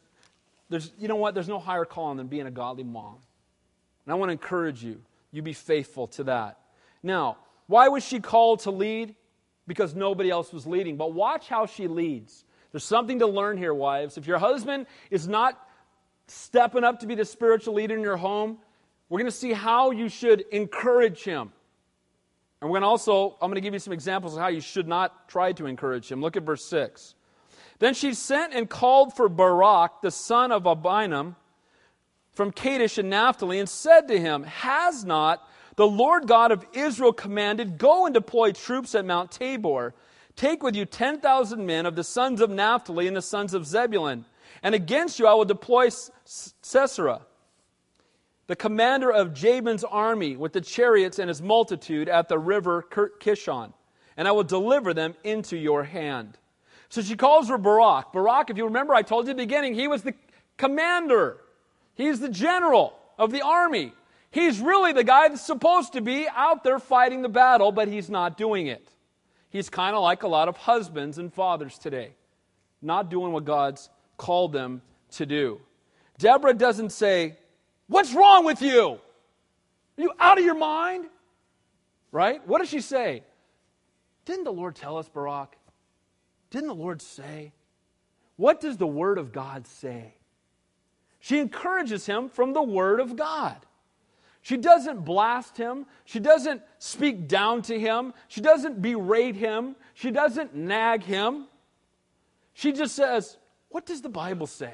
there's, 0.68 0.92
you 0.96 1.08
know 1.08 1.16
what? 1.16 1.34
There's 1.34 1.48
no 1.48 1.58
higher 1.58 1.84
calling 1.84 2.18
than 2.18 2.28
being 2.28 2.46
a 2.46 2.52
godly 2.52 2.84
mom. 2.84 3.16
And 4.04 4.12
I 4.12 4.14
want 4.14 4.28
to 4.28 4.32
encourage 4.32 4.84
you. 4.84 5.02
you 5.32 5.42
be 5.42 5.54
faithful 5.54 6.06
to 6.08 6.24
that. 6.24 6.60
Now, 7.02 7.36
why 7.66 7.88
was 7.88 8.04
she 8.04 8.20
called 8.20 8.60
to 8.60 8.70
lead? 8.70 9.16
Because 9.66 9.96
nobody 9.96 10.30
else 10.30 10.52
was 10.52 10.68
leading. 10.68 10.96
But 10.96 11.12
watch 11.12 11.48
how 11.48 11.66
she 11.66 11.88
leads. 11.88 12.44
There's 12.70 12.84
something 12.84 13.18
to 13.18 13.26
learn 13.26 13.58
here, 13.58 13.74
wives. 13.74 14.16
If 14.16 14.28
your 14.28 14.38
husband 14.38 14.86
is 15.10 15.26
not 15.26 15.60
stepping 16.28 16.84
up 16.84 17.00
to 17.00 17.06
be 17.06 17.14
the 17.14 17.24
spiritual 17.24 17.74
leader 17.74 17.94
in 17.94 18.02
your 18.02 18.16
home, 18.16 18.58
we're 19.08 19.18
going 19.18 19.30
to 19.30 19.36
see 19.36 19.52
how 19.52 19.90
you 19.90 20.08
should 20.08 20.44
encourage 20.50 21.22
him. 21.22 21.52
And 22.60 22.70
we're 22.70 22.80
going 22.80 22.82
to 22.82 22.88
also, 22.88 23.36
I'm 23.40 23.50
going 23.50 23.56
to 23.56 23.60
give 23.60 23.74
you 23.74 23.80
some 23.80 23.92
examples 23.92 24.34
of 24.34 24.40
how 24.40 24.48
you 24.48 24.60
should 24.60 24.88
not 24.88 25.28
try 25.28 25.52
to 25.52 25.66
encourage 25.66 26.10
him. 26.10 26.20
Look 26.20 26.36
at 26.36 26.42
verse 26.42 26.64
6. 26.64 27.14
Then 27.78 27.94
she 27.94 28.14
sent 28.14 28.54
and 28.54 28.68
called 28.68 29.14
for 29.14 29.28
Barak, 29.28 30.00
the 30.00 30.10
son 30.10 30.50
of 30.50 30.64
Abinoam, 30.64 31.36
from 32.32 32.50
Kadesh 32.50 32.98
and 32.98 33.10
Naphtali, 33.10 33.58
and 33.58 33.68
said 33.68 34.08
to 34.08 34.18
him, 34.18 34.44
Has 34.44 35.04
not 35.04 35.46
the 35.76 35.86
Lord 35.86 36.26
God 36.26 36.52
of 36.52 36.64
Israel 36.72 37.12
commanded, 37.12 37.78
Go 37.78 38.06
and 38.06 38.14
deploy 38.14 38.52
troops 38.52 38.94
at 38.94 39.04
Mount 39.04 39.30
Tabor? 39.30 39.94
Take 40.36 40.62
with 40.62 40.76
you 40.76 40.84
10,000 40.84 41.64
men 41.64 41.86
of 41.86 41.96
the 41.96 42.04
sons 42.04 42.40
of 42.40 42.50
Naphtali 42.50 43.06
and 43.06 43.16
the 43.16 43.22
sons 43.22 43.54
of 43.54 43.66
Zebulun, 43.66 44.26
and 44.62 44.74
against 44.74 45.18
you 45.18 45.26
I 45.26 45.34
will 45.34 45.44
deploy 45.44 45.88
Sisera 46.24 47.20
the 48.46 48.56
commander 48.56 49.12
of 49.12 49.34
Jabin's 49.34 49.84
army 49.84 50.36
with 50.36 50.52
the 50.52 50.60
chariots 50.60 51.18
and 51.18 51.28
his 51.28 51.42
multitude 51.42 52.08
at 52.08 52.28
the 52.28 52.38
river 52.38 52.82
Kishon, 52.90 53.72
and 54.16 54.28
I 54.28 54.32
will 54.32 54.44
deliver 54.44 54.94
them 54.94 55.14
into 55.24 55.56
your 55.56 55.84
hand. 55.84 56.38
So 56.88 57.02
she 57.02 57.16
calls 57.16 57.48
for 57.48 57.58
Barak. 57.58 58.12
Barak, 58.12 58.50
if 58.50 58.56
you 58.56 58.64
remember, 58.64 58.94
I 58.94 59.02
told 59.02 59.26
you 59.26 59.32
at 59.32 59.36
the 59.36 59.42
beginning, 59.42 59.74
he 59.74 59.88
was 59.88 60.02
the 60.02 60.14
commander. 60.56 61.38
He's 61.94 62.20
the 62.20 62.28
general 62.28 62.96
of 63.18 63.32
the 63.32 63.42
army. 63.42 63.92
He's 64.30 64.60
really 64.60 64.92
the 64.92 65.02
guy 65.02 65.28
that's 65.28 65.44
supposed 65.44 65.94
to 65.94 66.00
be 66.00 66.28
out 66.28 66.62
there 66.62 66.78
fighting 66.78 67.22
the 67.22 67.28
battle, 67.28 67.72
but 67.72 67.88
he's 67.88 68.08
not 68.08 68.36
doing 68.36 68.68
it. 68.68 68.86
He's 69.50 69.68
kind 69.68 69.96
of 69.96 70.02
like 70.02 70.22
a 70.22 70.28
lot 70.28 70.48
of 70.48 70.56
husbands 70.56 71.18
and 71.18 71.32
fathers 71.32 71.78
today, 71.78 72.12
not 72.80 73.10
doing 73.10 73.32
what 73.32 73.44
God's 73.44 73.88
called 74.16 74.52
them 74.52 74.82
to 75.12 75.26
do. 75.26 75.60
Deborah 76.18 76.54
doesn't 76.54 76.90
say, 76.90 77.36
What's 77.88 78.12
wrong 78.14 78.44
with 78.44 78.62
you? 78.62 78.98
Are 79.98 80.02
you 80.02 80.12
out 80.18 80.38
of 80.38 80.44
your 80.44 80.56
mind? 80.56 81.06
Right? 82.10 82.46
What 82.46 82.58
does 82.58 82.68
she 82.68 82.80
say? 82.80 83.22
Didn't 84.24 84.44
the 84.44 84.52
Lord 84.52 84.74
tell 84.74 84.98
us, 84.98 85.08
Barak? 85.08 85.56
Didn't 86.50 86.68
the 86.68 86.74
Lord 86.74 87.00
say? 87.00 87.52
What 88.36 88.60
does 88.60 88.76
the 88.76 88.86
Word 88.86 89.18
of 89.18 89.32
God 89.32 89.66
say? 89.66 90.14
She 91.20 91.38
encourages 91.38 92.06
him 92.06 92.28
from 92.28 92.52
the 92.52 92.62
Word 92.62 93.00
of 93.00 93.16
God. 93.16 93.56
She 94.42 94.56
doesn't 94.56 95.04
blast 95.04 95.56
him. 95.56 95.86
She 96.04 96.20
doesn't 96.20 96.62
speak 96.78 97.26
down 97.26 97.62
to 97.62 97.78
him. 97.78 98.14
She 98.28 98.40
doesn't 98.40 98.80
berate 98.80 99.34
him. 99.34 99.74
She 99.94 100.12
doesn't 100.12 100.54
nag 100.54 101.02
him. 101.02 101.46
She 102.54 102.72
just 102.72 102.94
says, 102.94 103.38
What 103.76 103.84
does 103.84 104.00
the 104.00 104.08
Bible 104.08 104.46
say? 104.46 104.72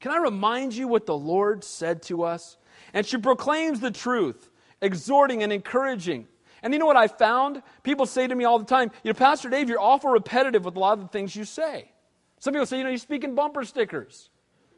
Can 0.00 0.12
I 0.12 0.16
remind 0.16 0.72
you 0.72 0.88
what 0.88 1.04
the 1.04 1.14
Lord 1.14 1.62
said 1.62 2.00
to 2.04 2.22
us? 2.22 2.56
And 2.94 3.04
she 3.04 3.18
proclaims 3.18 3.80
the 3.80 3.90
truth, 3.90 4.48
exhorting 4.80 5.42
and 5.42 5.52
encouraging. 5.52 6.26
And 6.62 6.72
you 6.72 6.78
know 6.78 6.86
what 6.86 6.96
I 6.96 7.06
found? 7.06 7.62
People 7.82 8.06
say 8.06 8.26
to 8.26 8.34
me 8.34 8.46
all 8.46 8.58
the 8.58 8.64
time, 8.64 8.92
you 9.04 9.12
know, 9.12 9.14
Pastor 9.14 9.50
Dave, 9.50 9.68
you're 9.68 9.78
awful 9.78 10.08
repetitive 10.08 10.64
with 10.64 10.76
a 10.76 10.78
lot 10.78 10.96
of 10.96 11.04
the 11.04 11.08
things 11.08 11.36
you 11.36 11.44
say. 11.44 11.92
Some 12.38 12.54
people 12.54 12.64
say, 12.64 12.78
you 12.78 12.84
know, 12.84 12.88
you 12.88 12.96
speak 12.96 13.24
in 13.24 13.34
bumper 13.34 13.62
stickers. 13.62 14.30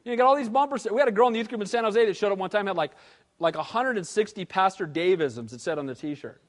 You, 0.05 0.09
know, 0.09 0.12
you 0.14 0.19
got 0.19 0.27
all 0.27 0.35
these 0.35 0.49
bumper 0.49 0.77
stickers. 0.77 0.97
We 0.97 1.01
had 1.01 1.09
a 1.09 1.12
girl 1.12 1.29
in 1.29 1.33
the 1.33 1.38
youth 1.38 1.51
group 1.51 1.61
in 1.61 1.69
San 1.69 1.85
Jose 1.85 2.05
that 2.05 2.16
showed 2.16 2.33
up 2.33 2.38
one 2.38 2.51
time, 2.51 2.66
had 2.66 2.75
like, 2.75 2.95
like 3.38 3.55
160 3.55 4.45
Pastor 4.47 4.88
Davisms 4.88 5.53
it 5.53 5.61
said 5.61 5.79
on 5.79 5.87
the 5.87 5.95
t-shirt. 5.95 6.43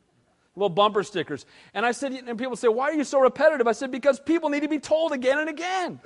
Little 0.56 0.70
bumper 0.70 1.04
stickers. 1.04 1.46
And 1.76 1.86
I 1.86 1.92
said, 1.92 2.12
and 2.12 2.40
people 2.40 2.56
say, 2.56 2.70
why 2.70 2.86
are 2.86 2.94
you 2.94 3.04
so 3.04 3.20
repetitive? 3.20 3.68
I 3.68 3.74
said, 3.74 3.92
because 3.92 4.20
people 4.20 4.50
need 4.50 4.62
to 4.62 4.68
be 4.68 4.80
told 4.80 5.12
again 5.12 5.38
and 5.38 5.48
again. 5.48 6.00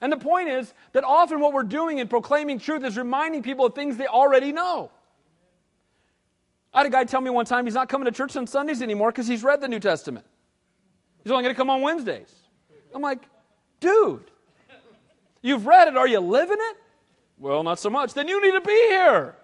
And 0.00 0.10
the 0.12 0.16
point 0.16 0.48
is 0.48 0.72
that 0.92 1.04
often 1.04 1.40
what 1.40 1.52
we're 1.52 1.62
doing 1.62 1.98
in 1.98 2.08
proclaiming 2.08 2.58
truth 2.58 2.84
is 2.84 2.96
reminding 2.96 3.42
people 3.42 3.66
of 3.66 3.74
things 3.74 3.96
they 3.96 4.06
already 4.06 4.52
know. 4.52 4.90
I 6.72 6.78
had 6.78 6.86
a 6.86 6.90
guy 6.90 7.04
tell 7.04 7.20
me 7.20 7.30
one 7.30 7.44
time 7.44 7.66
he's 7.66 7.74
not 7.74 7.88
coming 7.88 8.06
to 8.06 8.12
church 8.12 8.36
on 8.36 8.46
Sundays 8.46 8.80
anymore 8.80 9.10
because 9.10 9.26
he's 9.26 9.42
read 9.42 9.60
the 9.60 9.68
New 9.68 9.80
Testament. 9.80 10.24
He's 11.22 11.32
only 11.32 11.42
going 11.42 11.54
to 11.54 11.58
come 11.58 11.68
on 11.68 11.82
Wednesdays. 11.82 12.32
I'm 12.94 13.02
like, 13.02 13.22
dude, 13.80 14.30
you've 15.42 15.66
read 15.66 15.88
it. 15.88 15.96
Are 15.96 16.08
you 16.08 16.20
living 16.20 16.58
it? 16.58 16.76
Well, 17.38 17.62
not 17.62 17.78
so 17.78 17.90
much. 17.90 18.14
Then 18.14 18.28
you 18.28 18.40
need 18.40 18.52
to 18.52 18.60
be 18.60 18.86
here. 18.88 19.36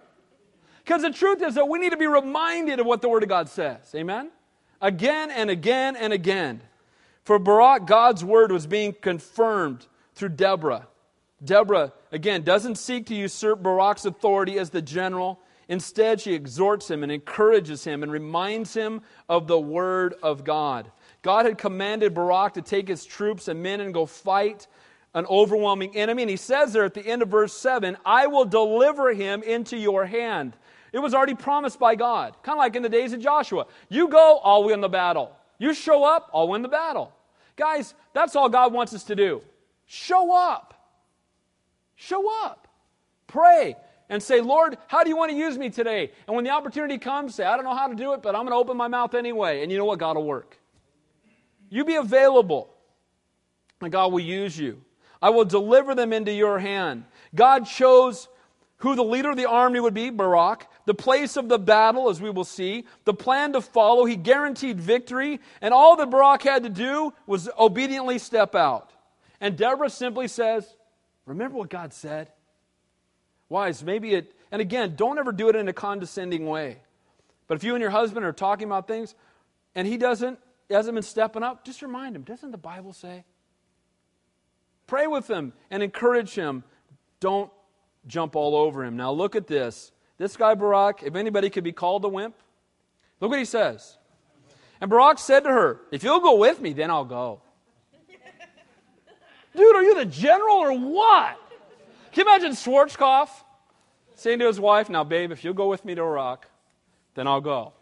Because 0.83 1.01
the 1.01 1.11
truth 1.11 1.41
is 1.41 1.55
that 1.55 1.67
we 1.67 1.79
need 1.79 1.91
to 1.91 1.97
be 1.97 2.07
reminded 2.07 2.79
of 2.79 2.85
what 2.85 3.01
the 3.01 3.09
Word 3.09 3.23
of 3.23 3.29
God 3.29 3.49
says. 3.49 3.93
Amen? 3.93 4.31
Again 4.81 5.31
and 5.31 5.49
again 5.49 5.95
and 5.95 6.13
again. 6.13 6.61
For 7.23 7.37
Barak, 7.39 7.85
God's 7.85 8.23
Word 8.23 8.51
was 8.51 8.65
being 8.65 8.93
confirmed 8.93 9.85
through 10.17 10.29
Deborah. 10.29 10.87
Deborah, 11.43 11.93
again, 12.11 12.43
doesn't 12.43 12.75
seek 12.75 13.05
to 13.07 13.15
usurp 13.15 13.61
Barak's 13.61 14.05
authority 14.05 14.57
as 14.57 14.71
the 14.71 14.81
general. 14.81 15.39
Instead, 15.69 16.19
she 16.19 16.33
exhorts 16.33 16.89
him 16.89 17.03
and 17.03 17.11
encourages 17.11 17.83
him 17.83 18.03
and 18.03 18.11
reminds 18.11 18.73
him 18.73 19.01
of 19.29 19.47
the 19.47 19.59
word 19.59 20.15
of 20.23 20.43
God. 20.43 20.91
God 21.21 21.45
had 21.45 21.57
commanded 21.57 22.13
Barak 22.13 22.53
to 22.53 22.61
take 22.61 22.87
his 22.87 23.05
troops 23.05 23.47
and 23.47 23.61
men 23.61 23.81
and 23.81 23.93
go 23.93 24.05
fight 24.05 24.67
an 25.13 25.25
overwhelming 25.25 25.95
enemy. 25.95 26.23
And 26.23 26.29
he 26.29 26.37
says 26.37 26.73
there 26.73 26.85
at 26.85 26.93
the 26.93 27.05
end 27.05 27.21
of 27.21 27.29
verse 27.29 27.53
7 27.53 27.97
I 28.05 28.27
will 28.27 28.45
deliver 28.45 29.13
him 29.13 29.43
into 29.43 29.77
your 29.77 30.05
hand. 30.05 30.55
It 30.93 30.99
was 30.99 31.13
already 31.13 31.35
promised 31.35 31.79
by 31.79 31.95
God, 31.95 32.35
kind 32.43 32.57
of 32.57 32.59
like 32.59 32.75
in 32.75 32.81
the 32.81 32.89
days 32.89 33.13
of 33.13 33.19
Joshua. 33.19 33.67
You 33.89 34.07
go, 34.07 34.39
I'll 34.43 34.63
win 34.63 34.79
the 34.81 34.89
battle. 34.89 35.35
You 35.59 35.73
show 35.73 36.03
up, 36.03 36.29
I'll 36.33 36.47
win 36.47 36.61
the 36.61 36.69
battle. 36.69 37.13
Guys, 37.55 37.93
that's 38.13 38.35
all 38.35 38.47
God 38.47 38.71
wants 38.71 38.93
us 38.93 39.03
to 39.05 39.15
do. 39.15 39.41
Show 39.87 40.35
up. 40.35 40.73
Show 41.95 42.29
up. 42.45 42.67
Pray 43.25 43.75
and 44.09 44.21
say, 44.21 44.41
Lord, 44.41 44.77
how 44.87 45.03
do 45.03 45.09
you 45.09 45.17
want 45.17 45.31
to 45.31 45.37
use 45.37 45.57
me 45.57 45.69
today? 45.69 46.11
And 46.27 46.35
when 46.35 46.45
the 46.45 46.51
opportunity 46.51 46.97
comes, 46.97 47.35
say, 47.35 47.45
I 47.45 47.55
don't 47.55 47.65
know 47.65 47.75
how 47.75 47.87
to 47.87 47.95
do 47.95 48.13
it, 48.13 48.21
but 48.21 48.35
I'm 48.35 48.43
going 48.43 48.51
to 48.51 48.57
open 48.57 48.77
my 48.77 48.87
mouth 48.87 49.15
anyway. 49.15 49.63
And 49.63 49.71
you 49.71 49.77
know 49.77 49.85
what? 49.85 49.99
God 49.99 50.15
will 50.15 50.25
work. 50.25 50.57
You 51.69 51.83
be 51.83 51.95
available, 51.95 52.69
and 53.81 53.91
God 53.91 54.13
will 54.13 54.21
use 54.21 54.57
you. 54.57 54.81
I 55.21 55.31
will 55.31 55.43
deliver 55.45 55.95
them 55.95 56.13
into 56.13 56.31
your 56.31 56.59
hand. 56.59 57.03
God 57.35 57.65
chose 57.65 58.29
who 58.77 58.95
the 58.95 59.03
leader 59.03 59.31
of 59.31 59.37
the 59.37 59.49
army 59.49 59.79
would 59.79 59.93
be, 59.93 60.09
Barak, 60.09 60.69
the 60.85 60.93
place 60.93 61.35
of 61.35 61.49
the 61.49 61.59
battle, 61.59 62.09
as 62.09 62.21
we 62.21 62.29
will 62.29 62.45
see, 62.45 62.85
the 63.03 63.13
plan 63.13 63.53
to 63.53 63.61
follow. 63.61 64.05
He 64.05 64.15
guaranteed 64.15 64.79
victory, 64.79 65.41
and 65.61 65.73
all 65.73 65.97
that 65.97 66.09
Barak 66.09 66.43
had 66.43 66.63
to 66.63 66.69
do 66.69 67.13
was 67.25 67.49
obediently 67.57 68.19
step 68.19 68.55
out. 68.55 68.91
And 69.39 69.57
Deborah 69.57 69.89
simply 69.89 70.27
says, 70.27 70.67
Remember 71.25 71.57
what 71.57 71.69
God 71.69 71.93
said? 71.93 72.29
Wives, 73.49 73.83
maybe 73.83 74.13
it, 74.13 74.33
and 74.51 74.61
again, 74.61 74.95
don't 74.95 75.17
ever 75.19 75.31
do 75.31 75.49
it 75.49 75.55
in 75.55 75.67
a 75.67 75.73
condescending 75.73 76.45
way. 76.47 76.77
But 77.47 77.55
if 77.55 77.63
you 77.63 77.75
and 77.75 77.81
your 77.81 77.91
husband 77.91 78.25
are 78.25 78.33
talking 78.33 78.67
about 78.67 78.87
things 78.87 79.15
and 79.75 79.87
he 79.87 79.97
doesn't, 79.97 80.39
hasn't 80.69 80.95
been 80.95 81.03
stepping 81.03 81.43
up, 81.43 81.63
just 81.63 81.81
remind 81.81 82.15
him, 82.15 82.23
doesn't 82.23 82.51
the 82.51 82.57
Bible 82.57 82.93
say? 82.93 83.23
Pray 84.85 85.07
with 85.07 85.29
him 85.29 85.53
and 85.69 85.83
encourage 85.83 86.33
him. 86.33 86.63
Don't 87.19 87.51
jump 88.05 88.35
all 88.35 88.55
over 88.55 88.83
him. 88.83 88.95
Now 88.95 89.11
look 89.11 89.35
at 89.35 89.47
this. 89.47 89.91
This 90.17 90.35
guy 90.35 90.55
Barak, 90.55 91.03
if 91.03 91.15
anybody 91.15 91.49
could 91.49 91.63
be 91.63 91.71
called 91.71 92.03
a 92.05 92.09
wimp, 92.09 92.35
look 93.19 93.29
what 93.29 93.39
he 93.39 93.45
says. 93.45 93.97
And 94.79 94.89
Barak 94.89 95.19
said 95.19 95.41
to 95.41 95.49
her, 95.49 95.81
If 95.91 96.03
you'll 96.03 96.19
go 96.19 96.37
with 96.37 96.61
me, 96.61 96.73
then 96.73 96.89
I'll 96.89 97.05
go. 97.05 97.41
Dude, 99.57 99.75
are 99.75 99.83
you 99.83 99.95
the 99.95 100.05
general 100.05 100.57
or 100.57 100.77
what? 100.77 101.35
Can 102.11 102.25
you 102.25 102.31
imagine 102.31 102.51
Schwarzkopf 102.51 103.29
saying 104.13 104.37
to 104.39 104.45
his 104.45 104.59
wife, 104.59 104.87
Now, 104.87 105.03
babe, 105.03 105.31
if 105.31 105.43
you'll 105.43 105.55
go 105.55 105.67
with 105.67 105.83
me 105.83 105.95
to 105.95 106.01
Iraq, 106.01 106.47
then 107.15 107.25
I'll 107.27 107.41
go. 107.41 107.73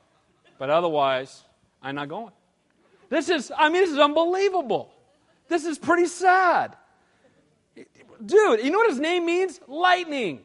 But 0.57 0.69
otherwise, 0.69 1.43
I'm 1.81 1.95
not 1.95 2.07
going. 2.07 2.31
This 3.09 3.29
is, 3.29 3.51
I 3.55 3.67
mean, 3.67 3.81
this 3.81 3.91
is 3.91 3.99
unbelievable. 3.99 4.93
This 5.49 5.65
is 5.65 5.77
pretty 5.77 6.07
sad. 6.07 6.77
Dude, 8.25 8.63
you 8.63 8.71
know 8.71 8.77
what 8.77 8.89
his 8.89 8.99
name 8.99 9.25
means? 9.25 9.59
Lightning. 9.67 10.39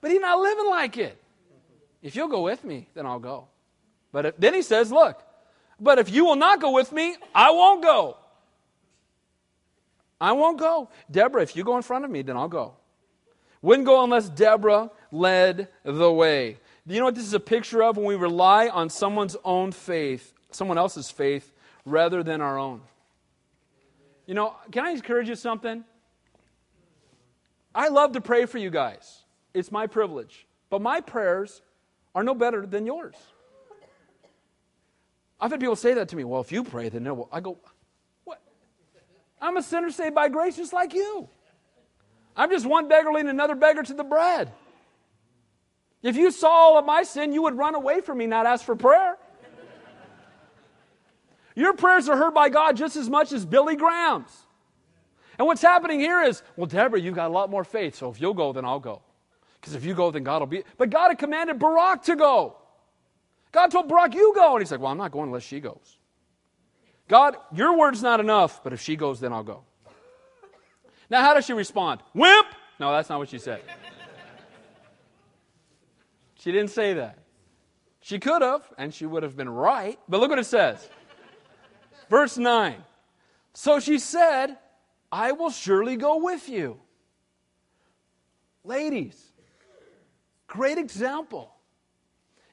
But 0.00 0.12
he's 0.12 0.20
not 0.20 0.38
living 0.38 0.66
like 0.66 0.96
it. 0.96 1.20
If 2.02 2.14
you'll 2.14 2.28
go 2.28 2.42
with 2.42 2.62
me, 2.62 2.88
then 2.94 3.04
I'll 3.04 3.18
go. 3.18 3.48
But 4.12 4.26
if, 4.26 4.36
then 4.36 4.54
he 4.54 4.62
says, 4.62 4.92
Look, 4.92 5.20
but 5.80 5.98
if 5.98 6.08
you 6.08 6.24
will 6.24 6.36
not 6.36 6.60
go 6.60 6.70
with 6.70 6.92
me, 6.92 7.16
I 7.34 7.50
won't 7.50 7.82
go. 7.82 8.18
I 10.20 10.32
won't 10.32 10.58
go. 10.58 10.88
Deborah, 11.10 11.42
if 11.42 11.56
you 11.56 11.64
go 11.64 11.76
in 11.76 11.82
front 11.82 12.04
of 12.04 12.10
me, 12.10 12.22
then 12.22 12.36
I'll 12.36 12.48
go. 12.48 12.74
Wouldn't 13.62 13.86
go 13.86 14.04
unless 14.04 14.28
Deborah 14.28 14.90
led 15.10 15.68
the 15.84 16.12
way. 16.12 16.58
You 16.86 16.98
know 16.98 17.06
what 17.06 17.14
this 17.14 17.24
is 17.24 17.34
a 17.34 17.40
picture 17.40 17.82
of 17.82 17.96
when 17.96 18.06
we 18.06 18.14
rely 18.14 18.68
on 18.68 18.90
someone's 18.90 19.36
own 19.44 19.72
faith, 19.72 20.34
someone 20.50 20.76
else's 20.76 21.10
faith, 21.10 21.50
rather 21.86 22.22
than 22.22 22.40
our 22.40 22.58
own? 22.58 22.82
You 24.26 24.34
know, 24.34 24.54
can 24.70 24.84
I 24.84 24.90
encourage 24.90 25.28
you 25.28 25.34
something? 25.34 25.84
I 27.74 27.88
love 27.88 28.12
to 28.12 28.20
pray 28.20 28.46
for 28.46 28.58
you 28.58 28.70
guys. 28.70 29.24
It's 29.52 29.72
my 29.72 29.86
privilege. 29.86 30.46
but 30.70 30.82
my 30.82 31.00
prayers 31.00 31.62
are 32.14 32.24
no 32.24 32.34
better 32.34 32.66
than 32.66 32.84
yours. 32.84 33.14
I've 35.40 35.50
had 35.50 35.60
people 35.60 35.76
say 35.76 35.94
that 35.94 36.08
to 36.08 36.16
me. 36.16 36.24
Well, 36.24 36.40
if 36.40 36.50
you 36.50 36.64
pray, 36.64 36.88
then 36.88 37.04
no. 37.04 37.28
I 37.30 37.40
go? 37.40 37.58
I'm 39.44 39.58
a 39.58 39.62
sinner 39.62 39.90
saved 39.90 40.14
by 40.14 40.30
grace 40.30 40.56
just 40.56 40.72
like 40.72 40.94
you. 40.94 41.28
I'm 42.34 42.50
just 42.50 42.64
one 42.64 42.88
beggar 42.88 43.12
leading 43.12 43.28
another 43.28 43.54
beggar 43.54 43.82
to 43.82 43.92
the 43.92 44.02
bread. 44.02 44.50
If 46.02 46.16
you 46.16 46.30
saw 46.30 46.48
all 46.48 46.78
of 46.78 46.86
my 46.86 47.02
sin, 47.02 47.34
you 47.34 47.42
would 47.42 47.56
run 47.56 47.74
away 47.74 48.00
from 48.00 48.18
me, 48.18 48.26
not 48.26 48.46
ask 48.46 48.64
for 48.64 48.74
prayer. 48.74 49.18
Your 51.54 51.74
prayers 51.74 52.08
are 52.08 52.16
heard 52.16 52.32
by 52.32 52.48
God 52.48 52.76
just 52.78 52.96
as 52.96 53.10
much 53.10 53.32
as 53.32 53.44
Billy 53.44 53.76
Graham's. 53.76 54.32
And 55.38 55.46
what's 55.46 55.62
happening 55.62 56.00
here 56.00 56.22
is, 56.22 56.42
well, 56.56 56.66
Deborah, 56.66 56.98
you've 56.98 57.14
got 57.14 57.28
a 57.28 57.32
lot 57.32 57.50
more 57.50 57.64
faith, 57.64 57.96
so 57.96 58.10
if 58.10 58.20
you'll 58.20 58.34
go, 58.34 58.54
then 58.54 58.64
I'll 58.64 58.80
go. 58.80 59.02
Because 59.60 59.74
if 59.74 59.84
you 59.84 59.94
go, 59.94 60.10
then 60.10 60.24
God 60.24 60.40
will 60.40 60.46
be. 60.46 60.64
But 60.78 60.88
God 60.88 61.08
had 61.08 61.18
commanded 61.18 61.58
Barak 61.58 62.02
to 62.04 62.16
go. 62.16 62.56
God 63.52 63.70
told 63.70 63.88
Barak, 63.88 64.14
you 64.14 64.32
go. 64.34 64.54
And 64.54 64.62
he's 64.62 64.70
like, 64.70 64.80
well, 64.80 64.90
I'm 64.90 64.98
not 64.98 65.12
going 65.12 65.26
unless 65.26 65.42
she 65.42 65.60
goes. 65.60 65.93
God, 67.08 67.36
your 67.52 67.76
word's 67.76 68.02
not 68.02 68.20
enough, 68.20 68.62
but 68.64 68.72
if 68.72 68.80
she 68.80 68.96
goes, 68.96 69.20
then 69.20 69.32
I'll 69.32 69.42
go. 69.42 69.62
Now, 71.10 71.22
how 71.22 71.34
does 71.34 71.44
she 71.44 71.52
respond? 71.52 72.00
Wimp! 72.14 72.46
No, 72.80 72.92
that's 72.92 73.08
not 73.08 73.18
what 73.18 73.28
she 73.28 73.38
said. 73.38 73.62
she 76.38 76.50
didn't 76.50 76.70
say 76.70 76.94
that. 76.94 77.18
She 78.00 78.18
could 78.18 78.42
have, 78.42 78.62
and 78.76 78.92
she 78.92 79.06
would 79.06 79.22
have 79.22 79.36
been 79.36 79.48
right. 79.48 79.98
But 80.08 80.20
look 80.20 80.30
what 80.30 80.38
it 80.38 80.46
says. 80.46 80.88
Verse 82.10 82.36
9. 82.36 82.76
So 83.54 83.80
she 83.80 83.98
said, 83.98 84.58
I 85.10 85.32
will 85.32 85.50
surely 85.50 85.96
go 85.96 86.18
with 86.18 86.48
you. 86.48 86.80
Ladies, 88.64 89.32
great 90.46 90.78
example. 90.78 91.54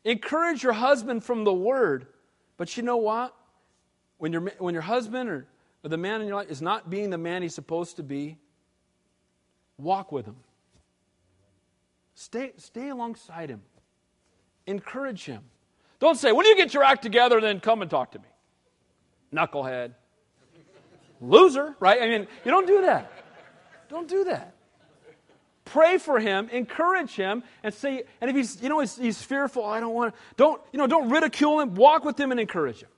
Encourage 0.04 0.64
your 0.64 0.74
husband 0.74 1.24
from 1.24 1.44
the 1.44 1.54
word. 1.54 2.08
But 2.58 2.78
you 2.78 2.84
know 2.84 2.98
what? 2.98 3.36
When, 4.22 4.32
your 4.32 4.54
when 4.60 4.76
your 4.76 4.84
husband 4.84 5.32
or, 5.32 5.48
or 5.84 5.90
the 5.90 5.98
man 5.98 6.22
in 6.22 6.28
your 6.28 6.36
life 6.36 6.52
is 6.52 6.62
not 6.62 6.92
being 6.92 7.10
the 7.10 7.18
man 7.18 7.42
he's 7.42 7.56
supposed 7.56 7.96
to 7.96 8.04
be, 8.04 8.38
walk 9.80 10.12
with 10.12 10.28
him. 10.28 10.36
Stay, 12.14 12.52
stay 12.58 12.90
alongside 12.90 13.50
him. 13.50 13.64
Encourage 14.68 15.26
him. 15.26 15.42
Don't 16.00 16.20
say, 16.20 16.32
when 16.32 16.46
you 16.46 16.56
get 16.56 16.72
your 16.72 16.84
act 16.84 17.02
together, 17.02 17.42
then 17.42 17.60
come 17.60 17.82
and 17.82 17.90
talk 17.90 18.12
to 18.12 18.20
me. 18.20 18.28
Knucklehead. 19.34 19.96
Loser, 21.20 21.76
right? 21.80 22.00
I 22.00 22.08
mean, 22.08 22.28
you 22.46 22.52
don't 22.52 22.68
do 22.68 22.82
that. 22.82 23.12
Don't 23.90 24.08
do 24.08 24.26
that. 24.26 24.54
Pray 25.66 25.98
for 25.98 26.20
him, 26.20 26.48
encourage 26.50 27.16
him, 27.16 27.42
and 27.64 27.74
say, 27.74 28.04
and 28.22 28.30
if 28.30 28.36
he's, 28.36 28.62
you 28.62 28.70
know, 28.70 28.82
he's, 28.82 28.98
he's 28.98 29.24
fearful, 29.24 29.66
I 29.66 29.80
don't 29.80 29.96
want 29.96 30.14
to, 30.14 30.20
don't, 30.38 30.62
you 30.72 30.78
know, 30.78 30.86
don't 30.86 31.10
ridicule 31.10 31.60
him, 31.60 31.74
walk 31.74 32.06
with 32.06 32.20
him 32.20 32.30
and 32.30 32.40
encourage 32.40 32.82
him. 32.82 32.90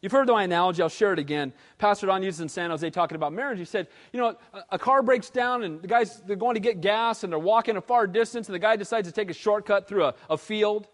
You've 0.00 0.12
heard 0.12 0.28
my 0.28 0.44
analogy, 0.44 0.80
I'll 0.80 0.88
share 0.88 1.12
it 1.12 1.18
again. 1.18 1.52
Pastor 1.78 2.06
Don 2.06 2.22
used 2.22 2.40
in 2.40 2.48
San 2.48 2.70
Jose 2.70 2.88
talking 2.90 3.16
about 3.16 3.32
marriage. 3.32 3.58
He 3.58 3.64
said, 3.64 3.88
you 4.12 4.20
know, 4.20 4.36
a, 4.52 4.62
a, 4.72 4.78
car 4.78 5.02
breaks 5.02 5.28
down 5.28 5.64
and 5.64 5.82
the 5.82 5.88
guys, 5.88 6.22
they're 6.24 6.36
going 6.36 6.54
to 6.54 6.60
get 6.60 6.80
gas 6.80 7.24
and 7.24 7.32
they're 7.32 7.38
walking 7.38 7.76
a 7.76 7.80
far 7.80 8.06
distance 8.06 8.46
and 8.46 8.54
the 8.54 8.60
guy 8.60 8.76
decides 8.76 9.08
to 9.08 9.12
take 9.12 9.28
a 9.28 9.34
shortcut 9.34 9.88
through 9.88 10.04
a, 10.04 10.14
a 10.30 10.38
field. 10.38 10.86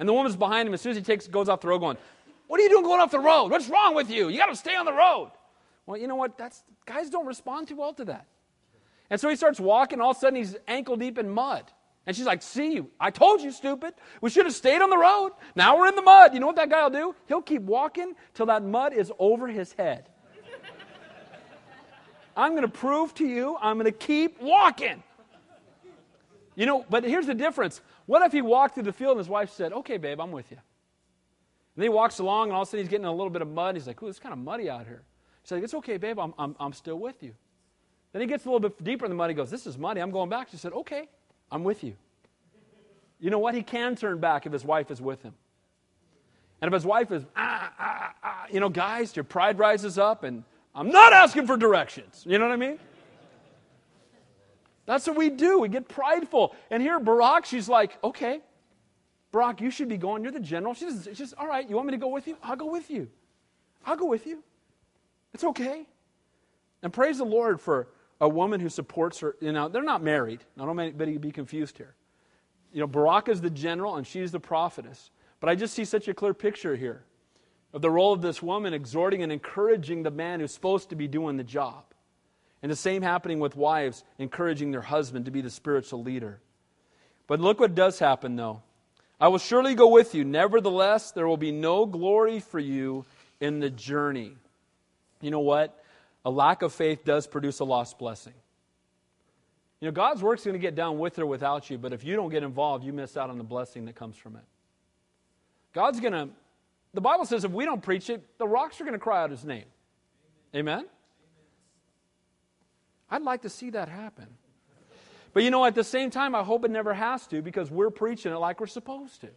And 0.00 0.08
the 0.08 0.12
woman's 0.12 0.34
behind 0.34 0.66
him 0.66 0.74
as 0.74 0.80
soon 0.80 0.90
as 0.90 0.96
he 0.96 1.04
takes, 1.04 1.28
goes 1.28 1.48
off 1.48 1.60
the 1.60 1.68
road 1.68 1.78
going, 1.78 1.98
what 2.48 2.58
are 2.58 2.64
you 2.64 2.68
doing 2.68 2.82
going 2.82 3.00
off 3.00 3.12
the 3.12 3.20
road? 3.20 3.50
What's 3.50 3.68
wrong 3.68 3.94
with 3.94 4.10
you? 4.10 4.28
You 4.28 4.38
got 4.38 4.46
to 4.46 4.56
stay 4.56 4.74
on 4.74 4.86
the 4.86 4.92
road. 4.92 5.30
Well, 5.86 5.96
you 5.96 6.08
know 6.08 6.16
what? 6.16 6.36
That's, 6.36 6.64
guys 6.84 7.10
don't 7.10 7.26
respond 7.26 7.68
too 7.68 7.76
well 7.76 7.92
to 7.94 8.06
that. 8.06 8.26
And 9.08 9.20
so 9.20 9.28
he 9.28 9.36
starts 9.36 9.60
walking, 9.60 10.00
all 10.00 10.10
of 10.10 10.16
a 10.16 10.20
sudden 10.20 10.36
he's 10.36 10.56
ankle 10.66 10.96
deep 10.96 11.16
in 11.18 11.30
mud. 11.30 11.64
And 12.08 12.16
she's 12.16 12.24
like, 12.24 12.40
See, 12.40 12.82
I 12.98 13.10
told 13.10 13.42
you, 13.42 13.52
stupid. 13.52 13.92
We 14.22 14.30
should 14.30 14.46
have 14.46 14.54
stayed 14.54 14.80
on 14.80 14.88
the 14.88 14.96
road. 14.96 15.32
Now 15.54 15.78
we're 15.78 15.88
in 15.88 15.94
the 15.94 16.00
mud. 16.00 16.32
You 16.32 16.40
know 16.40 16.46
what 16.46 16.56
that 16.56 16.70
guy 16.70 16.82
will 16.82 16.90
do? 16.90 17.14
He'll 17.26 17.42
keep 17.42 17.60
walking 17.60 18.14
till 18.32 18.46
that 18.46 18.64
mud 18.64 18.94
is 18.94 19.12
over 19.18 19.46
his 19.46 19.74
head. 19.74 20.08
I'm 22.34 22.52
going 22.52 22.62
to 22.62 22.68
prove 22.68 23.12
to 23.16 23.26
you, 23.26 23.58
I'm 23.60 23.76
going 23.76 23.92
to 23.92 23.98
keep 23.98 24.40
walking. 24.40 25.02
You 26.56 26.64
know, 26.64 26.86
but 26.88 27.04
here's 27.04 27.26
the 27.26 27.34
difference. 27.34 27.82
What 28.06 28.22
if 28.22 28.32
he 28.32 28.40
walked 28.40 28.74
through 28.74 28.84
the 28.84 28.92
field 28.92 29.12
and 29.12 29.18
his 29.18 29.28
wife 29.28 29.50
said, 29.50 29.74
Okay, 29.74 29.98
babe, 29.98 30.18
I'm 30.18 30.32
with 30.32 30.50
you? 30.50 30.56
And 30.56 30.62
then 31.76 31.82
he 31.82 31.90
walks 31.90 32.20
along 32.20 32.48
and 32.48 32.54
all 32.54 32.62
of 32.62 32.68
a 32.68 32.70
sudden 32.70 32.86
he's 32.86 32.90
getting 32.90 33.04
a 33.04 33.12
little 33.12 33.28
bit 33.28 33.42
of 33.42 33.48
mud. 33.48 33.74
He's 33.74 33.86
like, 33.86 34.02
Ooh, 34.02 34.08
it's 34.08 34.18
kind 34.18 34.32
of 34.32 34.38
muddy 34.38 34.70
out 34.70 34.86
here. 34.86 35.02
He's 35.42 35.52
like, 35.52 35.62
It's 35.62 35.74
okay, 35.74 35.98
babe, 35.98 36.18
I'm, 36.18 36.32
I'm, 36.38 36.56
I'm 36.58 36.72
still 36.72 36.98
with 36.98 37.22
you. 37.22 37.34
Then 38.14 38.22
he 38.22 38.26
gets 38.26 38.46
a 38.46 38.48
little 38.48 38.60
bit 38.60 38.82
deeper 38.82 39.04
in 39.04 39.10
the 39.10 39.14
mud. 39.14 39.28
He 39.28 39.34
goes, 39.34 39.50
This 39.50 39.66
is 39.66 39.76
muddy. 39.76 40.00
I'm 40.00 40.10
going 40.10 40.30
back. 40.30 40.48
She 40.48 40.56
said, 40.56 40.72
Okay. 40.72 41.06
I'm 41.50 41.64
with 41.64 41.84
you. 41.84 41.94
You 43.20 43.30
know 43.30 43.38
what? 43.38 43.54
He 43.54 43.62
can 43.62 43.96
turn 43.96 44.18
back 44.18 44.46
if 44.46 44.52
his 44.52 44.64
wife 44.64 44.90
is 44.90 45.00
with 45.00 45.22
him. 45.22 45.34
And 46.60 46.68
if 46.68 46.74
his 46.74 46.84
wife 46.84 47.10
is, 47.12 47.24
ah, 47.36 47.72
ah, 47.78 48.14
ah, 48.22 48.46
you 48.50 48.60
know, 48.60 48.68
guys, 48.68 49.14
your 49.14 49.24
pride 49.24 49.58
rises 49.58 49.98
up, 49.98 50.24
and 50.24 50.44
I'm 50.74 50.90
not 50.90 51.12
asking 51.12 51.46
for 51.46 51.56
directions. 51.56 52.24
You 52.26 52.38
know 52.38 52.46
what 52.46 52.52
I 52.52 52.56
mean? 52.56 52.78
That's 54.86 55.06
what 55.06 55.16
we 55.16 55.28
do. 55.28 55.60
We 55.60 55.68
get 55.68 55.88
prideful. 55.88 56.54
And 56.70 56.82
here, 56.82 56.98
Barak, 56.98 57.44
she's 57.44 57.68
like, 57.68 57.98
okay, 58.02 58.40
Barak, 59.32 59.60
you 59.60 59.70
should 59.70 59.88
be 59.88 59.98
going. 59.98 60.22
You're 60.22 60.32
the 60.32 60.40
general. 60.40 60.74
She's 60.74 61.04
just, 61.04 61.18
just, 61.18 61.34
all 61.34 61.46
right, 61.46 61.68
you 61.68 61.76
want 61.76 61.88
me 61.88 61.92
to 61.92 61.98
go 61.98 62.08
with 62.08 62.26
you? 62.26 62.36
I'll 62.42 62.56
go 62.56 62.70
with 62.70 62.90
you. 62.90 63.08
I'll 63.84 63.96
go 63.96 64.06
with 64.06 64.26
you. 64.26 64.42
It's 65.34 65.44
okay. 65.44 65.86
And 66.82 66.92
praise 66.92 67.18
the 67.18 67.24
Lord 67.24 67.60
for 67.60 67.88
a 68.20 68.28
woman 68.28 68.60
who 68.60 68.68
supports 68.68 69.20
her. 69.20 69.36
You 69.40 69.52
know, 69.52 69.68
they're 69.68 69.82
not 69.82 70.02
married. 70.02 70.44
I 70.56 70.60
don't 70.60 70.76
want 70.76 70.88
anybody 70.88 71.14
to 71.14 71.18
be 71.18 71.30
confused 71.30 71.76
here. 71.76 71.94
You 72.72 72.80
know, 72.80 72.86
Barak 72.86 73.28
is 73.28 73.40
the 73.40 73.50
general 73.50 73.96
and 73.96 74.06
she's 74.06 74.32
the 74.32 74.40
prophetess. 74.40 75.10
But 75.40 75.48
I 75.48 75.54
just 75.54 75.74
see 75.74 75.84
such 75.84 76.08
a 76.08 76.14
clear 76.14 76.34
picture 76.34 76.76
here 76.76 77.04
of 77.72 77.82
the 77.82 77.90
role 77.90 78.12
of 78.12 78.22
this 78.22 78.42
woman 78.42 78.74
exhorting 78.74 79.22
and 79.22 79.30
encouraging 79.30 80.02
the 80.02 80.10
man 80.10 80.40
who's 80.40 80.52
supposed 80.52 80.88
to 80.90 80.96
be 80.96 81.06
doing 81.06 81.36
the 81.36 81.44
job. 81.44 81.84
And 82.62 82.72
the 82.72 82.76
same 82.76 83.02
happening 83.02 83.38
with 83.38 83.56
wives 83.56 84.02
encouraging 84.18 84.72
their 84.72 84.80
husband 84.82 85.26
to 85.26 85.30
be 85.30 85.40
the 85.40 85.50
spiritual 85.50 86.02
leader. 86.02 86.40
But 87.26 87.40
look 87.40 87.60
what 87.60 87.74
does 87.74 87.98
happen, 87.98 88.36
though. 88.36 88.62
I 89.20 89.28
will 89.28 89.38
surely 89.38 89.74
go 89.74 89.88
with 89.88 90.14
you. 90.14 90.24
Nevertheless, 90.24 91.12
there 91.12 91.28
will 91.28 91.36
be 91.36 91.52
no 91.52 91.86
glory 91.86 92.40
for 92.40 92.58
you 92.58 93.04
in 93.40 93.60
the 93.60 93.70
journey. 93.70 94.32
You 95.20 95.30
know 95.30 95.40
what? 95.40 95.77
A 96.28 96.30
lack 96.30 96.60
of 96.60 96.74
faith 96.74 97.06
does 97.06 97.26
produce 97.26 97.60
a 97.60 97.64
lost 97.64 97.98
blessing. 97.98 98.34
You 99.80 99.86
know, 99.86 99.92
God's 99.92 100.22
work's 100.22 100.44
going 100.44 100.52
to 100.52 100.58
get 100.58 100.74
done 100.74 100.98
with 100.98 101.18
or 101.18 101.24
without 101.24 101.70
you, 101.70 101.78
but 101.78 101.94
if 101.94 102.04
you 102.04 102.16
don't 102.16 102.28
get 102.28 102.42
involved, 102.42 102.84
you 102.84 102.92
miss 102.92 103.16
out 103.16 103.30
on 103.30 103.38
the 103.38 103.44
blessing 103.44 103.86
that 103.86 103.94
comes 103.94 104.14
from 104.14 104.36
it. 104.36 104.42
God's 105.72 106.00
going 106.00 106.12
to, 106.12 106.28
the 106.92 107.00
Bible 107.00 107.24
says 107.24 107.44
if 107.44 107.50
we 107.50 107.64
don't 107.64 107.80
preach 107.80 108.10
it, 108.10 108.22
the 108.36 108.46
rocks 108.46 108.78
are 108.78 108.84
going 108.84 108.92
to 108.92 108.98
cry 108.98 109.22
out 109.22 109.30
his 109.30 109.42
name. 109.42 109.64
Amen? 110.54 110.84
I'd 113.10 113.22
like 113.22 113.40
to 113.42 113.48
see 113.48 113.70
that 113.70 113.88
happen. 113.88 114.26
But 115.32 115.44
you 115.44 115.50
know, 115.50 115.64
at 115.64 115.74
the 115.74 115.84
same 115.84 116.10
time, 116.10 116.34
I 116.34 116.42
hope 116.42 116.66
it 116.66 116.70
never 116.70 116.92
has 116.92 117.26
to 117.28 117.40
because 117.40 117.70
we're 117.70 117.88
preaching 117.88 118.32
it 118.32 118.36
like 118.36 118.60
we're 118.60 118.66
supposed 118.66 119.22
to. 119.22 119.28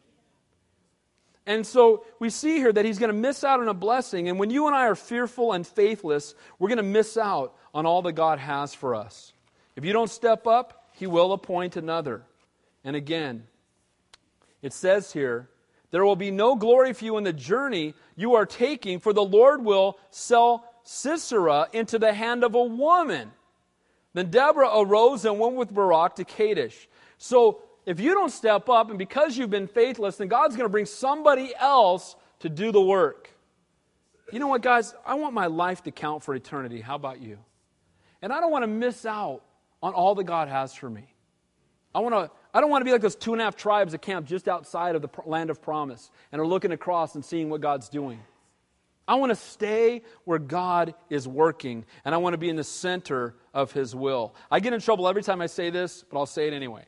And 1.46 1.66
so 1.66 2.06
we 2.20 2.30
see 2.30 2.58
here 2.58 2.72
that 2.72 2.86
he's 2.86 3.00
going 3.00 3.12
to 3.12 3.18
miss 3.18 3.44
out 3.44 3.60
on 3.60 3.68
a 3.68 3.74
blessing. 3.74 4.30
And 4.30 4.40
when 4.40 4.52
you 4.52 4.68
and 4.68 4.76
I 4.76 4.88
are 4.88 4.96
fearful 4.96 5.54
and 5.54 5.66
faithless, 5.66 6.36
we're 6.60 6.70
going 6.70 6.78
to 6.78 6.84
miss 6.84 7.18
out 7.18 7.56
on 7.74 7.86
all 7.86 8.02
that 8.04 8.14
God 8.14 8.40
has 8.40 8.74
for 8.74 8.94
us. 8.94 9.34
If 9.76 9.86
you 9.86 9.94
don't 9.94 10.10
step 10.10 10.46
up, 10.46 10.90
he 10.94 11.08
will 11.08 11.34
appoint 11.34 11.78
another. 11.78 12.24
And 12.84 12.96
again, 12.96 13.48
it 14.62 14.74
says 14.74 15.12
here, 15.12 15.50
there 15.90 16.06
will 16.06 16.16
be 16.16 16.32
no 16.32 16.56
glory 16.56 16.94
for 16.94 17.04
you 17.04 17.18
in 17.18 17.24
the 17.24 17.34
journey 17.34 17.96
you 18.16 18.36
are 18.36 18.46
taking, 18.46 19.00
for 19.00 19.12
the 19.12 19.24
Lord 19.24 19.64
will 19.64 19.98
sell 20.10 20.66
Sisera 20.84 21.68
into 21.74 22.00
the 22.00 22.14
hand 22.14 22.44
of 22.44 22.56
a 22.56 22.64
woman. 22.64 23.32
Then 24.14 24.30
Deborah 24.30 24.80
arose 24.80 25.26
and 25.26 25.40
went 25.40 25.56
with 25.56 25.74
Barak 25.74 26.16
to 26.16 26.24
Kadesh. 26.24 26.88
So 27.18 27.62
if 27.86 28.00
you 28.00 28.14
don't 28.14 28.32
step 28.32 28.70
up 28.70 28.90
and 28.90 29.00
because 29.00 29.38
you've 29.38 29.50
been 29.50 29.68
faithless, 29.68 30.18
then 30.18 30.28
God's 30.28 30.56
going 30.56 30.66
to 30.66 30.72
bring 30.72 30.86
somebody 30.86 31.54
else 31.60 32.16
to 32.40 32.50
do 32.50 32.72
the 32.72 32.82
work. 32.82 33.30
You 34.32 34.40
know 34.40 34.48
what, 34.48 34.62
guys? 34.62 34.94
I 35.06 35.16
want 35.16 35.34
my 35.34 35.48
life 35.48 35.84
to 35.84 35.92
count 35.92 36.24
for 36.24 36.34
eternity. 36.36 36.82
How 36.82 36.96
about 36.96 37.22
you? 37.22 37.40
And 38.22 38.32
I 38.32 38.40
don't 38.40 38.52
want 38.52 38.64
to 38.64 38.68
miss 38.68 39.06
out 39.06 39.42
on 39.82 39.94
all 39.94 40.16
that 40.16 40.24
God 40.26 40.48
has 40.48 40.74
for 40.74 40.90
me. 40.90 41.14
I, 41.94 42.00
want 42.00 42.14
to, 42.14 42.32
I 42.54 42.62
don't 42.62 42.70
want 42.70 42.82
to 42.82 42.86
be 42.86 42.92
like 42.92 43.02
those 43.02 43.16
two 43.16 43.34
and 43.34 43.42
a 43.42 43.46
half 43.46 43.56
tribes 43.56 43.92
that 43.92 44.02
camp 44.02 44.28
just 44.28 44.48
outside 44.48 44.96
of 44.96 45.02
the 45.02 45.10
land 45.26 45.50
of 45.50 45.62
promise 45.62 46.12
and 46.32 46.40
are 46.40 46.48
looking 46.48 46.72
across 46.72 47.16
and 47.16 47.26
seeing 47.26 47.50
what 47.50 47.62
God's 47.62 47.90
doing. 47.90 48.20
I 49.08 49.16
want 49.16 49.32
to 49.32 49.36
stay 49.36 50.04
where 50.24 50.40
God 50.40 50.94
is 51.10 51.28
working, 51.28 51.86
and 52.06 52.16
I 52.16 52.20
want 52.20 52.34
to 52.34 52.38
be 52.38 52.48
in 52.48 52.56
the 52.56 52.64
center 52.64 53.36
of 53.54 53.72
His 53.74 53.94
will. 53.94 54.36
I 54.50 54.62
get 54.62 54.72
in 54.72 54.80
trouble 54.80 55.08
every 55.08 55.24
time 55.24 55.42
I 55.42 55.48
say 55.48 55.70
this, 55.70 56.06
but 56.10 56.18
I'll 56.18 56.26
say 56.26 56.48
it 56.48 56.54
anyway. 56.54 56.86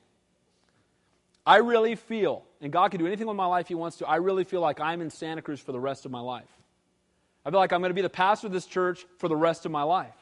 I 1.46 1.58
really 1.58 1.96
feel, 1.96 2.44
and 2.62 2.72
God 2.72 2.92
can 2.92 3.00
do 3.00 3.08
anything 3.08 3.28
with 3.28 3.36
my 3.36 3.46
life 3.46 3.68
He 3.68 3.76
wants 3.76 3.98
to, 3.98 4.08
I 4.08 4.18
really 4.18 4.44
feel 4.44 4.62
like 4.62 4.80
I'm 4.80 5.02
in 5.02 5.10
Santa 5.10 5.42
Cruz 5.42 5.60
for 5.60 5.72
the 5.72 5.80
rest 5.80 6.06
of 6.06 6.12
my 6.12 6.22
life. 6.22 6.50
I 7.46 7.50
feel 7.50 7.60
like 7.60 7.74
I'm 7.74 7.82
going 7.82 7.90
to 7.90 7.96
be 7.96 8.02
the 8.02 8.10
pastor 8.10 8.48
of 8.48 8.54
this 8.54 8.66
church 8.66 9.06
for 9.18 9.28
the 9.28 9.36
rest 9.36 9.66
of 9.66 9.72
my 9.72 9.84
life. 9.84 10.16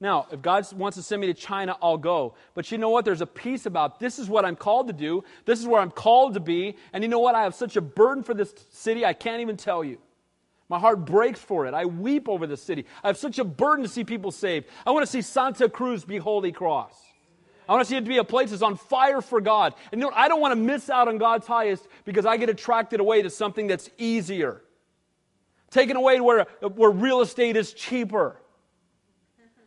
Now, 0.00 0.26
if 0.30 0.42
God 0.42 0.70
wants 0.74 0.96
to 0.96 1.02
send 1.02 1.20
me 1.20 1.28
to 1.28 1.34
China, 1.34 1.76
I'll 1.80 1.96
go. 1.96 2.34
But 2.54 2.70
you 2.70 2.78
know 2.78 2.90
what? 2.90 3.04
There's 3.04 3.20
a 3.20 3.26
piece 3.26 3.64
about 3.66 4.00
this 4.00 4.18
is 4.18 4.28
what 4.28 4.44
I'm 4.44 4.56
called 4.56 4.88
to 4.88 4.92
do. 4.92 5.24
This 5.46 5.60
is 5.60 5.66
where 5.66 5.80
I'm 5.80 5.90
called 5.90 6.34
to 6.34 6.40
be. 6.40 6.76
And 6.92 7.02
you 7.02 7.08
know 7.08 7.20
what? 7.20 7.34
I 7.34 7.42
have 7.42 7.54
such 7.54 7.76
a 7.76 7.80
burden 7.80 8.22
for 8.22 8.34
this 8.34 8.54
city, 8.70 9.04
I 9.04 9.12
can't 9.12 9.40
even 9.40 9.56
tell 9.56 9.82
you. 9.82 9.98
My 10.68 10.78
heart 10.78 11.04
breaks 11.04 11.40
for 11.40 11.66
it. 11.66 11.74
I 11.74 11.84
weep 11.84 12.28
over 12.28 12.46
the 12.46 12.56
city. 12.56 12.86
I 13.02 13.08
have 13.08 13.18
such 13.18 13.38
a 13.38 13.44
burden 13.44 13.84
to 13.84 13.88
see 13.88 14.02
people 14.02 14.30
saved. 14.30 14.66
I 14.86 14.90
want 14.90 15.04
to 15.04 15.10
see 15.10 15.22
Santa 15.22 15.68
Cruz 15.68 16.04
be 16.04 16.18
Holy 16.18 16.52
Cross. 16.52 17.00
I 17.68 17.72
want 17.72 17.84
to 17.84 17.88
see 17.88 17.96
it 17.96 18.02
to 18.02 18.08
be 18.08 18.18
a 18.18 18.24
place 18.24 18.50
that's 18.50 18.62
on 18.62 18.76
fire 18.76 19.20
for 19.20 19.40
God. 19.40 19.74
And 19.92 20.00
you 20.00 20.06
know, 20.08 20.12
I 20.14 20.28
don't 20.28 20.40
want 20.40 20.52
to 20.52 20.56
miss 20.56 20.90
out 20.90 21.08
on 21.08 21.18
God's 21.18 21.46
highest 21.46 21.86
because 22.04 22.26
I 22.26 22.36
get 22.36 22.48
attracted 22.48 23.00
away 23.00 23.22
to 23.22 23.30
something 23.30 23.66
that's 23.66 23.88
easier. 23.98 24.62
Taken 25.70 25.96
away 25.96 26.18
to 26.18 26.24
where, 26.24 26.46
where 26.60 26.90
real 26.90 27.20
estate 27.20 27.56
is 27.56 27.72
cheaper 27.72 28.36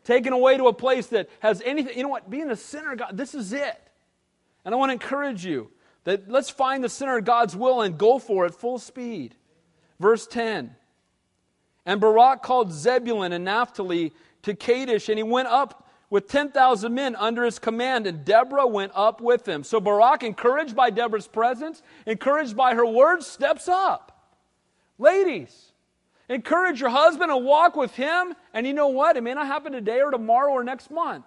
taken 0.08 0.32
away 0.32 0.56
to 0.56 0.68
a 0.68 0.74
place 0.74 1.08
that 1.08 1.30
has 1.41 1.62
anything. 1.66 1.98
You 1.98 2.04
know 2.04 2.10
what? 2.10 2.30
Being 2.30 2.48
the 2.48 2.56
center 2.56 2.93
of 2.93 3.00
God, 3.00 3.18
this 3.18 3.36
is 3.36 3.52
it. 3.52 3.78
And 4.64 4.74
I 4.74 4.78
want 4.78 4.89
to 4.89 4.93
encourage 4.93 5.45
you 5.45 5.70
that 6.06 6.30
let's 6.30 6.50
find 6.50 6.82
the 6.82 6.89
center 6.89 7.18
of 7.18 7.26
God's 7.26 7.58
will 7.58 7.82
and 7.82 7.98
go 7.98 8.18
for 8.18 8.45
it 8.45 8.56
full 8.56 8.80
speed. 8.80 9.36
Verse 10.00 10.26
10 10.26 10.74
And 11.86 12.00
Barak 12.00 12.41
called 12.41 12.72
Zebulun 12.72 13.34
and 13.34 13.43
Naphtali 13.43 14.14
to 14.43 14.56
Kadesh, 14.56 15.10
and 15.10 15.20
he 15.20 15.24
went 15.24 15.50
up 15.50 15.87
with 16.10 16.28
10,000 16.28 16.93
men 16.93 17.16
under 17.16 17.43
his 17.43 17.60
command, 17.60 18.08
and 18.08 18.24
Deborah 18.24 18.68
went 18.68 18.91
up 18.95 19.20
with 19.20 19.47
him. 19.47 19.64
So 19.64 19.80
Barak, 19.80 20.24
encouraged 20.24 20.76
by 20.76 20.89
Deborah's 20.89 21.28
presence, 21.28 21.82
encouraged 22.05 22.55
by 22.55 22.76
her 22.76 22.86
words, 22.86 23.28
steps 23.28 23.68
up. 23.68 24.14
Ladies, 24.97 25.68
Encourage 26.30 26.82
your 26.82 26.89
husband 26.89 27.32
and 27.32 27.45
walk 27.45 27.76
with 27.76 27.95
him. 27.95 28.34
And 28.53 28.68
you 28.68 28.74
know 28.74 28.89
what? 28.89 29.16
It 29.16 29.24
may 29.24 29.34
not 29.34 29.47
happen 29.47 29.72
today 29.72 30.01
or 30.01 30.12
tomorrow 30.12 30.51
or 30.51 30.64
next 30.64 30.91
month. 30.91 31.26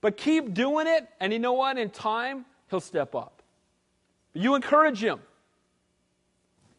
But 0.00 0.16
keep 0.16 0.54
doing 0.54 0.86
it. 0.86 1.08
And 1.18 1.32
you 1.32 1.38
know 1.38 1.54
what? 1.54 1.78
In 1.78 1.90
time, 1.90 2.44
he'll 2.70 2.80
step 2.80 3.14
up. 3.14 3.42
You 4.32 4.54
encourage 4.54 5.02
him. 5.02 5.20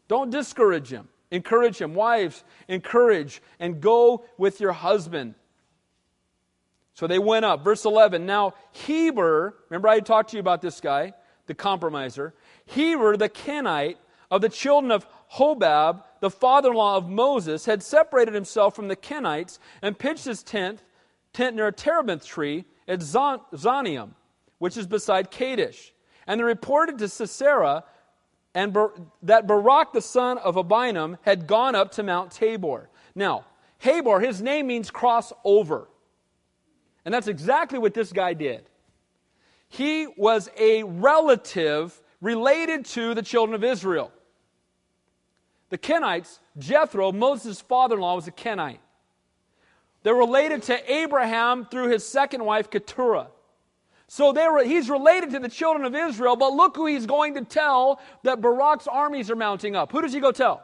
Don't 0.08 0.30
discourage 0.30 0.88
him. 0.88 1.08
Encourage 1.30 1.78
him. 1.78 1.94
Wives, 1.94 2.44
encourage 2.68 3.42
and 3.58 3.80
go 3.80 4.24
with 4.38 4.60
your 4.60 4.72
husband. 4.72 5.34
So 6.94 7.06
they 7.06 7.18
went 7.18 7.44
up. 7.44 7.64
Verse 7.64 7.84
11. 7.84 8.26
Now, 8.26 8.54
Heber, 8.72 9.56
remember 9.68 9.88
I 9.88 10.00
talked 10.00 10.30
to 10.30 10.36
you 10.36 10.40
about 10.40 10.60
this 10.60 10.80
guy, 10.80 11.14
the 11.46 11.54
compromiser. 11.54 12.34
Heber, 12.66 13.16
the 13.16 13.28
Kenite 13.28 13.96
of 14.30 14.40
the 14.40 14.48
children 14.48 14.90
of 14.90 15.06
Hobab, 15.34 16.04
the 16.20 16.30
father 16.30 16.70
in 16.70 16.76
law 16.76 16.96
of 16.96 17.08
Moses, 17.08 17.64
had 17.64 17.82
separated 17.82 18.34
himself 18.34 18.76
from 18.76 18.88
the 18.88 18.96
Kenites 18.96 19.58
and 19.80 19.98
pitched 19.98 20.24
his 20.24 20.42
tent, 20.42 20.82
tent 21.32 21.56
near 21.56 21.68
a 21.68 21.72
terebinth 21.72 22.24
tree 22.24 22.64
at 22.86 23.00
Zaanannim, 23.00 24.10
which 24.58 24.76
is 24.76 24.86
beside 24.86 25.30
Kadesh. 25.30 25.92
And 26.26 26.38
they 26.38 26.44
reported 26.44 26.98
to 26.98 27.08
Sisera 27.08 27.84
and 28.54 28.72
Bar- 28.72 28.92
that 29.22 29.46
Barak 29.46 29.92
the 29.92 30.02
son 30.02 30.38
of 30.38 30.56
Abinoam 30.56 31.18
had 31.22 31.46
gone 31.46 31.74
up 31.74 31.92
to 31.92 32.02
Mount 32.02 32.30
Tabor. 32.30 32.90
Now, 33.14 33.46
Heber, 33.78 34.20
his 34.20 34.40
name 34.42 34.68
means 34.68 34.90
cross 34.90 35.32
over. 35.44 35.88
And 37.04 37.12
that's 37.12 37.28
exactly 37.28 37.78
what 37.78 37.94
this 37.94 38.12
guy 38.12 38.34
did. 38.34 38.64
He 39.68 40.06
was 40.16 40.48
a 40.58 40.82
relative 40.82 42.00
related 42.20 42.84
to 42.86 43.14
the 43.14 43.22
children 43.22 43.54
of 43.54 43.64
Israel. 43.64 44.12
The 45.70 45.78
Kenites, 45.78 46.38
Jethro, 46.58 47.12
Moses' 47.12 47.60
father 47.60 47.96
in 47.96 48.02
law, 48.02 48.14
was 48.14 48.28
a 48.28 48.30
Kenite. 48.30 48.80
They're 50.02 50.14
related 50.14 50.62
to 50.64 50.92
Abraham 50.92 51.64
through 51.64 51.88
his 51.88 52.06
second 52.06 52.44
wife, 52.44 52.70
Keturah. 52.70 53.28
So 54.08 54.32
were, 54.32 54.62
he's 54.62 54.90
related 54.90 55.30
to 55.30 55.38
the 55.38 55.48
children 55.48 55.86
of 55.86 55.94
Israel, 55.94 56.36
but 56.36 56.52
look 56.52 56.76
who 56.76 56.84
he's 56.84 57.06
going 57.06 57.34
to 57.34 57.44
tell 57.44 57.98
that 58.24 58.42
Barak's 58.42 58.86
armies 58.86 59.30
are 59.30 59.36
mounting 59.36 59.74
up. 59.74 59.90
Who 59.90 60.02
does 60.02 60.12
he 60.12 60.20
go 60.20 60.32
tell? 60.32 60.62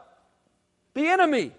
The 0.93 1.07
enemy. 1.07 1.53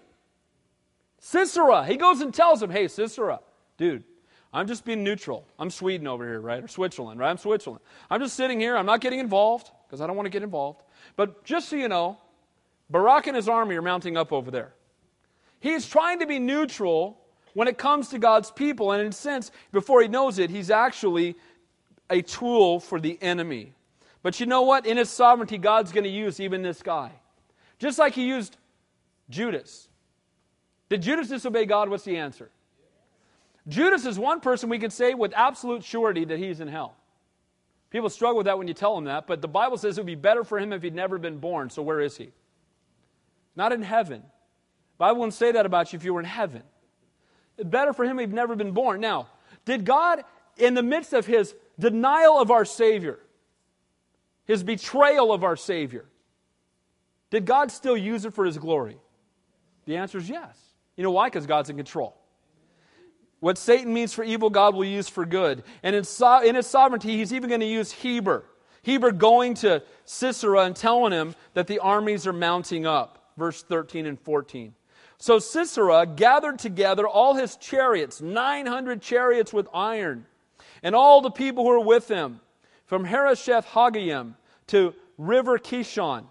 Sisera. 1.19 1.85
He 1.85 1.97
goes 1.97 2.21
and 2.21 2.33
tells 2.33 2.63
him, 2.63 2.69
hey, 2.69 2.87
Sisera, 2.87 3.41
dude, 3.77 4.05
I'm 4.53 4.67
just 4.67 4.83
being 4.83 5.03
neutral. 5.03 5.45
I'm 5.57 5.69
Sweden 5.69 6.07
over 6.07 6.25
here, 6.25 6.41
right? 6.41 6.63
Or 6.63 6.67
Switzerland, 6.67 7.19
right? 7.19 7.29
I'm 7.29 7.37
Switzerland. 7.37 7.81
I'm 8.09 8.19
just 8.19 8.35
sitting 8.35 8.59
here. 8.59 8.75
I'm 8.75 8.85
not 8.85 8.99
getting 8.99 9.19
involved 9.19 9.71
because 9.87 10.01
I 10.01 10.07
don't 10.07 10.15
want 10.15 10.25
to 10.25 10.31
get 10.31 10.43
involved. 10.43 10.83
But 11.15 11.43
just 11.45 11.69
so 11.69 11.77
you 11.77 11.87
know, 11.87 12.17
Barak 12.89 13.27
and 13.27 13.35
his 13.35 13.47
army 13.47 13.75
are 13.75 13.81
mounting 13.81 14.17
up 14.17 14.33
over 14.33 14.51
there. 14.51 14.73
He's 15.59 15.87
trying 15.87 16.19
to 16.19 16.27
be 16.27 16.39
neutral 16.39 17.17
when 17.53 17.67
it 17.67 17.77
comes 17.77 18.09
to 18.09 18.19
God's 18.19 18.51
people, 18.51 18.91
and 18.91 19.01
in 19.01 19.07
a 19.07 19.11
sense, 19.11 19.51
before 19.71 20.01
he 20.01 20.07
knows 20.07 20.39
it, 20.39 20.49
he's 20.49 20.71
actually 20.71 21.35
a 22.09 22.21
tool 22.21 22.79
for 22.79 22.99
the 22.99 23.17
enemy. 23.21 23.73
But 24.23 24.39
you 24.39 24.45
know 24.45 24.61
what? 24.61 24.85
In 24.85 24.97
his 24.97 25.09
sovereignty, 25.09 25.57
God's 25.57 25.91
going 25.91 26.03
to 26.03 26.09
use 26.09 26.39
even 26.39 26.61
this 26.61 26.81
guy. 26.81 27.11
Just 27.79 27.99
like 27.99 28.13
he 28.13 28.25
used 28.25 28.57
Judas. 29.29 29.87
Did 30.89 31.01
Judas 31.01 31.29
disobey 31.29 31.65
God? 31.65 31.89
What's 31.89 32.03
the 32.03 32.17
answer? 32.17 32.49
Judas 33.67 34.05
is 34.05 34.17
one 34.17 34.39
person 34.39 34.69
we 34.69 34.79
can 34.79 34.91
say 34.91 35.13
with 35.13 35.33
absolute 35.35 35.83
surety 35.83 36.25
that 36.25 36.39
he's 36.39 36.59
in 36.59 36.67
hell. 36.67 36.95
People 37.89 38.09
struggle 38.09 38.37
with 38.37 38.45
that 38.45 38.57
when 38.57 38.67
you 38.67 38.73
tell 38.73 38.95
them 38.95 39.05
that, 39.05 39.27
but 39.27 39.41
the 39.41 39.47
Bible 39.47 39.77
says 39.77 39.97
it 39.97 40.01
would 40.01 40.07
be 40.07 40.15
better 40.15 40.43
for 40.43 40.57
him 40.57 40.73
if 40.73 40.81
he'd 40.81 40.95
never 40.95 41.17
been 41.17 41.37
born. 41.37 41.69
So 41.69 41.81
where 41.81 41.99
is 41.99 42.17
he? 42.17 42.31
not 43.55 43.71
in 43.71 43.81
heaven. 43.81 44.21
The 44.21 44.97
Bible 44.97 45.19
wouldn't 45.19 45.33
say 45.33 45.51
that 45.53 45.65
about 45.65 45.91
you 45.91 45.97
if 45.97 46.05
you 46.05 46.13
were 46.13 46.19
in 46.19 46.25
heaven. 46.25 46.63
Better 47.63 47.93
for 47.93 48.05
him 48.05 48.19
if 48.19 48.29
he'd 48.29 48.35
never 48.35 48.55
been 48.55 48.71
born. 48.71 49.01
Now, 49.01 49.27
did 49.65 49.85
God, 49.85 50.23
in 50.57 50.73
the 50.73 50.83
midst 50.83 51.13
of 51.13 51.25
his 51.25 51.53
denial 51.77 52.39
of 52.39 52.51
our 52.51 52.65
Savior, 52.65 53.19
his 54.45 54.63
betrayal 54.63 55.31
of 55.31 55.43
our 55.43 55.55
Savior, 55.55 56.05
did 57.29 57.45
God 57.45 57.71
still 57.71 57.97
use 57.97 58.25
it 58.25 58.33
for 58.33 58.45
his 58.45 58.57
glory? 58.57 58.97
The 59.85 59.97
answer 59.97 60.17
is 60.17 60.29
yes. 60.29 60.57
You 60.97 61.03
know 61.03 61.11
why? 61.11 61.27
Because 61.27 61.45
God's 61.45 61.69
in 61.69 61.77
control. 61.77 62.17
What 63.41 63.57
Satan 63.57 63.93
means 63.93 64.13
for 64.13 64.23
evil, 64.23 64.49
God 64.49 64.73
will 64.75 64.85
use 64.85 65.09
for 65.09 65.25
good. 65.25 65.63
And 65.83 65.95
in, 65.95 66.05
so- 66.05 66.41
in 66.41 66.55
his 66.55 66.67
sovereignty, 66.67 67.17
he's 67.17 67.33
even 67.33 67.49
going 67.49 67.61
to 67.61 67.67
use 67.67 67.91
Heber. 67.91 68.45
Heber 68.83 69.11
going 69.11 69.55
to 69.55 69.83
Sisera 70.05 70.61
and 70.61 70.75
telling 70.75 71.11
him 71.11 71.35
that 71.53 71.67
the 71.67 71.79
armies 71.79 72.25
are 72.25 72.33
mounting 72.33 72.85
up 72.85 73.21
verse 73.37 73.63
13 73.63 74.05
and 74.05 74.19
14. 74.19 74.73
So 75.17 75.39
Sisera 75.39 76.05
gathered 76.05 76.59
together 76.59 77.07
all 77.07 77.35
his 77.35 77.55
chariots, 77.55 78.21
900 78.21 79.01
chariots 79.01 79.53
with 79.53 79.67
iron, 79.73 80.25
and 80.83 80.95
all 80.95 81.21
the 81.21 81.31
people 81.31 81.63
who 81.63 81.69
were 81.69 81.79
with 81.79 82.07
him, 82.07 82.39
from 82.85 83.05
Harosheth 83.05 83.65
Hagoyim 83.67 84.35
to 84.67 84.93
River 85.17 85.57
Kishon. 85.57 86.25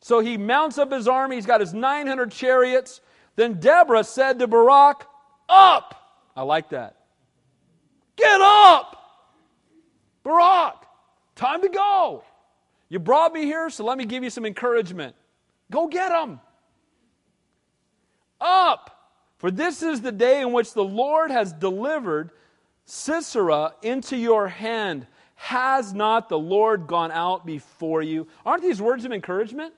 So 0.00 0.20
he 0.20 0.36
mounts 0.36 0.78
up 0.78 0.92
his 0.92 1.08
army, 1.08 1.36
he's 1.36 1.46
got 1.46 1.60
his 1.60 1.72
900 1.72 2.30
chariots. 2.30 3.00
Then 3.36 3.60
Deborah 3.60 4.04
said 4.04 4.38
to 4.38 4.46
Barak, 4.46 5.06
Up! 5.48 6.03
I 6.36 6.42
like 6.42 6.70
that. 6.70 6.96
Get 8.16 8.40
up! 8.40 8.96
Barak, 10.22 10.86
time 11.34 11.62
to 11.62 11.68
go. 11.68 12.24
You 12.88 12.98
brought 12.98 13.32
me 13.32 13.44
here, 13.44 13.70
so 13.70 13.84
let 13.84 13.98
me 13.98 14.04
give 14.04 14.22
you 14.22 14.30
some 14.30 14.46
encouragement. 14.46 15.14
Go 15.70 15.86
get 15.86 16.10
them. 16.10 16.40
Up! 18.40 18.90
For 19.38 19.50
this 19.50 19.82
is 19.82 20.00
the 20.00 20.12
day 20.12 20.40
in 20.40 20.52
which 20.52 20.72
the 20.72 20.84
Lord 20.84 21.30
has 21.30 21.52
delivered 21.52 22.30
Sisera 22.86 23.74
into 23.82 24.16
your 24.16 24.48
hand. 24.48 25.06
Has 25.34 25.92
not 25.92 26.28
the 26.28 26.38
Lord 26.38 26.86
gone 26.86 27.10
out 27.10 27.44
before 27.44 28.02
you? 28.02 28.28
Aren't 28.46 28.62
these 28.62 28.80
words 28.80 29.04
of 29.04 29.12
encouragement? 29.12 29.74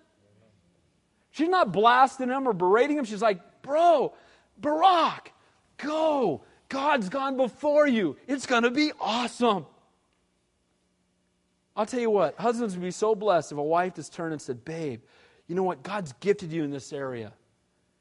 She's 1.30 1.48
not 1.48 1.72
blasting 1.72 2.28
him 2.28 2.46
or 2.46 2.52
berating 2.52 2.98
him. 2.98 3.04
She's 3.04 3.22
like, 3.22 3.40
Bro, 3.62 4.14
Barak, 4.59 5.32
go. 5.78 6.42
God's 6.68 7.08
gone 7.08 7.36
before 7.36 7.86
you. 7.86 8.16
It's 8.26 8.46
going 8.46 8.64
to 8.64 8.70
be 8.70 8.92
awesome. 9.00 9.66
I'll 11.76 11.86
tell 11.86 12.00
you 12.00 12.10
what, 12.10 12.36
husbands 12.38 12.74
would 12.74 12.82
be 12.82 12.90
so 12.90 13.14
blessed 13.14 13.52
if 13.52 13.58
a 13.58 13.62
wife 13.62 13.94
just 13.94 14.14
turned 14.14 14.32
and 14.32 14.40
said, 14.40 14.64
Babe, 14.64 15.02
you 15.46 15.54
know 15.54 15.62
what? 15.62 15.82
God's 15.82 16.12
gifted 16.20 16.50
you 16.50 16.64
in 16.64 16.70
this 16.70 16.92
area. 16.92 17.32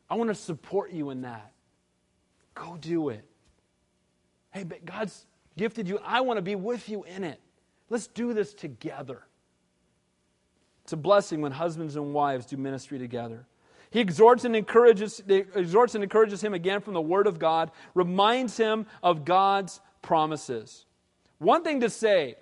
I 0.09 0.15
want 0.15 0.29
to 0.29 0.35
support 0.35 0.91
you 0.91 1.09
in 1.09 1.21
that. 1.21 1.51
Go 2.53 2.77
do 2.79 3.09
it. 3.09 3.25
Hey, 4.51 4.63
but 4.63 4.85
God's 4.85 5.25
gifted 5.57 5.87
you. 5.89 5.99
I 6.03 6.21
want 6.21 6.37
to 6.37 6.41
be 6.41 6.55
with 6.55 6.87
you 6.87 7.03
in 7.03 7.23
it. 7.23 7.41
Let's 7.89 8.07
do 8.07 8.33
this 8.33 8.53
together. 8.53 9.23
It's 10.83 10.93
a 10.93 10.97
blessing 10.97 11.41
when 11.41 11.51
husbands 11.51 11.95
and 11.95 12.13
wives 12.13 12.45
do 12.45 12.57
ministry 12.57 12.97
together. 12.97 13.45
He 13.89 13.99
exhorts 13.99 14.45
and 14.45 14.55
encourages, 14.55 15.21
exhorts 15.27 15.95
and 15.95 16.03
encourages 16.03 16.41
him 16.41 16.53
again 16.53 16.81
from 16.81 16.93
the 16.93 17.01
Word 17.01 17.27
of 17.27 17.39
God, 17.39 17.71
reminds 17.93 18.57
him 18.57 18.85
of 19.01 19.25
God's 19.25 19.79
promises. 20.01 20.85
One 21.39 21.63
thing 21.63 21.81
to 21.81 21.89
say, 21.89 22.35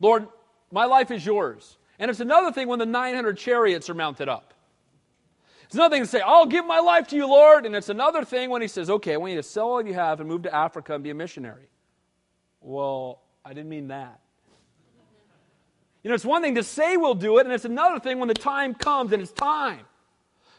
Lord, 0.00 0.28
my 0.70 0.84
life 0.84 1.10
is 1.10 1.24
yours. 1.24 1.78
And 1.98 2.10
it's 2.10 2.20
another 2.20 2.52
thing 2.52 2.68
when 2.68 2.78
the 2.78 2.86
900 2.86 3.36
chariots 3.36 3.90
are 3.90 3.94
mounted 3.94 4.28
up. 4.28 4.54
It's 5.64 5.74
another 5.74 5.94
thing 5.96 6.02
to 6.02 6.08
say, 6.08 6.20
I'll 6.20 6.46
give 6.46 6.64
my 6.64 6.78
life 6.78 7.08
to 7.08 7.16
you, 7.16 7.26
Lord. 7.26 7.66
And 7.66 7.74
it's 7.76 7.88
another 7.90 8.24
thing 8.24 8.48
when 8.48 8.62
he 8.62 8.68
says, 8.68 8.88
okay, 8.88 9.14
I 9.14 9.16
want 9.16 9.32
you 9.32 9.38
to 9.38 9.42
sell 9.42 9.68
all 9.68 9.84
you 9.84 9.94
have 9.94 10.20
and 10.20 10.28
move 10.28 10.42
to 10.42 10.54
Africa 10.54 10.94
and 10.94 11.04
be 11.04 11.10
a 11.10 11.14
missionary. 11.14 11.68
Well, 12.60 13.20
I 13.44 13.50
didn't 13.50 13.68
mean 13.68 13.88
that. 13.88 14.20
You 16.02 16.08
know, 16.08 16.14
it's 16.14 16.24
one 16.24 16.42
thing 16.42 16.54
to 16.54 16.62
say 16.62 16.96
we'll 16.96 17.14
do 17.14 17.38
it, 17.38 17.44
and 17.44 17.52
it's 17.52 17.64
another 17.64 17.98
thing 18.00 18.18
when 18.18 18.28
the 18.28 18.34
time 18.34 18.72
comes 18.74 19.12
and 19.12 19.20
it's 19.20 19.32
time. 19.32 19.80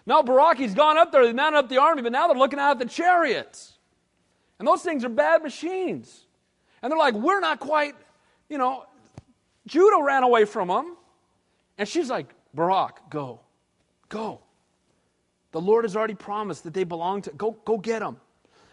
Now 0.10 0.24
Baraki's 0.24 0.74
gone 0.74 0.97
up 0.97 1.12
there, 1.12 1.24
they 1.24 1.34
mounted 1.34 1.60
up 1.60 1.70
the 1.70 1.78
army, 1.78 2.01
but 2.01 2.12
now 2.12 2.28
they're 2.28 2.36
looking 2.36 2.57
out 2.57 2.72
at 2.72 2.80
the 2.80 2.86
chariots. 2.86 3.78
And 4.57 4.68
those 4.68 4.82
things 4.82 5.05
are 5.05 5.10
bad 5.10 5.43
machines. 5.43 6.26
And 6.82 6.91
they're 6.91 6.97
like, 6.97 7.14
we're 7.14 7.39
not 7.39 7.60
quite, 7.60 7.93
you 8.49 8.57
know, 8.57 8.88
Judah 9.68 10.01
ran 10.01 10.24
away 10.24 10.45
from 10.45 10.70
them. 10.70 10.97
And 11.78 11.88
she's 11.88 12.10
like, 12.10 12.34
Barak, 12.55 13.12
go. 13.12 13.41
Go. 14.10 14.41
The 15.51 15.62
Lord 15.62 15.86
has 15.86 15.95
already 15.95 16.16
promised 16.16 16.64
that 16.64 16.74
they 16.74 16.86
belong 16.86 17.22
to 17.22 17.30
go 17.30 17.51
go 17.64 17.78
get 17.78 17.99
them. 17.99 18.18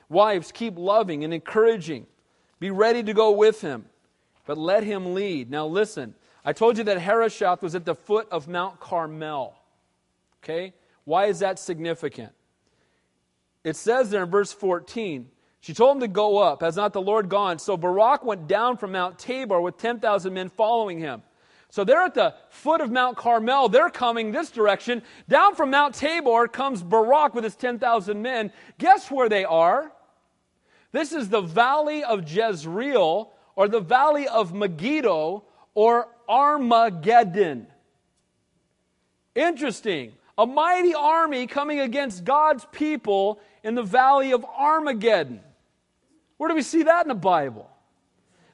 Wives, 0.08 0.50
keep 0.50 0.78
loving 0.78 1.22
and 1.22 1.34
encouraging. 1.34 2.06
Be 2.60 2.70
ready 2.70 3.02
to 3.02 3.12
go 3.12 3.32
with 3.32 3.60
him, 3.60 3.84
but 4.46 4.56
let 4.56 4.84
him 4.84 5.12
lead. 5.12 5.50
Now 5.50 5.66
listen, 5.66 6.14
I 6.46 6.54
told 6.54 6.78
you 6.78 6.84
that 6.84 6.98
Harosheth 6.98 7.60
was 7.60 7.74
at 7.74 7.84
the 7.84 7.94
foot 7.94 8.26
of 8.30 8.48
Mount 8.48 8.80
Carmel. 8.80 9.54
Okay? 10.42 10.72
Why 11.06 11.26
is 11.26 11.38
that 11.38 11.58
significant? 11.58 12.32
It 13.64 13.76
says 13.76 14.10
there 14.10 14.24
in 14.24 14.30
verse 14.30 14.52
14, 14.52 15.30
she 15.60 15.72
told 15.72 15.96
him 15.96 16.00
to 16.00 16.08
go 16.08 16.38
up. 16.38 16.60
Has 16.60 16.76
not 16.76 16.92
the 16.92 17.00
Lord 17.00 17.28
gone? 17.28 17.58
So 17.58 17.76
Barak 17.76 18.24
went 18.24 18.46
down 18.46 18.76
from 18.76 18.92
Mount 18.92 19.18
Tabor 19.18 19.60
with 19.60 19.78
10,000 19.78 20.34
men 20.34 20.48
following 20.50 20.98
him. 20.98 21.22
So 21.70 21.84
they're 21.84 22.02
at 22.02 22.14
the 22.14 22.34
foot 22.50 22.80
of 22.80 22.90
Mount 22.90 23.16
Carmel. 23.16 23.68
They're 23.68 23.90
coming 23.90 24.32
this 24.32 24.50
direction. 24.50 25.02
Down 25.28 25.54
from 25.54 25.70
Mount 25.70 25.94
Tabor 25.94 26.48
comes 26.48 26.82
Barak 26.82 27.34
with 27.34 27.44
his 27.44 27.56
10,000 27.56 28.20
men. 28.20 28.52
Guess 28.78 29.10
where 29.10 29.28
they 29.28 29.44
are? 29.44 29.92
This 30.92 31.12
is 31.12 31.28
the 31.28 31.40
valley 31.40 32.02
of 32.02 32.30
Jezreel 32.30 33.32
or 33.54 33.68
the 33.68 33.80
valley 33.80 34.26
of 34.26 34.54
Megiddo 34.54 35.44
or 35.74 36.08
Armageddon. 36.28 37.68
Interesting. 39.34 40.12
A 40.38 40.46
mighty 40.46 40.94
army 40.94 41.46
coming 41.46 41.80
against 41.80 42.24
God's 42.24 42.66
people 42.72 43.40
in 43.62 43.74
the 43.74 43.82
valley 43.82 44.32
of 44.32 44.44
Armageddon. 44.44 45.40
Where 46.36 46.48
do 46.48 46.54
we 46.54 46.62
see 46.62 46.82
that 46.82 47.02
in 47.02 47.08
the 47.08 47.14
Bible? 47.14 47.70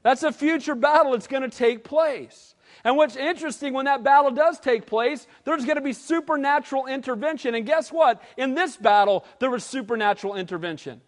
That's 0.03 0.23
a 0.23 0.33
future 0.33 0.75
battle 0.75 1.13
that's 1.13 1.27
going 1.27 1.49
to 1.49 1.57
take 1.57 1.85
place. 1.85 2.55
And 2.85 2.97
what's 2.97 3.17
interesting, 3.17 3.73
when 3.75 3.85
that 3.85 4.03
battle 4.03 4.31
does 4.31 4.59
take 4.59 4.87
place, 4.87 5.27
there's 5.45 5.65
going 5.65 5.77
to 5.77 5.83
be 5.83 5.93
supernatural 5.93 6.87
intervention. 6.87 7.55
And 7.55 7.65
guess 7.67 7.93
what? 7.93 8.23
In 8.37 8.55
this 8.55 8.77
battle, 8.77 9.25
there 9.39 9.51
was 9.51 9.65
supernatural 9.65 10.35
intervention. 10.35 11.01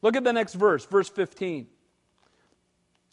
Look 0.00 0.16
at 0.16 0.24
the 0.24 0.32
next 0.32 0.54
verse, 0.54 0.84
verse 0.86 1.08
15. 1.08 1.66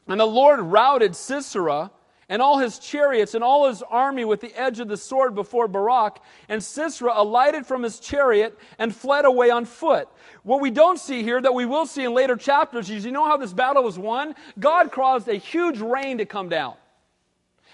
And 0.08 0.20
the 0.20 0.26
Lord 0.26 0.60
routed 0.60 1.16
Sisera 1.16 1.91
and 2.30 2.43
all 2.43 2.59
his 2.59 2.77
chariots 2.77 3.34
and 3.34 3.43
all 3.43 3.67
his 3.67 3.82
army 3.82 4.23
with 4.23 4.39
the 4.39 4.53
edge 4.55 4.80
of 4.80 4.88
the 4.88 4.95
sword 4.95 5.34
before 5.34 5.67
Barak. 5.67 6.21
And 6.47 6.63
Sisera 6.63 7.11
alighted 7.15 7.65
from 7.65 7.82
his 7.82 7.99
chariot 7.99 8.57
and 8.77 8.95
fled 8.95 9.25
away 9.25 9.49
on 9.49 9.65
foot. 9.65 10.07
What 10.43 10.61
we 10.61 10.69
don't 10.69 10.99
see 10.99 11.23
here, 11.23 11.41
that 11.41 11.53
we 11.53 11.65
will 11.65 11.88
see 11.88 12.05
in 12.05 12.13
later 12.13 12.36
chapters, 12.36 12.89
is 12.89 13.03
you 13.03 13.11
know 13.11 13.25
how 13.25 13.38
this 13.38 13.51
battle 13.51 13.84
was 13.84 13.97
won? 13.97 14.36
God 14.59 14.91
caused 14.91 15.27
a 15.27 15.36
huge 15.36 15.80
rain 15.80 16.19
to 16.19 16.25
come 16.25 16.49
down 16.49 16.75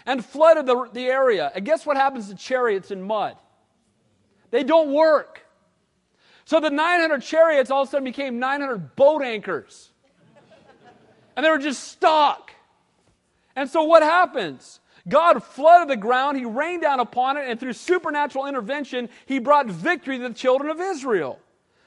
and 0.05 0.23
flooded 0.23 0.65
the, 0.65 0.89
the 0.93 1.05
area. 1.05 1.51
And 1.53 1.65
guess 1.65 1.85
what 1.85 1.97
happens 1.97 2.29
to 2.29 2.35
chariots 2.35 2.91
in 2.91 3.01
mud? 3.01 3.35
They 4.51 4.63
don't 4.63 4.93
work. 4.93 5.41
So 6.45 6.61
the 6.61 6.69
900 6.69 7.21
chariots 7.21 7.71
all 7.71 7.81
of 7.81 7.89
a 7.89 7.91
sudden 7.91 8.05
became 8.05 8.39
900 8.39 8.95
boat 8.95 9.21
anchors. 9.21 9.89
And 11.35 11.45
they 11.45 11.49
were 11.49 11.57
just 11.57 11.83
stuck. 11.83 12.54
And 13.55 13.69
so 13.69 13.83
what 13.83 14.03
happens? 14.03 14.79
God 15.07 15.43
flooded 15.43 15.89
the 15.89 15.97
ground, 15.97 16.37
He 16.37 16.45
rained 16.45 16.81
down 16.81 16.99
upon 16.99 17.37
it, 17.37 17.47
and 17.47 17.59
through 17.59 17.73
supernatural 17.73 18.47
intervention, 18.47 19.09
He 19.25 19.39
brought 19.39 19.67
victory 19.67 20.17
to 20.17 20.29
the 20.29 20.33
children 20.33 20.69
of 20.69 20.81
Israel. 20.81 21.39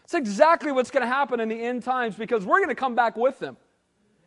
It's 0.04 0.14
exactly 0.14 0.72
what's 0.72 0.90
going 0.90 1.02
to 1.02 1.08
happen 1.08 1.40
in 1.40 1.48
the 1.48 1.60
end 1.60 1.82
times 1.82 2.16
because 2.16 2.44
we're 2.44 2.58
going 2.58 2.70
to 2.70 2.74
come 2.74 2.94
back 2.94 3.16
with 3.16 3.38
them. 3.38 3.56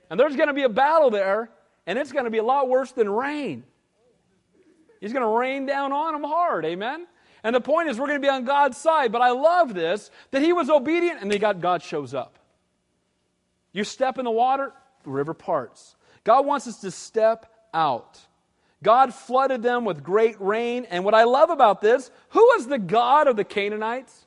And 0.10 0.20
there's 0.20 0.36
going 0.36 0.50
to 0.50 0.54
be 0.54 0.64
a 0.64 0.70
battle 0.70 1.10
there, 1.10 1.50
and 1.88 1.98
it's 1.98 2.12
going 2.12 2.26
to 2.26 2.32
be 2.32 2.38
a 2.38 2.44
lot 2.44 2.70
worse 2.70 2.92
than 2.92 3.10
rain. 3.10 3.64
He's 5.00 5.14
going 5.14 5.24
to 5.24 5.38
rain 5.38 5.66
down 5.66 5.92
on 5.92 6.14
them 6.14 6.24
hard. 6.24 6.66
Amen? 6.66 7.08
And 7.44 7.56
the 7.56 7.62
point 7.62 7.90
is, 7.90 8.00
we're 8.00 8.08
going 8.08 8.22
to 8.22 8.26
be 8.26 8.30
on 8.30 8.46
God's 8.46 8.78
side. 8.78 9.12
But 9.12 9.22
I 9.22 9.32
love 9.32 9.74
this 9.74 10.12
that 10.30 10.42
he 10.42 10.54
was 10.54 10.70
obedient 10.70 11.22
and 11.22 11.32
they 11.32 11.40
got 11.40 11.60
God 11.60 11.82
shows 11.82 12.14
up. 12.14 12.38
You 13.74 13.84
step 13.84 14.20
in 14.20 14.26
the 14.26 14.32
water, 14.32 14.74
the 15.04 15.10
river 15.10 15.34
parts. 15.34 15.96
God 16.24 16.46
wants 16.46 16.68
us 16.68 16.82
to 16.82 16.92
step 16.92 17.52
out. 17.74 18.20
God 18.84 19.14
flooded 19.14 19.62
them 19.62 19.86
with 19.86 20.04
great 20.04 20.40
rain. 20.40 20.86
And 20.90 21.06
what 21.06 21.14
I 21.14 21.24
love 21.24 21.50
about 21.50 21.82
this, 21.82 22.10
who 22.30 22.54
is 22.54 22.68
the 22.68 22.80
God 22.80 23.28
of 23.28 23.36
the 23.36 23.44
Canaanites? 23.44 24.26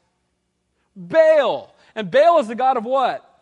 Baal. 0.94 1.74
And 1.94 2.10
Baal 2.10 2.38
is 2.38 2.48
the 2.48 2.54
God 2.54 2.76
of 2.76 2.84
what? 2.84 3.34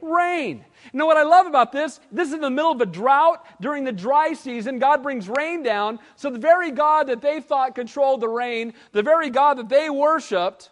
rain. 0.00 0.64
You 0.92 0.98
know 0.98 1.06
what 1.06 1.16
I 1.16 1.24
love 1.24 1.46
about 1.46 1.72
this? 1.72 2.00
This 2.12 2.28
is 2.28 2.34
in 2.34 2.40
the 2.40 2.50
middle 2.50 2.70
of 2.70 2.80
a 2.80 2.86
drought. 2.86 3.44
During 3.60 3.84
the 3.84 3.92
dry 3.92 4.32
season, 4.32 4.78
God 4.78 5.02
brings 5.02 5.28
rain 5.28 5.62
down. 5.62 5.98
So 6.16 6.30
the 6.30 6.38
very 6.38 6.70
God 6.70 7.08
that 7.08 7.20
they 7.20 7.40
thought 7.40 7.74
controlled 7.74 8.20
the 8.20 8.28
rain, 8.28 8.74
the 8.92 9.02
very 9.02 9.30
God 9.30 9.58
that 9.58 9.68
they 9.68 9.90
worshiped, 9.90 10.70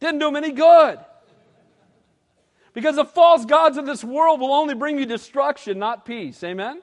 didn't 0.00 0.18
do 0.18 0.26
them 0.26 0.36
any 0.36 0.52
good. 0.52 0.98
Because 2.74 2.96
the 2.96 3.04
false 3.04 3.46
gods 3.46 3.78
of 3.78 3.86
this 3.86 4.04
world 4.04 4.40
will 4.40 4.52
only 4.52 4.74
bring 4.74 4.98
you 4.98 5.06
destruction, 5.06 5.78
not 5.78 6.04
peace. 6.04 6.42
Amen? 6.44 6.82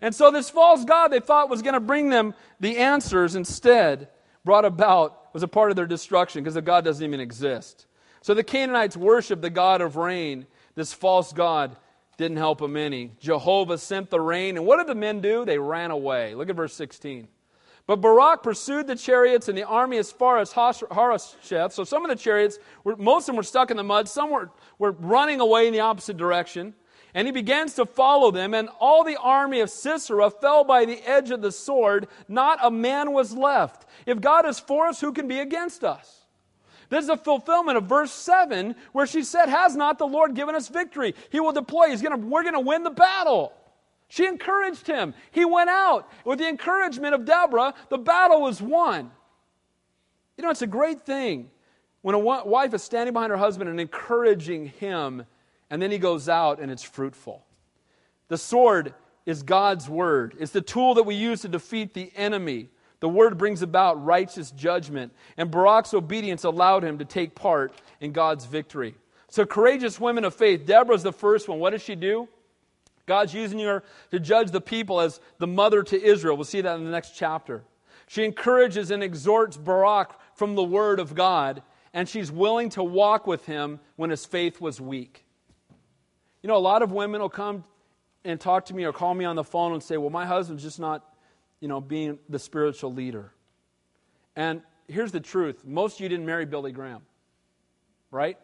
And 0.00 0.14
so 0.14 0.30
this 0.30 0.50
false 0.50 0.84
God 0.84 1.08
they 1.08 1.20
thought 1.20 1.48
was 1.48 1.62
going 1.62 1.74
to 1.74 1.80
bring 1.80 2.10
them 2.10 2.34
the 2.58 2.78
answers 2.78 3.36
instead 3.36 4.08
brought 4.44 4.64
about 4.64 5.32
was 5.34 5.42
a 5.42 5.48
part 5.48 5.70
of 5.70 5.76
their 5.76 5.86
destruction 5.86 6.42
because 6.42 6.54
the 6.54 6.62
God 6.62 6.84
doesn't 6.84 7.04
even 7.04 7.20
exist. 7.20 7.86
So 8.22 8.34
the 8.34 8.42
Canaanites 8.42 8.96
worshiped 8.96 9.42
the 9.42 9.50
God 9.50 9.80
of 9.80 9.96
rain. 9.96 10.46
This 10.74 10.92
false 10.92 11.32
God 11.32 11.76
didn't 12.16 12.38
help 12.38 12.58
them 12.58 12.76
any. 12.76 13.12
Jehovah 13.20 13.78
sent 13.78 14.10
the 14.10 14.20
rain, 14.20 14.56
and 14.56 14.66
what 14.66 14.78
did 14.78 14.86
the 14.86 14.94
men 14.94 15.20
do? 15.20 15.44
They 15.44 15.58
ran 15.58 15.90
away. 15.90 16.34
Look 16.34 16.48
at 16.48 16.56
verse 16.56 16.74
16. 16.74 17.28
But 17.86 18.00
Barak 18.00 18.42
pursued 18.42 18.88
the 18.88 18.96
chariots 18.96 19.48
and 19.48 19.56
the 19.56 19.62
army 19.62 19.98
as 19.98 20.10
far 20.10 20.38
as 20.38 20.52
Harosheth. 20.52 21.72
So 21.72 21.84
some 21.84 22.04
of 22.04 22.10
the 22.10 22.16
chariots, 22.16 22.58
were, 22.82 22.96
most 22.96 23.22
of 23.22 23.26
them 23.26 23.36
were 23.36 23.44
stuck 23.44 23.70
in 23.70 23.76
the 23.76 23.84
mud. 23.84 24.08
Some 24.08 24.30
were, 24.30 24.50
were 24.78 24.92
running 24.92 25.40
away 25.40 25.68
in 25.68 25.72
the 25.72 25.80
opposite 25.80 26.16
direction. 26.16 26.74
And 27.14 27.26
he 27.26 27.32
begins 27.32 27.74
to 27.74 27.86
follow 27.86 28.30
them, 28.30 28.52
and 28.52 28.68
all 28.78 29.02
the 29.02 29.16
army 29.16 29.60
of 29.60 29.70
Sisera 29.70 30.28
fell 30.28 30.64
by 30.64 30.84
the 30.84 31.00
edge 31.08 31.30
of 31.30 31.40
the 31.40 31.52
sword. 31.52 32.08
Not 32.28 32.58
a 32.60 32.70
man 32.70 33.12
was 33.12 33.32
left. 33.32 33.86
If 34.04 34.20
God 34.20 34.46
is 34.46 34.58
for 34.58 34.86
us, 34.86 35.00
who 35.00 35.12
can 35.12 35.26
be 35.26 35.38
against 35.38 35.82
us? 35.82 36.26
This 36.88 37.04
is 37.04 37.08
a 37.08 37.16
fulfillment 37.16 37.78
of 37.78 37.84
verse 37.84 38.12
7 38.12 38.74
where 38.92 39.06
she 39.06 39.22
said, 39.22 39.48
Has 39.48 39.74
not 39.76 39.98
the 39.98 40.06
Lord 40.06 40.34
given 40.34 40.54
us 40.54 40.68
victory? 40.68 41.14
He 41.30 41.40
will 41.40 41.52
deploy. 41.52 41.88
He's 41.88 42.02
gonna, 42.02 42.18
we're 42.18 42.42
going 42.42 42.54
to 42.54 42.60
win 42.60 42.82
the 42.82 42.90
battle. 42.90 43.52
She 44.08 44.26
encouraged 44.26 44.86
him. 44.86 45.14
He 45.30 45.44
went 45.44 45.70
out. 45.70 46.08
With 46.24 46.38
the 46.38 46.48
encouragement 46.48 47.14
of 47.14 47.24
Deborah, 47.24 47.74
the 47.88 47.98
battle 47.98 48.40
was 48.40 48.62
won. 48.62 49.10
You 50.36 50.44
know, 50.44 50.50
it's 50.50 50.62
a 50.62 50.66
great 50.66 51.02
thing 51.02 51.50
when 52.02 52.14
a 52.14 52.18
wife 52.18 52.72
is 52.72 52.84
standing 52.84 53.12
behind 53.12 53.30
her 53.30 53.36
husband 53.36 53.68
and 53.68 53.80
encouraging 53.80 54.66
him, 54.66 55.26
and 55.70 55.82
then 55.82 55.90
he 55.90 55.98
goes 55.98 56.28
out 56.28 56.60
and 56.60 56.70
it's 56.70 56.84
fruitful. 56.84 57.44
The 58.28 58.38
sword 58.38 58.94
is 59.24 59.42
God's 59.42 59.88
word, 59.88 60.36
it's 60.38 60.52
the 60.52 60.60
tool 60.60 60.94
that 60.94 61.02
we 61.02 61.16
use 61.16 61.40
to 61.40 61.48
defeat 61.48 61.94
the 61.94 62.12
enemy. 62.14 62.68
The 63.00 63.08
word 63.08 63.36
brings 63.36 63.60
about 63.60 64.02
righteous 64.04 64.52
judgment, 64.52 65.12
and 65.36 65.50
Barak's 65.50 65.92
obedience 65.92 66.44
allowed 66.44 66.82
him 66.82 66.98
to 66.98 67.04
take 67.04 67.34
part 67.34 67.74
in 68.00 68.12
God's 68.12 68.46
victory. 68.46 68.94
So, 69.28 69.44
courageous 69.44 70.00
women 70.00 70.24
of 70.24 70.34
faith, 70.34 70.64
Deborah's 70.64 71.02
the 71.02 71.12
first 71.12 71.48
one. 71.48 71.58
What 71.58 71.70
does 71.70 71.82
she 71.82 71.94
do? 71.94 72.28
God's 73.06 73.32
using 73.32 73.60
her 73.60 73.82
to 74.10 74.20
judge 74.20 74.50
the 74.50 74.60
people 74.60 75.00
as 75.00 75.20
the 75.38 75.46
mother 75.46 75.82
to 75.84 76.02
Israel. 76.02 76.36
We'll 76.36 76.44
see 76.44 76.60
that 76.60 76.76
in 76.76 76.84
the 76.84 76.90
next 76.90 77.12
chapter. 77.16 77.62
She 78.08 78.24
encourages 78.24 78.90
and 78.90 79.02
exhorts 79.02 79.56
Barak 79.56 80.18
from 80.34 80.54
the 80.54 80.62
word 80.62 81.00
of 81.00 81.14
God, 81.14 81.62
and 81.94 82.08
she's 82.08 82.30
willing 82.30 82.68
to 82.70 82.84
walk 82.84 83.26
with 83.26 83.46
him 83.46 83.80
when 83.96 84.10
his 84.10 84.26
faith 84.26 84.60
was 84.60 84.80
weak. 84.80 85.24
You 86.42 86.48
know, 86.48 86.56
a 86.56 86.58
lot 86.58 86.82
of 86.82 86.92
women 86.92 87.20
will 87.20 87.28
come 87.28 87.64
and 88.24 88.40
talk 88.40 88.66
to 88.66 88.74
me 88.74 88.84
or 88.84 88.92
call 88.92 89.14
me 89.14 89.24
on 89.24 89.36
the 89.36 89.44
phone 89.44 89.72
and 89.72 89.82
say, 89.82 89.96
Well, 89.96 90.10
my 90.10 90.26
husband's 90.26 90.62
just 90.62 90.78
not 90.78 91.04
you 91.60 91.68
know, 91.68 91.80
being 91.80 92.18
the 92.28 92.38
spiritual 92.38 92.92
leader. 92.92 93.32
And 94.34 94.62
here's 94.88 95.12
the 95.12 95.20
truth 95.20 95.64
most 95.64 95.96
of 95.96 96.00
you 96.00 96.08
didn't 96.08 96.26
marry 96.26 96.44
Billy 96.44 96.72
Graham, 96.72 97.02
right? 98.10 98.38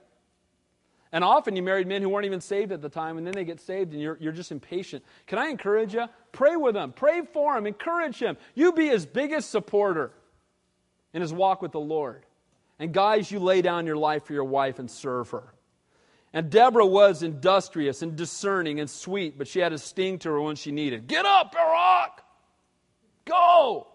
And 1.13 1.23
often 1.23 1.55
you 1.55 1.63
married 1.63 1.87
men 1.87 2.01
who 2.01 2.09
weren't 2.09 2.25
even 2.25 2.41
saved 2.41 2.73
at 2.73 2.81
the 2.81 2.89
time, 2.89 3.19
and 3.19 3.27
then 3.27 3.35
they 3.35 3.45
get 3.45 3.61
saved, 3.61 3.93
and 3.93 4.01
you're, 4.01 4.17
you're 4.19 4.33
just 4.33 4.51
impatient. 4.51 5.05
Can 5.27 5.39
I 5.39 5.49
encourage 5.49 5.93
you? 5.93 6.07
Pray 6.33 6.57
with 6.57 6.75
them, 6.75 6.93
pray 6.93 7.21
for 7.33 7.57
him, 7.57 7.67
encourage 7.67 8.19
him. 8.19 8.39
You 8.55 8.73
be 8.73 8.89
his 8.89 9.05
biggest 9.05 9.51
supporter 9.51 10.13
in 11.13 11.21
his 11.21 11.33
walk 11.33 11.61
with 11.61 11.73
the 11.73 11.81
Lord. 11.81 12.25
And 12.79 12.93
guys, 12.95 13.31
you 13.31 13.39
lay 13.39 13.61
down 13.61 13.87
your 13.87 13.97
life 13.97 14.25
for 14.25 14.33
your 14.33 14.45
wife 14.45 14.79
and 14.79 14.91
serve 14.91 15.31
her. 15.31 15.53
And 16.33 16.51
Deborah 16.51 16.87
was 16.87 17.23
industrious 17.23 18.01
and 18.01 18.17
discerning 18.17 18.81
and 18.81 18.89
sweet, 18.89 19.37
but 19.37 19.47
she 19.47 19.61
had 19.61 19.75
a 19.75 19.79
sting 19.79 20.19
to 20.21 20.31
her 20.31 20.41
when 20.41 20.57
she 20.57 20.73
needed. 20.73 21.07
Get 21.07 21.27
up, 21.27 21.53
Barak! 21.53 22.23
Go! 23.27 23.87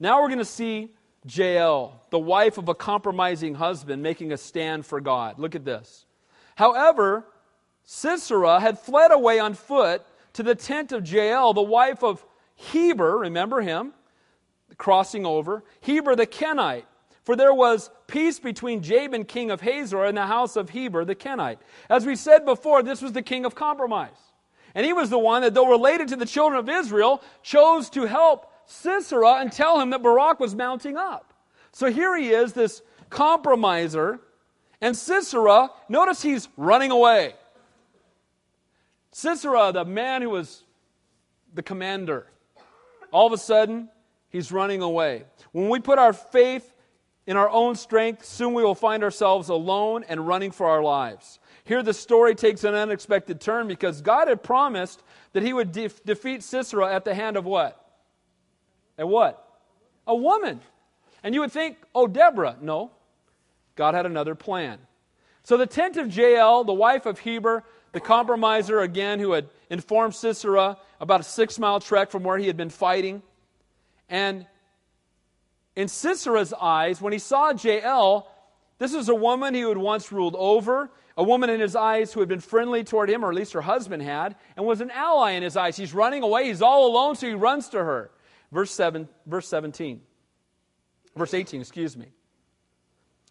Now 0.00 0.22
we're 0.22 0.28
going 0.28 0.38
to 0.38 0.46
see 0.46 0.94
Jael, 1.28 2.00
the 2.08 2.18
wife 2.18 2.56
of 2.56 2.68
a 2.68 2.74
compromising 2.74 3.54
husband, 3.54 4.02
making 4.02 4.32
a 4.32 4.38
stand 4.38 4.86
for 4.86 5.00
God. 5.00 5.38
Look 5.38 5.54
at 5.54 5.64
this. 5.66 6.06
However, 6.58 7.24
Sisera 7.84 8.58
had 8.58 8.80
fled 8.80 9.12
away 9.12 9.38
on 9.38 9.54
foot 9.54 10.02
to 10.32 10.42
the 10.42 10.56
tent 10.56 10.90
of 10.90 11.08
Jael, 11.08 11.54
the 11.54 11.62
wife 11.62 12.02
of 12.02 12.26
Heber, 12.56 13.18
remember 13.18 13.60
him, 13.60 13.92
crossing 14.76 15.24
over, 15.24 15.62
Heber 15.80 16.16
the 16.16 16.26
Kenite. 16.26 16.84
For 17.22 17.36
there 17.36 17.54
was 17.54 17.90
peace 18.08 18.40
between 18.40 18.82
Jabin, 18.82 19.24
king 19.24 19.52
of 19.52 19.60
Hazor, 19.60 20.04
and 20.04 20.16
the 20.16 20.26
house 20.26 20.56
of 20.56 20.70
Heber 20.70 21.04
the 21.04 21.14
Kenite. 21.14 21.60
As 21.88 22.04
we 22.04 22.16
said 22.16 22.44
before, 22.44 22.82
this 22.82 23.02
was 23.02 23.12
the 23.12 23.22
king 23.22 23.44
of 23.44 23.54
compromise. 23.54 24.18
And 24.74 24.84
he 24.84 24.92
was 24.92 25.10
the 25.10 25.18
one 25.18 25.42
that, 25.42 25.54
though 25.54 25.70
related 25.70 26.08
to 26.08 26.16
the 26.16 26.26
children 26.26 26.58
of 26.58 26.68
Israel, 26.68 27.22
chose 27.40 27.88
to 27.90 28.02
help 28.06 28.52
Sisera 28.66 29.34
and 29.34 29.52
tell 29.52 29.78
him 29.78 29.90
that 29.90 30.02
Barak 30.02 30.40
was 30.40 30.56
mounting 30.56 30.96
up. 30.96 31.32
So 31.70 31.88
here 31.88 32.16
he 32.16 32.30
is, 32.30 32.52
this 32.52 32.82
compromiser, 33.10 34.18
and 34.80 34.96
Sisera, 34.96 35.70
notice 35.88 36.22
he's 36.22 36.48
running 36.56 36.90
away. 36.90 37.34
Sisera, 39.10 39.72
the 39.72 39.84
man 39.84 40.22
who 40.22 40.30
was 40.30 40.62
the 41.54 41.62
commander, 41.62 42.26
all 43.10 43.26
of 43.26 43.32
a 43.32 43.38
sudden, 43.38 43.88
he's 44.28 44.52
running 44.52 44.82
away. 44.82 45.24
When 45.52 45.68
we 45.68 45.80
put 45.80 45.98
our 45.98 46.12
faith 46.12 46.72
in 47.26 47.36
our 47.36 47.50
own 47.50 47.74
strength, 47.74 48.24
soon 48.24 48.54
we 48.54 48.62
will 48.62 48.74
find 48.74 49.02
ourselves 49.02 49.48
alone 49.48 50.04
and 50.08 50.26
running 50.26 50.50
for 50.50 50.68
our 50.68 50.82
lives. 50.82 51.40
Here, 51.64 51.82
the 51.82 51.92
story 51.92 52.34
takes 52.34 52.64
an 52.64 52.74
unexpected 52.74 53.40
turn 53.40 53.68
because 53.68 54.00
God 54.00 54.28
had 54.28 54.42
promised 54.42 55.02
that 55.32 55.42
he 55.42 55.52
would 55.52 55.72
de- 55.72 55.90
defeat 56.06 56.42
Sisera 56.42 56.94
at 56.94 57.04
the 57.04 57.14
hand 57.14 57.36
of 57.36 57.44
what? 57.44 57.84
A 58.96 59.06
what? 59.06 59.44
A 60.06 60.14
woman. 60.14 60.60
And 61.22 61.34
you 61.34 61.40
would 61.40 61.52
think, 61.52 61.76
oh, 61.94 62.06
Deborah. 62.06 62.56
No. 62.60 62.92
God 63.78 63.94
had 63.94 64.06
another 64.06 64.34
plan. 64.34 64.80
So 65.44 65.56
the 65.56 65.66
tent 65.66 65.96
of 65.96 66.14
Jael, 66.14 66.64
the 66.64 66.74
wife 66.74 67.06
of 67.06 67.20
Heber, 67.20 67.62
the 67.92 68.00
compromiser 68.00 68.80
again, 68.80 69.20
who 69.20 69.32
had 69.32 69.48
informed 69.70 70.16
Sisera 70.16 70.76
about 71.00 71.20
a 71.20 71.22
six 71.22 71.60
mile 71.60 71.78
trek 71.78 72.10
from 72.10 72.24
where 72.24 72.36
he 72.36 72.48
had 72.48 72.56
been 72.56 72.70
fighting. 72.70 73.22
And 74.08 74.46
in 75.76 75.86
Sisera's 75.86 76.52
eyes, 76.52 77.00
when 77.00 77.12
he 77.12 77.20
saw 77.20 77.52
Jael, 77.52 78.28
this 78.78 78.92
was 78.92 79.08
a 79.08 79.14
woman 79.14 79.54
he 79.54 79.60
had 79.60 79.78
once 79.78 80.10
ruled 80.10 80.34
over, 80.36 80.90
a 81.16 81.22
woman 81.22 81.48
in 81.48 81.60
his 81.60 81.76
eyes 81.76 82.12
who 82.12 82.18
had 82.18 82.28
been 82.28 82.40
friendly 82.40 82.82
toward 82.82 83.08
him, 83.08 83.24
or 83.24 83.30
at 83.30 83.36
least 83.36 83.52
her 83.52 83.60
husband 83.60 84.02
had, 84.02 84.34
and 84.56 84.66
was 84.66 84.80
an 84.80 84.90
ally 84.90 85.30
in 85.32 85.44
his 85.44 85.56
eyes. 85.56 85.76
He's 85.76 85.94
running 85.94 86.24
away, 86.24 86.46
he's 86.46 86.62
all 86.62 86.90
alone, 86.90 87.14
so 87.14 87.28
he 87.28 87.34
runs 87.34 87.68
to 87.68 87.78
her. 87.78 88.10
Verse 88.50 88.72
7, 88.72 89.08
verse 89.24 89.46
17. 89.46 90.00
Verse 91.14 91.32
18, 91.32 91.60
excuse 91.60 91.96
me. 91.96 92.06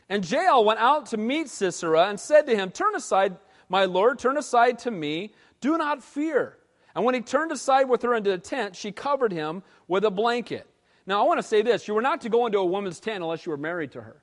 And 0.10 0.30
Jael 0.30 0.64
went 0.64 0.80
out 0.80 1.08
to 1.08 1.18
meet 1.18 1.50
Sisera 1.50 2.08
and 2.08 2.20
said 2.20 2.46
to 2.48 2.56
him, 2.56 2.72
Turn 2.72 2.96
aside, 2.96 3.38
my 3.70 3.86
lord, 3.86 4.20
turn 4.20 4.38
aside 4.38 4.80
to 4.80 4.92
me. 4.92 5.34
Do 5.60 5.78
not 5.78 6.04
fear. 6.04 6.58
And 6.96 7.04
when 7.04 7.14
he 7.14 7.22
turned 7.22 7.52
aside 7.52 7.90
with 7.90 8.02
her 8.04 8.16
into 8.16 8.32
the 8.32 8.38
tent, 8.38 8.76
she 8.76 8.92
covered 8.92 9.32
him 9.32 9.64
with 9.88 10.06
a 10.06 10.12
blanket. 10.12 10.68
Now, 11.06 11.24
I 11.24 11.28
want 11.28 11.40
to 11.40 11.44
say 11.44 11.62
this 11.62 11.88
you 11.88 11.94
were 11.94 12.02
not 12.02 12.22
to 12.22 12.30
go 12.30 12.46
into 12.46 12.58
a 12.58 12.66
woman's 12.66 13.00
tent 13.00 13.24
unless 13.24 13.46
you 13.46 13.52
were 13.52 13.58
married 13.58 13.92
to 13.94 14.02
her. 14.02 14.22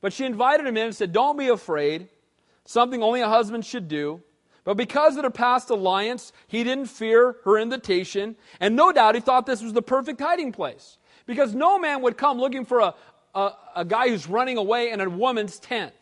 But 0.00 0.12
she 0.12 0.24
invited 0.24 0.66
him 0.66 0.76
in 0.76 0.86
and 0.86 0.94
said, 0.94 1.12
Don't 1.12 1.38
be 1.38 1.48
afraid, 1.48 2.08
something 2.64 3.02
only 3.02 3.22
a 3.22 3.28
husband 3.28 3.64
should 3.64 3.88
do. 3.88 4.22
But 4.64 4.78
because 4.78 5.16
of 5.16 5.22
their 5.22 5.30
past 5.30 5.68
alliance, 5.68 6.32
he 6.46 6.64
didn't 6.64 6.86
fear 6.86 7.36
her 7.44 7.58
invitation, 7.58 8.36
and 8.60 8.74
no 8.74 8.92
doubt 8.92 9.14
he 9.14 9.20
thought 9.20 9.44
this 9.44 9.62
was 9.62 9.74
the 9.74 9.82
perfect 9.82 10.20
hiding 10.20 10.52
place. 10.52 10.96
Because 11.26 11.54
no 11.54 11.78
man 11.78 12.02
would 12.02 12.16
come 12.16 12.38
looking 12.38 12.64
for 12.64 12.80
a, 12.80 12.94
a, 13.34 13.52
a 13.76 13.84
guy 13.84 14.08
who's 14.08 14.28
running 14.28 14.56
away 14.56 14.90
in 14.90 15.00
a 15.00 15.08
woman's 15.08 15.58
tent. 15.58 15.94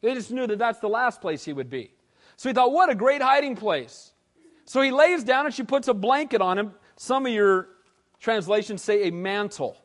They 0.00 0.14
just 0.14 0.30
knew 0.30 0.46
that 0.46 0.58
that's 0.58 0.80
the 0.80 0.88
last 0.88 1.20
place 1.20 1.44
he 1.44 1.52
would 1.52 1.70
be. 1.70 1.92
So 2.36 2.48
he 2.48 2.52
thought, 2.52 2.72
what 2.72 2.88
a 2.90 2.94
great 2.94 3.20
hiding 3.20 3.56
place. 3.56 4.12
So 4.64 4.80
he 4.80 4.90
lays 4.90 5.24
down 5.24 5.46
and 5.46 5.54
she 5.54 5.62
puts 5.62 5.88
a 5.88 5.94
blanket 5.94 6.40
on 6.40 6.58
him. 6.58 6.72
Some 6.96 7.26
of 7.26 7.32
your 7.32 7.68
translations 8.20 8.82
say 8.82 9.08
a 9.08 9.12
mantle. 9.12 9.76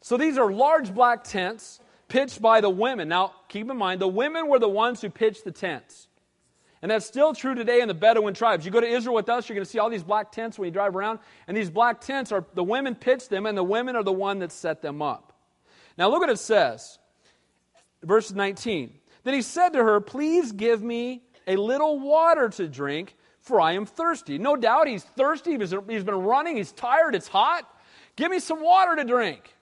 So 0.00 0.16
these 0.16 0.38
are 0.38 0.50
large 0.50 0.94
black 0.94 1.24
tents 1.24 1.80
pitched 2.08 2.40
by 2.40 2.60
the 2.60 2.70
women. 2.70 3.08
Now, 3.08 3.34
keep 3.48 3.70
in 3.70 3.76
mind, 3.76 4.00
the 4.00 4.08
women 4.08 4.48
were 4.48 4.58
the 4.58 4.68
ones 4.68 5.00
who 5.00 5.10
pitched 5.10 5.44
the 5.44 5.52
tents. 5.52 6.08
And 6.82 6.90
that's 6.90 7.04
still 7.04 7.34
true 7.34 7.54
today 7.54 7.82
in 7.82 7.88
the 7.88 7.94
Bedouin 7.94 8.32
tribes. 8.32 8.64
You 8.64 8.70
go 8.70 8.80
to 8.80 8.86
Israel 8.86 9.14
with 9.14 9.28
us, 9.28 9.48
you're 9.48 9.54
going 9.54 9.64
to 9.64 9.70
see 9.70 9.78
all 9.78 9.90
these 9.90 10.02
black 10.02 10.32
tents 10.32 10.58
when 10.58 10.66
you 10.66 10.72
drive 10.72 10.96
around. 10.96 11.18
And 11.46 11.56
these 11.56 11.70
black 11.70 12.00
tents 12.00 12.32
are 12.32 12.44
the 12.54 12.64
women 12.64 12.94
pitch 12.94 13.28
them, 13.28 13.44
and 13.44 13.56
the 13.56 13.62
women 13.62 13.96
are 13.96 14.02
the 14.02 14.12
one 14.12 14.38
that 14.38 14.50
set 14.50 14.80
them 14.80 15.02
up. 15.02 15.29
Now 16.00 16.08
look 16.08 16.20
what 16.20 16.30
it 16.30 16.38
says. 16.38 16.98
Verse 18.02 18.32
19. 18.32 18.90
Then 19.22 19.34
he 19.34 19.42
said 19.42 19.74
to 19.74 19.84
her, 19.84 20.00
Please 20.00 20.50
give 20.50 20.82
me 20.82 21.22
a 21.46 21.56
little 21.56 22.00
water 22.00 22.48
to 22.48 22.68
drink, 22.68 23.14
for 23.42 23.60
I 23.60 23.72
am 23.72 23.84
thirsty. 23.84 24.38
No 24.38 24.56
doubt 24.56 24.88
he's 24.88 25.04
thirsty. 25.04 25.58
He's 25.58 25.74
been 26.04 26.14
running. 26.14 26.56
He's 26.56 26.72
tired. 26.72 27.14
It's 27.14 27.28
hot. 27.28 27.70
Give 28.16 28.30
me 28.30 28.40
some 28.40 28.62
water 28.62 28.96
to 28.96 29.04
drink. 29.04 29.54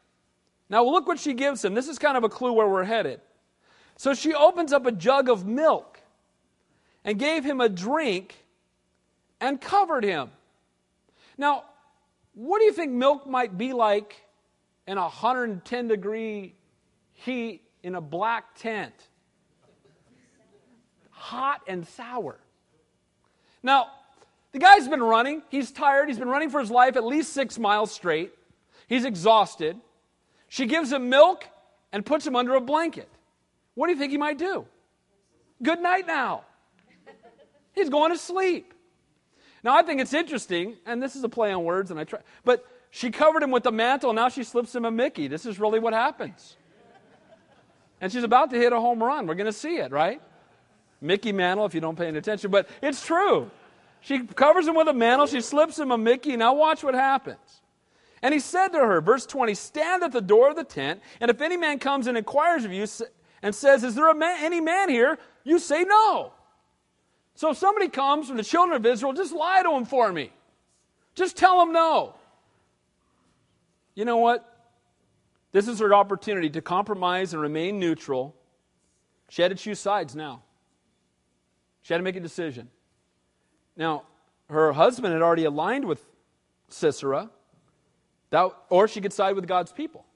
Now 0.70 0.84
look 0.84 1.08
what 1.08 1.18
she 1.18 1.34
gives 1.34 1.64
him. 1.64 1.74
This 1.74 1.88
is 1.88 1.98
kind 1.98 2.16
of 2.16 2.22
a 2.22 2.28
clue 2.28 2.52
where 2.52 2.68
we're 2.68 2.84
headed. 2.84 3.20
So 3.96 4.14
she 4.14 4.32
opens 4.32 4.72
up 4.72 4.86
a 4.86 4.92
jug 4.92 5.28
of 5.28 5.44
milk 5.44 6.00
and 7.04 7.18
gave 7.18 7.42
him 7.42 7.60
a 7.60 7.68
drink 7.68 8.36
and 9.40 9.60
covered 9.60 10.04
him. 10.04 10.30
Now, 11.36 11.64
what 12.34 12.60
do 12.60 12.66
you 12.66 12.72
think 12.72 12.92
milk 12.92 13.26
might 13.26 13.58
be 13.58 13.72
like 13.72 14.14
in 14.88 14.96
a 14.96 15.02
110 15.02 15.86
degree 15.86 16.54
heat 17.12 17.62
in 17.82 17.94
a 17.94 18.00
black 18.00 18.54
tent? 18.56 18.94
Hot 21.10 21.60
and 21.68 21.86
sour. 21.86 22.40
Now, 23.62 23.88
the 24.52 24.58
guy's 24.58 24.88
been 24.88 25.02
running. 25.02 25.42
He's 25.50 25.70
tired. 25.70 26.08
He's 26.08 26.18
been 26.18 26.28
running 26.28 26.48
for 26.48 26.58
his 26.58 26.70
life 26.70 26.96
at 26.96 27.04
least 27.04 27.34
six 27.34 27.58
miles 27.58 27.92
straight. 27.92 28.32
He's 28.88 29.04
exhausted. 29.04 29.76
She 30.48 30.64
gives 30.64 30.90
him 30.90 31.10
milk 31.10 31.44
and 31.92 32.04
puts 32.04 32.26
him 32.26 32.34
under 32.34 32.54
a 32.54 32.60
blanket. 32.60 33.10
What 33.74 33.88
do 33.88 33.92
you 33.92 33.98
think 33.98 34.10
he 34.10 34.18
might 34.18 34.38
do? 34.38 34.64
Good 35.62 35.80
night 35.80 36.06
now. 36.06 36.44
He's 37.74 37.90
going 37.90 38.10
to 38.10 38.18
sleep. 38.18 38.72
Now, 39.62 39.76
I 39.76 39.82
think 39.82 40.00
it's 40.00 40.14
interesting, 40.14 40.76
and 40.86 41.02
this 41.02 41.14
is 41.14 41.22
a 41.24 41.28
play 41.28 41.52
on 41.52 41.64
words, 41.64 41.90
and 41.90 42.00
I 42.00 42.04
try, 42.04 42.20
but 42.44 42.64
she 42.90 43.10
covered 43.10 43.42
him 43.42 43.50
with 43.50 43.62
the 43.62 43.72
mantle, 43.72 44.12
now 44.12 44.28
she 44.28 44.44
slips 44.44 44.74
him 44.74 44.84
a 44.84 44.90
Mickey. 44.90 45.28
This 45.28 45.46
is 45.46 45.58
really 45.58 45.78
what 45.78 45.92
happens. 45.92 46.56
And 48.00 48.12
she's 48.12 48.22
about 48.22 48.50
to 48.50 48.56
hit 48.56 48.72
a 48.72 48.80
home 48.80 49.02
run. 49.02 49.26
We're 49.26 49.34
going 49.34 49.46
to 49.46 49.52
see 49.52 49.76
it, 49.76 49.90
right? 49.90 50.20
Mickey 51.00 51.32
mantle, 51.32 51.66
if 51.66 51.74
you 51.74 51.80
don't 51.80 51.96
pay 51.96 52.06
any 52.06 52.18
attention, 52.18 52.50
but 52.50 52.68
it's 52.82 53.04
true. 53.04 53.50
She 54.00 54.20
covers 54.20 54.66
him 54.66 54.74
with 54.74 54.88
a 54.88 54.92
mantle, 54.92 55.26
she 55.26 55.40
slips 55.40 55.78
him 55.78 55.90
a 55.90 55.98
Mickey. 55.98 56.36
Now, 56.36 56.54
watch 56.54 56.82
what 56.82 56.94
happens. 56.94 57.60
And 58.22 58.34
he 58.34 58.40
said 58.40 58.68
to 58.68 58.78
her, 58.78 59.00
verse 59.00 59.26
20, 59.26 59.54
Stand 59.54 60.02
at 60.02 60.12
the 60.12 60.20
door 60.20 60.50
of 60.50 60.56
the 60.56 60.64
tent, 60.64 61.00
and 61.20 61.30
if 61.30 61.40
any 61.40 61.56
man 61.56 61.78
comes 61.78 62.06
and 62.06 62.16
inquires 62.16 62.64
of 62.64 62.72
you 62.72 62.86
and 63.42 63.54
says, 63.54 63.84
Is 63.84 63.94
there 63.94 64.12
man, 64.14 64.44
any 64.44 64.60
man 64.60 64.88
here? 64.88 65.18
You 65.44 65.58
say 65.58 65.84
no. 65.84 66.32
So 67.34 67.50
if 67.50 67.58
somebody 67.58 67.88
comes 67.88 68.26
from 68.26 68.36
the 68.36 68.42
children 68.42 68.76
of 68.76 68.84
Israel, 68.84 69.12
just 69.12 69.32
lie 69.32 69.62
to 69.62 69.68
them 69.68 69.84
for 69.84 70.12
me. 70.12 70.32
Just 71.14 71.36
tell 71.36 71.60
them 71.60 71.72
no. 71.72 72.14
You 73.98 74.04
know 74.04 74.18
what? 74.18 74.46
This 75.50 75.66
is 75.66 75.80
her 75.80 75.92
opportunity 75.92 76.48
to 76.50 76.62
compromise 76.62 77.32
and 77.32 77.42
remain 77.42 77.80
neutral. 77.80 78.36
She 79.28 79.42
had 79.42 79.48
to 79.48 79.56
choose 79.56 79.80
sides 79.80 80.14
now. 80.14 80.44
She 81.82 81.94
had 81.94 81.98
to 81.98 82.04
make 82.04 82.14
a 82.14 82.20
decision. 82.20 82.68
Now, 83.76 84.04
her 84.50 84.72
husband 84.72 85.14
had 85.14 85.20
already 85.20 85.46
aligned 85.46 85.84
with 85.84 86.04
Sisera, 86.68 87.28
that, 88.30 88.52
or 88.68 88.86
she 88.86 89.00
could 89.00 89.12
side 89.12 89.34
with 89.34 89.48
God's 89.48 89.72
people. 89.72 90.06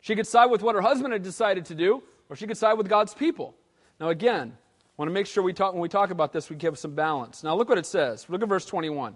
She 0.00 0.16
could 0.16 0.26
side 0.26 0.46
with 0.46 0.62
what 0.62 0.74
her 0.74 0.80
husband 0.80 1.12
had 1.12 1.22
decided 1.22 1.66
to 1.66 1.74
do, 1.74 2.02
or 2.30 2.36
she 2.36 2.46
could 2.46 2.56
side 2.56 2.78
with 2.78 2.88
God's 2.88 3.12
people. 3.12 3.54
Now, 4.00 4.08
again, 4.08 4.56
I 4.56 4.92
want 4.96 5.10
to 5.10 5.12
make 5.12 5.26
sure 5.26 5.42
we 5.42 5.52
talk, 5.52 5.74
when 5.74 5.82
we 5.82 5.90
talk 5.90 6.08
about 6.08 6.32
this, 6.32 6.48
we 6.48 6.56
give 6.56 6.78
some 6.78 6.94
balance. 6.94 7.44
Now, 7.44 7.54
look 7.54 7.68
what 7.68 7.76
it 7.76 7.84
says. 7.84 8.24
Look 8.30 8.42
at 8.42 8.48
verse 8.48 8.64
21. 8.64 9.14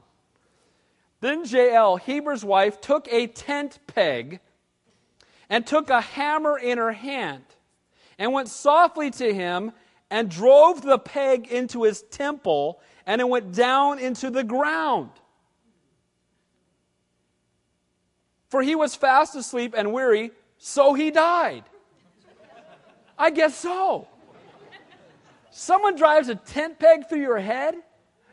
Then 1.21 1.45
Jael, 1.45 1.97
Heber's 1.97 2.45
wife, 2.45 2.81
took 2.81 3.07
a 3.13 3.27
tent 3.27 3.79
peg 3.87 4.41
and 5.49 5.67
took 5.67 5.91
a 5.91 6.01
hammer 6.01 6.59
in 6.59 6.79
her 6.79 6.93
hand 6.93 7.45
and 8.19 8.33
went 8.33 8.49
softly 8.49 9.11
to 9.11 9.33
him 9.33 9.73
and 10.11 10.31
drove 10.31 10.83
the 10.83 10.99
peg 10.99 11.47
into 11.49 11.83
his 11.85 12.03
temple 12.03 12.81
and 13.07 13.21
it 13.21 13.29
went 13.29 13.53
down 13.55 13.99
into 13.99 14.31
the 14.31 14.45
ground. 14.45 15.11
For 18.49 18.63
he 18.63 18.75
was 18.75 18.95
fast 18.95 19.37
asleep 19.37 19.75
and 19.77 19.93
weary, 19.93 20.33
so 20.59 20.95
he 20.95 21.11
died. 21.11 21.65
I 23.19 23.31
guess 23.31 23.55
so. 23.55 24.09
Someone 25.51 25.97
drives 25.97 26.29
a 26.29 26.35
tent 26.35 26.79
peg 26.79 27.09
through 27.09 27.21
your 27.21 27.39
head, 27.39 27.75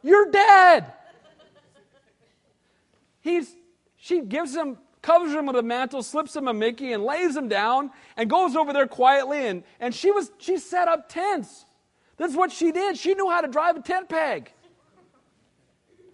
you're 0.01 0.31
dead. 0.31 0.93
He's, 3.27 3.53
she 3.97 4.21
gives 4.21 4.55
him, 4.55 4.77
covers 5.01 5.33
him 5.33 5.47
with 5.47 5.57
a 5.57 5.61
mantle, 5.61 6.01
slips 6.01 6.33
him 6.33 6.47
a 6.47 6.53
Mickey, 6.53 6.93
and 6.93 7.03
lays 7.03 7.35
him 7.35 7.49
down 7.49 7.91
and 8.15 8.29
goes 8.29 8.55
over 8.55 8.71
there 8.71 8.87
quietly. 8.87 9.47
And, 9.47 9.63
and 9.81 9.93
she 9.93 10.11
was 10.11 10.31
she 10.37 10.57
set 10.57 10.87
up 10.87 11.09
tents. 11.09 11.65
That's 12.15 12.35
what 12.35 12.53
she 12.53 12.71
did. 12.71 12.97
She 12.97 13.13
knew 13.15 13.29
how 13.29 13.41
to 13.41 13.49
drive 13.49 13.75
a 13.75 13.81
tent 13.81 14.07
peg. 14.07 14.49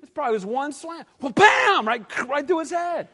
This 0.01 0.09
probably 0.09 0.33
was 0.33 0.45
one 0.45 0.73
slam. 0.73 1.05
Well, 1.21 1.31
bam! 1.31 1.87
Right, 1.87 2.27
right 2.27 2.47
through 2.47 2.59
his 2.59 2.71
head. 2.71 3.09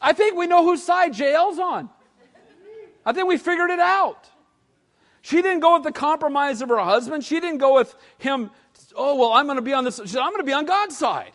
I 0.00 0.14
think 0.14 0.36
we 0.36 0.46
know 0.46 0.64
whose 0.64 0.82
side 0.82 1.12
Jael's 1.12 1.58
on. 1.58 1.90
I 3.04 3.12
think 3.12 3.28
we 3.28 3.36
figured 3.36 3.70
it 3.70 3.78
out. 3.78 4.26
She 5.20 5.42
didn't 5.42 5.60
go 5.60 5.74
with 5.74 5.84
the 5.84 5.92
compromise 5.92 6.62
of 6.62 6.70
her 6.70 6.78
husband. 6.78 7.24
She 7.24 7.40
didn't 7.40 7.58
go 7.58 7.74
with 7.74 7.94
him, 8.16 8.50
oh, 8.96 9.16
well, 9.16 9.34
I'm 9.34 9.44
going 9.44 9.56
to 9.56 9.62
be 9.62 9.74
on 9.74 9.84
this. 9.84 10.00
She 10.02 10.08
said, 10.08 10.22
I'm 10.22 10.30
going 10.30 10.40
to 10.40 10.46
be 10.46 10.54
on 10.54 10.64
God's 10.64 10.96
side. 10.96 11.32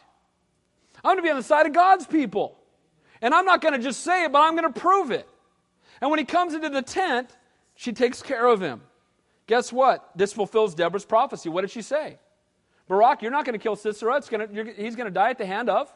I'm 1.03 1.15
going 1.15 1.17
to 1.17 1.23
be 1.23 1.29
on 1.29 1.37
the 1.37 1.43
side 1.43 1.65
of 1.65 1.73
God's 1.73 2.05
people. 2.05 2.57
And 3.21 3.33
I'm 3.33 3.45
not 3.45 3.61
going 3.61 3.73
to 3.73 3.79
just 3.79 4.01
say 4.01 4.25
it, 4.25 4.31
but 4.31 4.41
I'm 4.41 4.55
going 4.55 4.71
to 4.71 4.79
prove 4.79 5.11
it. 5.11 5.27
And 6.01 6.09
when 6.11 6.19
he 6.19 6.25
comes 6.25 6.53
into 6.53 6.69
the 6.69 6.81
tent, 6.81 7.35
she 7.75 7.93
takes 7.93 8.21
care 8.21 8.47
of 8.47 8.61
him. 8.61 8.81
Guess 9.47 9.71
what? 9.71 10.09
This 10.15 10.33
fulfills 10.33 10.75
Deborah's 10.75 11.05
prophecy. 11.05 11.49
What 11.49 11.61
did 11.61 11.71
she 11.71 11.81
say? 11.81 12.19
Barak, 12.87 13.21
you're 13.21 13.31
not 13.31 13.45
going 13.45 13.53
to 13.53 13.59
kill 13.59 13.75
Sisera. 13.75 14.21
Gonna, 14.29 14.47
he's 14.75 14.95
going 14.95 15.05
to 15.05 15.11
die 15.11 15.29
at 15.29 15.37
the 15.37 15.45
hand 15.45 15.69
of 15.69 15.91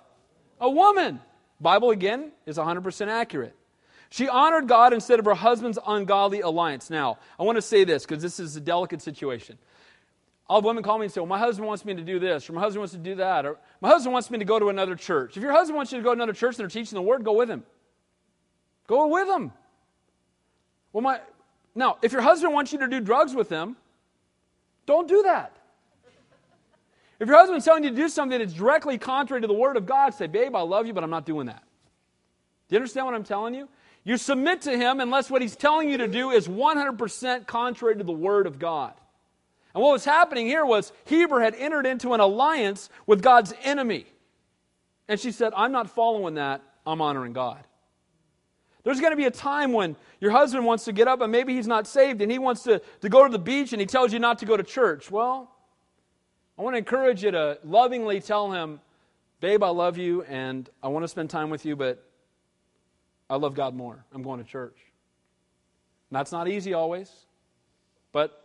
a 0.59 0.69
woman. 0.69 1.19
Bible, 1.59 1.91
again, 1.91 2.31
is 2.45 2.57
100% 2.57 3.07
accurate. 3.07 3.55
She 4.09 4.27
honored 4.27 4.67
God 4.67 4.93
instead 4.93 5.19
of 5.19 5.25
her 5.25 5.33
husband's 5.33 5.79
ungodly 5.87 6.41
alliance. 6.41 6.89
Now, 6.89 7.19
I 7.39 7.43
want 7.43 7.57
to 7.57 7.61
say 7.61 7.83
this 7.83 8.05
because 8.05 8.21
this 8.21 8.39
is 8.39 8.55
a 8.57 8.61
delicate 8.61 9.01
situation. 9.01 9.57
All 10.51 10.59
the 10.59 10.67
women 10.67 10.83
call 10.83 10.97
me 10.97 11.05
and 11.05 11.13
say, 11.13 11.21
Well, 11.21 11.29
my 11.29 11.39
husband 11.39 11.65
wants 11.65 11.85
me 11.85 11.93
to 11.93 12.01
do 12.01 12.19
this, 12.19 12.49
or 12.49 12.51
my 12.51 12.59
husband 12.59 12.81
wants 12.81 12.91
to 12.91 12.99
do 12.99 13.15
that, 13.15 13.45
or 13.45 13.57
my 13.79 13.87
husband 13.87 14.11
wants 14.11 14.29
me 14.29 14.37
to 14.37 14.43
go 14.43 14.59
to 14.59 14.67
another 14.67 14.97
church. 14.97 15.37
If 15.37 15.43
your 15.43 15.53
husband 15.53 15.77
wants 15.77 15.93
you 15.93 15.99
to 15.99 16.03
go 16.03 16.09
to 16.09 16.13
another 16.13 16.33
church 16.33 16.55
and 16.55 16.59
they're 16.59 16.67
teaching 16.67 16.97
the 16.97 17.01
word, 17.01 17.23
go 17.23 17.31
with 17.31 17.49
him. 17.49 17.63
Go 18.85 19.07
with 19.07 19.29
him. 19.29 19.53
Well, 20.91 21.03
my 21.03 21.21
now, 21.73 21.99
if 22.01 22.11
your 22.11 22.21
husband 22.21 22.53
wants 22.53 22.73
you 22.73 22.79
to 22.79 22.89
do 22.89 22.99
drugs 22.99 23.33
with 23.33 23.47
him, 23.47 23.77
don't 24.85 25.07
do 25.07 25.23
that. 25.23 25.55
If 27.21 27.29
your 27.29 27.37
husband's 27.37 27.63
telling 27.63 27.85
you 27.85 27.91
to 27.91 27.95
do 27.95 28.09
something 28.09 28.37
that's 28.37 28.51
directly 28.51 28.97
contrary 28.97 29.39
to 29.39 29.47
the 29.47 29.53
word 29.53 29.77
of 29.77 29.85
God, 29.85 30.13
say, 30.13 30.27
Babe, 30.27 30.53
I 30.53 30.63
love 30.63 30.85
you, 30.85 30.91
but 30.91 31.01
I'm 31.01 31.09
not 31.09 31.25
doing 31.25 31.47
that. 31.47 31.63
Do 32.67 32.75
you 32.75 32.77
understand 32.79 33.05
what 33.05 33.15
I'm 33.15 33.23
telling 33.23 33.53
you? 33.53 33.69
You 34.03 34.17
submit 34.17 34.63
to 34.63 34.77
him 34.77 34.99
unless 34.99 35.31
what 35.31 35.41
he's 35.41 35.55
telling 35.55 35.87
you 35.87 35.99
to 35.99 36.09
do 36.09 36.31
is 36.31 36.49
100% 36.49 37.47
contrary 37.47 37.95
to 37.95 38.03
the 38.03 38.11
word 38.11 38.47
of 38.47 38.59
God. 38.59 38.95
And 39.73 39.81
what 39.81 39.91
was 39.91 40.05
happening 40.05 40.47
here 40.47 40.65
was 40.65 40.91
Heber 41.05 41.41
had 41.41 41.55
entered 41.55 41.85
into 41.85 42.13
an 42.13 42.19
alliance 42.19 42.89
with 43.05 43.21
God's 43.21 43.53
enemy. 43.63 44.05
And 45.07 45.19
she 45.19 45.31
said, 45.31 45.53
I'm 45.55 45.71
not 45.71 45.89
following 45.89 46.35
that. 46.35 46.61
I'm 46.85 47.01
honoring 47.01 47.33
God. 47.33 47.63
There's 48.83 48.99
going 48.99 49.11
to 49.11 49.17
be 49.17 49.25
a 49.25 49.31
time 49.31 49.73
when 49.73 49.95
your 50.19 50.31
husband 50.31 50.65
wants 50.65 50.85
to 50.85 50.91
get 50.91 51.07
up 51.07 51.21
and 51.21 51.31
maybe 51.31 51.55
he's 51.55 51.67
not 51.67 51.85
saved 51.85 52.21
and 52.21 52.31
he 52.31 52.39
wants 52.39 52.63
to, 52.63 52.81
to 53.01 53.09
go 53.09 53.23
to 53.25 53.31
the 53.31 53.39
beach 53.39 53.73
and 53.73 53.79
he 53.79 53.85
tells 53.85 54.11
you 54.11 54.19
not 54.19 54.39
to 54.39 54.45
go 54.45 54.57
to 54.57 54.63
church. 54.63 55.11
Well, 55.11 55.51
I 56.57 56.63
want 56.63 56.73
to 56.73 56.79
encourage 56.79 57.23
you 57.23 57.31
to 57.31 57.59
lovingly 57.63 58.19
tell 58.21 58.51
him, 58.51 58.79
Babe, 59.39 59.63
I 59.63 59.69
love 59.69 59.97
you 59.97 60.23
and 60.23 60.69
I 60.83 60.87
want 60.87 61.03
to 61.03 61.07
spend 61.07 61.29
time 61.29 61.49
with 61.49 61.65
you, 61.65 61.75
but 61.75 62.03
I 63.29 63.35
love 63.37 63.55
God 63.55 63.75
more. 63.75 64.03
I'm 64.13 64.21
going 64.23 64.43
to 64.43 64.49
church. 64.49 64.77
And 66.09 66.17
that's 66.17 66.31
not 66.31 66.47
easy 66.47 66.73
always. 66.73 67.11
But 68.11 68.40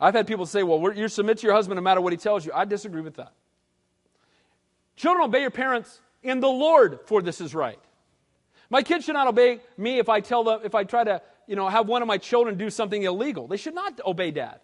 I've 0.00 0.14
had 0.14 0.26
people 0.26 0.46
say, 0.46 0.62
well, 0.62 0.92
you 0.92 1.08
submit 1.08 1.38
to 1.38 1.46
your 1.46 1.54
husband 1.54 1.76
no 1.76 1.82
matter 1.82 2.00
what 2.00 2.12
he 2.12 2.16
tells 2.16 2.44
you. 2.44 2.52
I 2.54 2.64
disagree 2.64 3.02
with 3.02 3.14
that. 3.14 3.32
Children, 4.96 5.24
obey 5.24 5.40
your 5.40 5.50
parents 5.50 6.00
in 6.22 6.40
the 6.40 6.48
Lord, 6.48 7.00
for 7.06 7.22
this 7.22 7.40
is 7.40 7.54
right. 7.54 7.78
My 8.70 8.82
kids 8.82 9.04
should 9.04 9.14
not 9.14 9.28
obey 9.28 9.60
me 9.76 9.98
if 9.98 10.08
I 10.08 10.20
tell 10.20 10.44
them, 10.44 10.60
if 10.64 10.74
I 10.74 10.84
try 10.84 11.04
to, 11.04 11.22
you 11.46 11.56
know, 11.56 11.68
have 11.68 11.86
one 11.86 12.02
of 12.02 12.08
my 12.08 12.18
children 12.18 12.56
do 12.56 12.70
something 12.70 13.02
illegal. 13.02 13.46
They 13.46 13.56
should 13.56 13.74
not 13.74 14.00
obey 14.04 14.30
dad. 14.30 14.60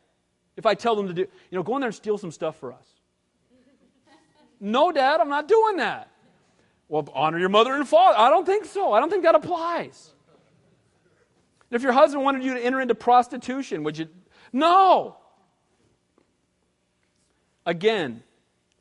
If 0.57 0.67
I 0.67 0.75
tell 0.75 0.97
them 0.97 1.07
to 1.09 1.15
do, 1.15 1.23
you 1.23 1.57
know, 1.57 1.63
go 1.63 1.77
in 1.77 1.81
there 1.81 1.89
and 1.89 1.95
steal 1.95 2.19
some 2.19 2.33
stuff 2.33 2.57
for 2.57 2.73
us. 2.73 2.87
no, 4.61 4.91
dad, 4.91 5.21
I'm 5.21 5.29
not 5.29 5.49
doing 5.49 5.77
that. 5.77 6.11
Well, 6.89 7.09
honor 7.15 7.39
your 7.39 7.49
mother 7.49 7.73
and 7.75 7.87
father. 7.87 8.19
I 8.19 8.31
don't 8.31 8.45
think 8.45 8.65
so. 8.65 8.93
I 8.93 8.99
don't 8.99 9.11
think 9.11 9.23
that 9.23 9.37
applies. 9.37 10.11
If 11.71 11.83
your 11.83 11.93
husband 11.93 12.25
wanted 12.25 12.43
you 12.43 12.55
to 12.55 12.61
enter 12.61 12.81
into 12.81 12.97
prostitution, 12.97 13.85
would 13.85 13.97
you? 13.97 14.09
No. 14.53 15.20
Again, 17.71 18.25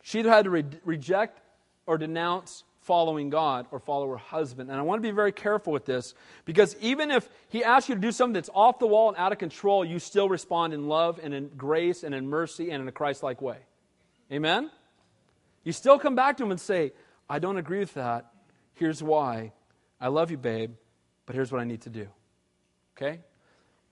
she 0.01 0.17
either 0.17 0.31
had 0.31 0.45
to 0.45 0.49
re- 0.49 0.65
reject 0.83 1.39
or 1.85 1.99
denounce 1.99 2.63
following 2.81 3.29
God 3.29 3.67
or 3.69 3.77
follow 3.79 4.09
her 4.09 4.17
husband. 4.17 4.71
And 4.71 4.79
I 4.79 4.81
want 4.81 4.97
to 4.97 5.07
be 5.07 5.13
very 5.13 5.31
careful 5.31 5.71
with 5.71 5.85
this 5.85 6.15
because 6.43 6.75
even 6.81 7.11
if 7.11 7.29
he 7.49 7.63
asks 7.63 7.87
you 7.87 7.93
to 7.93 8.01
do 8.01 8.11
something 8.11 8.33
that's 8.33 8.49
off 8.51 8.79
the 8.79 8.87
wall 8.87 9.09
and 9.09 9.17
out 9.19 9.31
of 9.31 9.37
control, 9.37 9.85
you 9.85 9.99
still 9.99 10.27
respond 10.27 10.73
in 10.73 10.87
love 10.87 11.19
and 11.21 11.35
in 11.35 11.49
grace 11.49 12.01
and 12.01 12.15
in 12.15 12.27
mercy 12.27 12.71
and 12.71 12.81
in 12.81 12.87
a 12.87 12.91
Christ 12.91 13.21
like 13.21 13.43
way. 13.43 13.59
Amen? 14.31 14.71
You 15.63 15.71
still 15.71 15.99
come 15.99 16.15
back 16.15 16.37
to 16.37 16.43
him 16.43 16.49
and 16.49 16.59
say, 16.59 16.93
I 17.29 17.37
don't 17.37 17.57
agree 17.57 17.79
with 17.79 17.93
that. 17.93 18.31
Here's 18.73 19.03
why. 19.03 19.51
I 20.01 20.07
love 20.07 20.31
you, 20.31 20.37
babe, 20.37 20.71
but 21.27 21.35
here's 21.35 21.51
what 21.51 21.61
I 21.61 21.65
need 21.65 21.81
to 21.81 21.91
do. 21.91 22.07
Okay? 22.97 23.19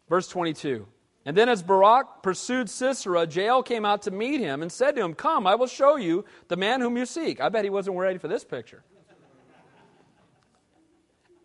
Verse 0.10 0.28
22. 0.28 0.88
And 1.28 1.36
then 1.36 1.50
as 1.50 1.62
Barak 1.62 2.24
pursued 2.24 2.70
Sisera, 2.70 3.28
Jael 3.28 3.62
came 3.62 3.84
out 3.84 4.04
to 4.04 4.12
meet 4.12 4.40
him 4.40 4.62
and 4.62 4.72
said 4.72 4.96
to 4.96 5.04
him, 5.04 5.14
Come, 5.14 5.46
I 5.46 5.56
will 5.56 5.68
show 5.68 5.98
you 5.98 6.24
the 6.48 6.56
man 6.56 6.80
whom 6.80 6.96
you 6.96 7.06
seek. 7.06 7.42
I 7.42 7.50
bet 7.50 7.66
he 7.66 7.70
wasn't 7.70 7.98
ready 7.98 8.18
for 8.18 8.30
this 8.30 8.46
picture. 8.46 8.82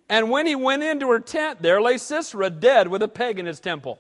And 0.09 0.31
when 0.31 0.47
he 0.47 0.55
went 0.55 0.85
into 0.85 1.09
her 1.11 1.19
tent, 1.19 1.63
there 1.63 1.83
lay 1.83 1.99
Sisera 1.99 2.49
dead 2.49 2.87
with 2.87 3.03
a 3.03 3.09
peg 3.09 3.41
in 3.41 3.47
his 3.47 3.59
temple. 3.59 3.99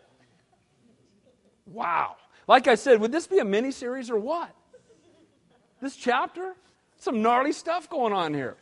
Wow. 1.66 2.14
Like 2.47 2.68
I 2.68 2.76
said, 2.76 3.01
would 3.01 3.11
this 3.11 3.26
be 3.26 3.41
a 3.41 3.45
mini 3.45 3.72
series 3.72 4.09
or 4.09 4.20
what? 4.20 4.55
This 5.80 5.97
chapter? 5.97 6.55
Some 6.99 7.22
gnarly 7.22 7.51
stuff 7.51 7.91
going 7.91 8.12
on 8.12 8.35
here. 8.35 8.57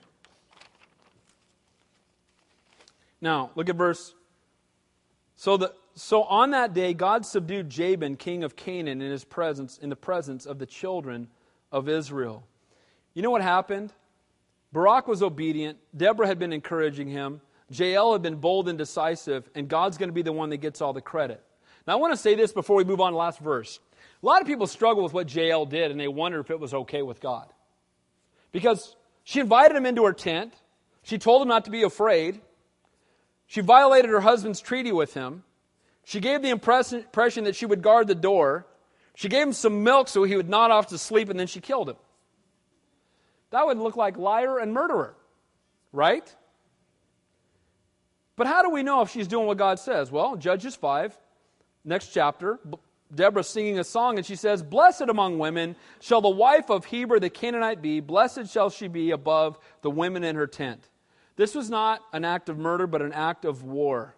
Now, 3.21 3.51
look 3.57 3.69
at 3.69 3.77
verse. 3.77 4.15
So, 5.37 5.59
the, 5.59 5.75
so 6.01 6.23
on 6.23 6.53
that 6.53 6.73
day, 6.73 6.95
God 6.95 7.27
subdued 7.27 7.69
Jabin, 7.69 8.17
king 8.17 8.43
of 8.43 8.57
Canaan, 8.57 9.03
in 9.03 9.11
his 9.11 9.23
presence, 9.23 9.77
in 9.77 9.91
the 9.91 9.97
presence 9.97 10.47
of 10.47 10.59
the 10.59 10.65
children 10.65 11.29
of 11.71 11.91
Israel. 11.91 12.43
You 13.13 13.21
know 13.21 13.31
what 13.31 13.43
happened? 13.43 13.93
Barak 14.73 15.07
was 15.07 15.23
obedient. 15.23 15.77
Deborah 15.95 16.27
had 16.27 16.39
been 16.39 16.55
encouraging 16.55 17.09
him. 17.09 17.43
Jael 17.69 18.15
had 18.15 18.23
been 18.23 18.37
bold 18.37 18.67
and 18.67 18.79
decisive, 18.79 19.51
and 19.55 19.69
God's 19.69 19.99
going 19.99 20.09
to 20.09 20.15
be 20.15 20.23
the 20.23 20.33
one 20.33 20.49
that 20.51 20.57
gets 20.57 20.81
all 20.81 20.95
the 20.95 21.03
credit. 21.03 21.45
Now, 21.87 21.93
I 21.93 21.97
want 21.97 22.15
to 22.15 22.17
say 22.17 22.35
this 22.35 22.53
before 22.53 22.77
we 22.77 22.85
move 22.85 23.03
on 23.03 23.13
to 23.13 23.19
last 23.19 23.39
verse. 23.39 23.79
A 24.23 24.27
lot 24.27 24.41
of 24.41 24.47
people 24.47 24.67
struggle 24.67 25.03
with 25.03 25.13
what 25.13 25.33
Jael 25.35 25.67
did, 25.67 25.91
and 25.91 26.01
they 26.01 26.09
wonder 26.09 26.41
if 26.41 26.51
it 26.51 26.59
was 26.59 26.73
okay 26.73 27.03
with 27.03 27.21
God. 27.21 27.53
Because 28.53 28.97
she 29.25 29.41
invited 29.41 29.77
him 29.77 29.85
into 29.85 30.05
her 30.07 30.15
tent. 30.15 30.55
She 31.03 31.19
told 31.19 31.43
him 31.43 31.49
not 31.49 31.67
to 31.67 31.71
be 31.71 31.83
afraid. 31.83 32.41
She 33.47 33.61
violated 33.61 34.11
her 34.11 34.21
husband's 34.21 34.61
treaty 34.61 34.93
with 34.93 35.13
him. 35.13 35.45
She 36.05 36.21
gave 36.21 36.43
the 36.43 36.51
impression 36.51 37.45
that 37.45 37.57
she 37.57 37.67
would 37.67 37.83
guard 37.83 38.07
the 38.07 38.15
door. 38.15 38.67
She 39.15 39.29
gave 39.29 39.47
him 39.47 39.53
some 39.53 39.83
milk 39.83 40.09
so 40.09 40.25
he 40.25 40.37
would 40.37 40.49
nod 40.49 40.71
off 40.71 40.89
to 40.89 40.99
sleep, 40.99 41.29
and 41.29 41.39
then 41.39 41.47
she 41.47 41.61
killed 41.61 41.89
him. 41.89 41.97
That 43.51 43.67
would 43.67 43.79
look 43.79 43.97
like 43.97 44.17
liar 44.17 44.59
and 44.59 44.73
murderer, 44.73 45.15
right? 45.93 46.35
But 48.37 48.47
how 48.47 48.63
do 48.63 48.71
we 48.71 48.83
know 48.83 49.03
if 49.03 49.11
she's 49.11 49.29
doing 49.29 49.47
what 49.47 49.59
God 49.59 49.79
says? 49.79 50.11
Well, 50.11 50.37
Judges 50.37 50.75
5, 50.75 51.19
next 51.85 52.09
chapter, 52.09 52.59
Deborah 53.15 53.45
singing 53.45 53.79
a 53.79 53.85
song, 53.85 54.17
and 54.17 54.25
she 54.25 54.37
says, 54.37 54.63
Blessed 54.63 55.03
among 55.03 55.39
women 55.39 55.77
shall 56.01 56.21
the 56.21 56.31
wife 56.31 56.71
of 56.71 56.85
Heber 56.87 57.19
the 57.19 57.29
Canaanite 57.29 57.83
be, 57.83 58.01
blessed 58.01 58.47
shall 58.47 58.71
she 58.71 58.89
be 58.89 59.11
above 59.11 59.59
the 59.83 59.91
women 59.91 60.25
in 60.25 60.37
her 60.37 60.47
tent. 60.47 60.89
This 61.37 61.55
was 61.55 61.69
not 61.69 62.03
an 62.13 62.25
act 62.25 62.49
of 62.49 62.57
murder, 62.57 62.87
but 62.87 63.03
an 63.03 63.13
act 63.13 63.45
of 63.45 63.65
war. 63.65 64.15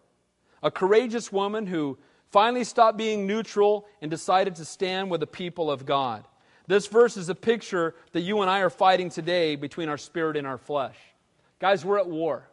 A 0.63 0.71
courageous 0.71 1.33
woman 1.33 1.67
who 1.67 1.99
finally 2.31 2.65
stopped 2.65 2.97
being 2.97 3.27
neutral 3.27 3.87
and 4.01 4.11
decided 4.11 4.57
to 4.57 4.65
stand 4.65 5.11
with 5.11 5.21
the 5.21 5.27
people 5.27 5.71
of 5.71 5.85
God. 5.85 6.25
This 6.67 6.87
verse 6.87 7.17
is 7.17 7.29
a 7.29 7.35
picture 7.35 7.95
that 8.13 8.21
you 8.21 8.41
and 8.41 8.51
I 8.51 8.61
are 8.61 8.71
fighting 8.71 9.11
today 9.11 9.57
between 9.57 9.89
our 9.89 9.99
spirit 9.99 10.37
and 10.37 10.47
our 10.47 10.59
flesh. 10.59 10.97
Guys, 11.59 11.85
we're 11.85 11.99
at 11.99 12.09
war. 12.09 12.49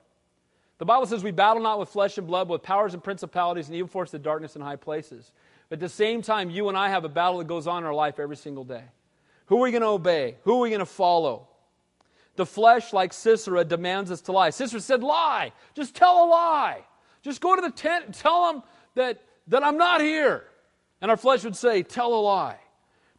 The 0.80 0.86
Bible 0.86 1.06
says 1.06 1.24
we 1.24 1.32
battle 1.32 1.62
not 1.62 1.80
with 1.80 1.90
flesh 1.90 2.18
and 2.18 2.26
blood, 2.26 2.48
but 2.48 2.54
with 2.54 2.64
powers 2.64 2.94
and 2.94 3.04
principalities 3.04 3.68
and 3.68 3.76
evil 3.76 3.88
forces 3.88 4.16
of 4.16 4.24
darkness 4.24 4.56
in 4.56 4.62
high 4.62 4.78
places. 4.78 5.32
But 5.68 5.76
at 5.76 5.80
the 5.82 5.90
same 5.90 6.22
time, 6.22 6.50
you 6.50 6.70
and 6.70 6.78
I 6.78 6.90
have 6.90 7.06
a 7.06 7.10
battle 7.10 7.38
that 7.40 7.48
goes 7.48 7.68
on 7.68 7.84
in 7.84 7.88
our 7.88 7.94
life 7.94 8.20
every 8.20 8.38
single 8.38 8.64
day. 8.64 8.84
Who 9.48 9.58
are 9.58 9.62
we 9.62 9.72
going 9.72 9.82
to 9.82 9.88
obey? 9.88 10.38
Who 10.44 10.56
are 10.56 10.60
we 10.62 10.70
going 10.70 10.80
to 10.80 10.86
follow? 10.86 11.48
The 12.36 12.46
flesh, 12.46 12.94
like 12.94 13.14
Sisera, 13.14 13.66
demands 13.66 14.10
us 14.12 14.22
to 14.22 14.32
lie. 14.32 14.50
Sisera 14.52 14.80
said, 14.80 15.04
Lie. 15.04 15.52
Just 15.76 15.96
tell 15.96 16.24
a 16.24 16.28
lie. 16.28 16.84
Just 17.24 17.42
go 17.42 17.56
to 17.56 17.62
the 17.62 17.72
tent 17.72 18.06
and 18.06 18.14
tell 18.14 18.52
them 18.52 18.64
that 18.96 19.22
that 19.50 19.64
I'm 19.64 19.78
not 19.78 20.02
here. 20.02 20.44
And 21.02 21.12
our 21.12 21.18
flesh 21.18 21.44
would 21.44 21.56
say, 21.56 21.84
Tell 21.84 22.14
a 22.14 22.22
lie. 22.22 22.60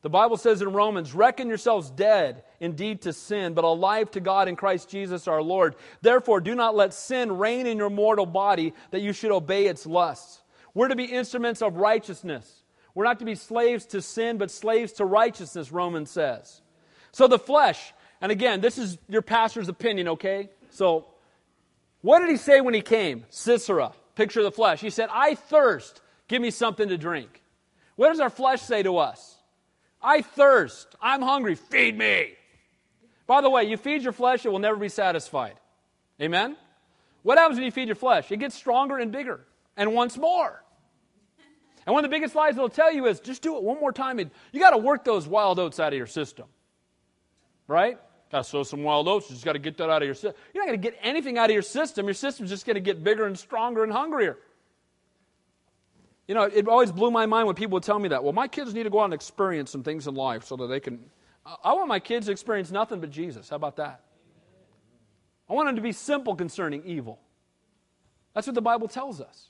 The 0.03 0.09
Bible 0.09 0.38
says 0.38 0.62
in 0.62 0.72
Romans, 0.72 1.14
Reckon 1.14 1.48
yourselves 1.48 1.90
dead 1.90 2.44
indeed 2.59 3.03
to 3.03 3.12
sin, 3.12 3.53
but 3.53 3.64
alive 3.64 4.11
to 4.12 4.20
God 4.20 4.48
in 4.48 4.57
Christ 4.57 4.88
Jesus 4.88 5.28
our 5.28 5.42
Lord. 5.42 5.74
Therefore, 6.01 6.40
do 6.40 6.55
not 6.55 6.74
let 6.74 6.94
sin 6.94 7.36
reign 7.36 7.66
in 7.66 7.76
your 7.76 7.90
mortal 7.90 8.26
body 8.26 8.72
that 8.92 9.03
you 9.03 9.12
should 9.12 9.30
obey 9.30 9.66
its 9.66 9.84
lusts. 9.84 10.42
We're 10.72 10.88
to 10.88 10.96
be 10.96 11.05
instruments 11.05 11.61
of 11.61 11.76
righteousness. 11.76 12.62
We're 12.94 13.05
not 13.05 13.18
to 13.18 13.24
be 13.24 13.34
slaves 13.34 13.86
to 13.86 14.01
sin, 14.01 14.38
but 14.38 14.51
slaves 14.51 14.94
to 14.94 15.05
righteousness, 15.05 15.70
Romans 15.70 16.11
says. 16.11 16.62
So 17.12 17.28
the 17.28 17.38
flesh, 17.38 17.92
and 18.20 18.32
again, 18.32 18.61
this 18.61 18.78
is 18.78 18.98
your 19.09 19.22
pastor's 19.22 19.68
opinion, 19.68 20.09
okay? 20.09 20.48
So, 20.70 21.07
what 22.03 22.20
did 22.20 22.30
he 22.30 22.36
say 22.36 22.61
when 22.61 22.74
he 22.74 22.80
came? 22.80 23.24
Sisera, 23.30 23.92
picture 24.14 24.40
of 24.40 24.44
the 24.44 24.53
flesh. 24.53 24.80
He 24.80 24.90
said, 24.90 25.09
I 25.12 25.34
thirst, 25.34 26.01
give 26.28 26.40
me 26.40 26.51
something 26.51 26.88
to 26.88 26.96
drink. 26.96 27.42
What 27.96 28.09
does 28.09 28.20
our 28.20 28.30
flesh 28.30 28.62
say 28.62 28.82
to 28.82 28.98
us? 28.98 29.36
I 30.03 30.22
thirst, 30.22 30.94
I'm 31.01 31.20
hungry, 31.20 31.55
feed 31.55 31.96
me. 31.96 32.32
By 33.26 33.42
the 33.42 33.51
way, 33.51 33.64
you 33.64 33.76
feed 33.76 34.03
your 34.03 34.12
flesh, 34.12 34.46
it 34.46 34.48
will 34.48 34.59
never 34.59 34.76
be 34.76 34.88
satisfied. 34.88 35.55
Amen? 36.20 36.57
What 37.22 37.38
happens 37.38 37.59
when 37.59 37.66
you 37.66 37.70
feed 37.70 37.88
your 37.88 37.96
flesh? 37.96 38.32
It 38.32 38.38
gets 38.38 38.55
stronger 38.55 38.96
and 38.96 39.12
bigger 39.12 39.46
and 39.76 39.94
wants 39.94 40.16
more. 40.16 40.64
And 41.86 41.94
one 41.94 42.05
of 42.05 42.11
the 42.11 42.14
biggest 42.14 42.34
lies 42.34 42.57
they'll 42.57 42.68
tell 42.68 42.92
you 42.92 43.07
is 43.07 43.20
just 43.20 43.42
do 43.42 43.57
it 43.57 43.62
one 43.62 43.80
more 43.80 43.92
time. 43.92 44.18
And 44.18 44.30
you 44.53 44.61
got 44.61 44.70
to 44.70 44.78
work 44.78 45.05
those 45.05 45.26
wild 45.26 45.59
oats 45.59 45.80
out 45.80 45.92
of 45.92 45.96
your 45.96 46.07
system. 46.07 46.46
Right? 47.66 47.98
Got 48.31 48.45
to 48.45 48.51
sow 48.51 48.62
some 48.62 48.83
wild 48.83 49.09
oats. 49.09 49.28
You 49.28 49.35
just 49.35 49.45
got 49.45 49.55
to 49.55 49.59
get 49.59 49.76
that 49.78 49.91
out 49.91 50.03
of 50.03 50.07
your 50.07 50.14
system. 50.14 50.35
You're 50.55 50.64
not 50.64 50.68
going 50.68 50.81
to 50.81 50.91
get 50.91 50.99
anything 51.03 51.37
out 51.37 51.51
of 51.51 51.55
your 51.55 51.62
system. 51.62 52.07
Your 52.07 52.14
system's 52.14 52.51
just 52.51 52.64
going 52.64 52.74
to 52.74 52.81
get 52.81 53.03
bigger 53.03 53.26
and 53.26 53.37
stronger 53.39 53.83
and 53.83 53.93
hungrier. 53.93 54.39
You 56.28 56.35
know, 56.35 56.45
it 56.45 56.68
always 56.68 56.93
blew 56.93 57.11
my 57.11 57.26
mind 57.26 57.49
when 57.49 57.57
people 57.57 57.74
would 57.74 57.83
tell 57.83 57.99
me 57.99 58.11
that. 58.11 58.22
Well, 58.22 58.33
my 58.33 58.47
kids 58.47 58.72
need 58.72 58.85
to 58.85 58.91
go 58.91 59.01
out 59.01 59.07
and 59.07 59.14
experience 59.14 59.72
some 59.72 59.83
things 59.83 60.07
in 60.07 60.14
life 60.14 60.45
so 60.45 60.57
that 60.57 60.68
they 60.68 60.78
can. 60.78 61.01
I 61.64 61.74
want 61.74 61.89
my 61.89 61.99
kids 61.99 62.26
to 62.26 62.33
experience 62.33 62.70
nothing 62.70 63.01
but 63.01 63.11
Jesus. 63.11 63.49
How 63.49 63.57
about 63.57 63.76
that? 63.76 64.03
I 65.49 65.55
want 65.55 65.66
them 65.66 65.74
to 65.76 65.83
be 65.83 65.91
simple 65.91 66.37
concerning 66.37 66.85
evil. 66.85 67.18
That's 68.35 68.47
what 68.47 68.55
the 68.55 68.62
Bible 68.62 68.87
tells 68.87 69.20
us. 69.20 69.49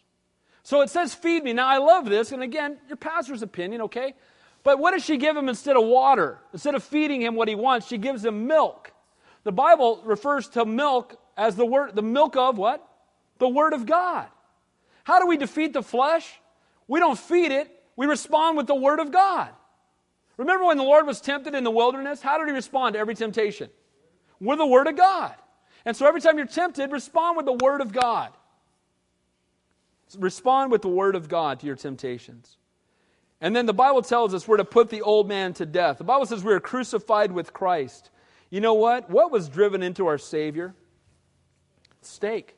So 0.63 0.81
it 0.81 0.89
says, 0.89 1.15
feed 1.15 1.45
me. 1.45 1.53
Now, 1.53 1.69
I 1.69 1.77
love 1.79 2.09
this. 2.09 2.33
And 2.33 2.43
again, 2.43 2.79
your 2.89 2.97
pastor's 2.97 3.43
opinion, 3.43 3.83
okay? 3.83 4.15
But 4.63 4.79
what 4.79 4.93
does 4.93 5.05
she 5.05 5.17
give 5.17 5.37
him 5.37 5.49
instead 5.49 5.77
of 5.77 5.85
water? 5.85 6.39
Instead 6.53 6.75
of 6.75 6.85
feeding 6.85 7.23
him 7.23 7.35
what 7.35 7.49
he 7.49 7.55
wants, 7.55 7.87
she 7.87 7.99
gives 7.99 8.25
him 8.25 8.47
milk. 8.47 8.93
The 9.45 9.53
Bible 9.53 10.03
refers 10.05 10.49
to 10.51 10.65
milk 10.65 11.17
as 11.37 11.57
the 11.57 11.65
word, 11.65 11.95
the 11.95 12.03
milk 12.03 12.37
of 12.37 12.59
what? 12.59 12.87
The 13.39 13.49
Word 13.49 13.73
of 13.73 13.87
God. 13.87 14.27
How 15.05 15.19
do 15.19 15.27
we 15.27 15.39
defeat 15.39 15.73
the 15.73 15.83
flesh? 15.83 16.41
We 16.87 17.01
don't 17.01 17.19
feed 17.19 17.53
it, 17.53 17.75
we 17.97 18.07
respond 18.07 18.57
with 18.57 18.67
the 18.67 18.75
Word 18.75 19.01
of 19.01 19.11
God. 19.11 19.51
Remember 20.37 20.65
when 20.67 20.77
the 20.77 20.83
Lord 20.83 21.07
was 21.07 21.21
tempted 21.21 21.55
in 21.55 21.65
the 21.65 21.71
wilderness? 21.71 22.21
How 22.21 22.39
did 22.39 22.49
he 22.49 22.55
respond 22.55 22.95
to 22.95 22.99
every 22.99 23.15
temptation? 23.15 23.71
With 24.41 24.59
the 24.59 24.67
Word 24.67 24.87
of 24.87 24.97
God. 24.97 25.35
And 25.85 25.97
so 25.97 26.07
every 26.07 26.21
time 26.21 26.37
you're 26.37 26.47
tempted, 26.47 26.93
respond 26.93 27.37
with 27.37 27.47
the 27.47 27.59
Word 27.65 27.81
of 27.81 27.93
God. 27.93 28.33
Respond 30.19 30.71
with 30.71 30.83
the 30.83 30.89
Word 30.89 31.15
of 31.15 31.29
God 31.29 31.61
to 31.61 31.67
your 31.67 31.77
temptations. 31.77 32.57
And 33.41 33.57
then 33.57 33.67
the 33.67 33.75
Bible 33.75 34.03
tells 34.03 34.35
us 34.35 34.47
we're 34.47 34.59
to 34.59 34.65
put 34.65 34.91
the 34.91 35.03
old 35.03 35.27
man 35.29 35.55
to 35.55 35.67
death. 35.67 35.99
The 35.99 36.05
Bible 36.05 36.27
says 36.27 36.45
we 36.45 36.53
are 36.53 36.61
crucified 36.61 37.33
with 37.33 37.53
Christ. 37.53 38.11
You 38.51 38.61
know 38.61 38.75
what? 38.75 39.09
What 39.09 39.31
was 39.31 39.49
driven 39.49 39.83
into 39.83 40.07
our 40.07 40.19
Savior? 40.19 40.75
Stake, 42.03 42.57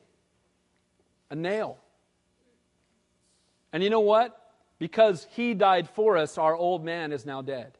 a 1.29 1.35
nail. 1.35 1.77
And 3.71 3.83
you 3.83 3.89
know 3.89 4.01
what? 4.01 4.39
Because 4.79 5.27
he 5.31 5.53
died 5.53 5.89
for 5.89 6.17
us, 6.17 6.37
our 6.37 6.55
old 6.55 6.83
man 6.83 7.11
is 7.11 7.25
now 7.25 7.41
dead. 7.41 7.77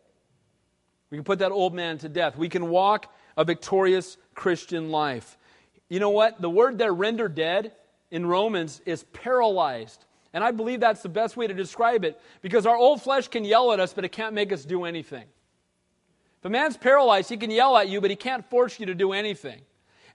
We 1.09 1.17
can 1.17 1.25
put 1.25 1.39
that 1.39 1.51
old 1.51 1.73
man 1.73 1.97
to 1.99 2.09
death. 2.09 2.37
We 2.37 2.49
can 2.49 2.69
walk 2.69 3.13
a 3.37 3.43
victorious 3.43 4.17
Christian 4.33 4.89
life. 4.89 5.37
You 5.89 5.99
know 5.99 6.09
what? 6.09 6.41
The 6.41 6.49
word 6.49 6.77
there, 6.77 6.93
render 6.93 7.27
dead, 7.27 7.73
in 8.09 8.25
Romans 8.25 8.81
is 8.85 9.03
paralyzed. 9.11 10.05
And 10.33 10.43
I 10.43 10.51
believe 10.51 10.79
that's 10.79 11.01
the 11.01 11.09
best 11.09 11.37
way 11.37 11.45
to 11.45 11.53
describe 11.53 12.03
it 12.03 12.19
because 12.41 12.65
our 12.65 12.75
old 12.75 13.01
flesh 13.01 13.27
can 13.27 13.45
yell 13.45 13.71
at 13.71 13.79
us, 13.79 13.93
but 13.93 14.03
it 14.03 14.11
can't 14.11 14.33
make 14.33 14.51
us 14.51 14.65
do 14.65 14.83
anything. 14.83 15.25
If 16.39 16.45
a 16.45 16.49
man's 16.49 16.75
paralyzed, 16.75 17.29
he 17.29 17.37
can 17.37 17.51
yell 17.51 17.77
at 17.77 17.87
you, 17.87 18.01
but 18.01 18.09
he 18.09 18.15
can't 18.15 18.43
force 18.49 18.79
you 18.79 18.87
to 18.87 18.95
do 18.95 19.13
anything. 19.13 19.61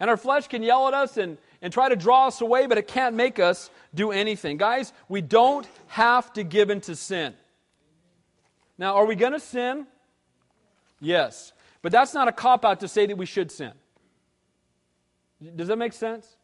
And 0.01 0.11
our 0.11 0.17
flesh 0.17 0.49
can 0.49 0.63
yell 0.63 0.89
at 0.89 0.95
us 0.95 1.17
and, 1.17 1.39
and 1.63 1.73
try 1.73 1.89
to 1.89 1.97
draw 1.97 2.27
us 2.27 2.41
away, 2.41 2.67
but 2.67 2.79
it 2.79 2.87
can't 2.87 3.15
make 3.15 3.39
us 3.39 3.71
do 3.95 4.11
anything. 4.11 4.57
Guys, 4.57 4.93
we 5.09 5.21
don't 5.21 5.67
have 5.87 6.33
to 6.35 6.45
give 6.45 6.71
in 6.71 6.81
to 6.83 6.97
sin. 6.97 7.35
Now, 8.77 8.97
are 8.97 9.07
we 9.07 9.15
going 9.15 9.33
to 9.33 9.41
sin? 9.41 9.87
Yes. 11.01 11.53
But 11.83 11.93
that's 11.93 12.13
not 12.13 12.29
a 12.29 12.33
cop 12.33 12.65
out 12.65 12.81
to 12.81 12.89
say 12.89 13.07
that 13.07 13.17
we 13.17 13.27
should 13.27 13.51
sin. 13.51 13.73
Does 15.57 15.69
that 15.69 15.79
make 15.79 15.93
sense? 15.93 16.37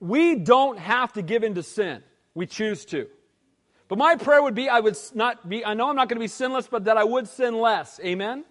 We 0.00 0.36
don't 0.36 0.78
have 0.78 1.12
to 1.14 1.22
give 1.22 1.44
in 1.44 1.54
to 1.54 1.62
sin. 1.62 2.02
We 2.34 2.46
choose 2.46 2.84
to. 2.86 3.08
But 3.88 3.98
my 3.98 4.16
prayer 4.16 4.42
would 4.42 4.54
be 4.54 4.68
I 4.68 4.80
would 4.80 4.96
not 5.14 5.48
be, 5.48 5.64
I 5.64 5.74
know 5.74 5.88
I'm 5.88 5.96
not 5.96 6.08
going 6.08 6.16
to 6.16 6.24
be 6.24 6.28
sinless, 6.28 6.66
but 6.66 6.84
that 6.84 6.96
I 6.96 7.04
would 7.04 7.28
sin 7.28 7.58
less. 7.58 8.00
Amen? 8.02 8.44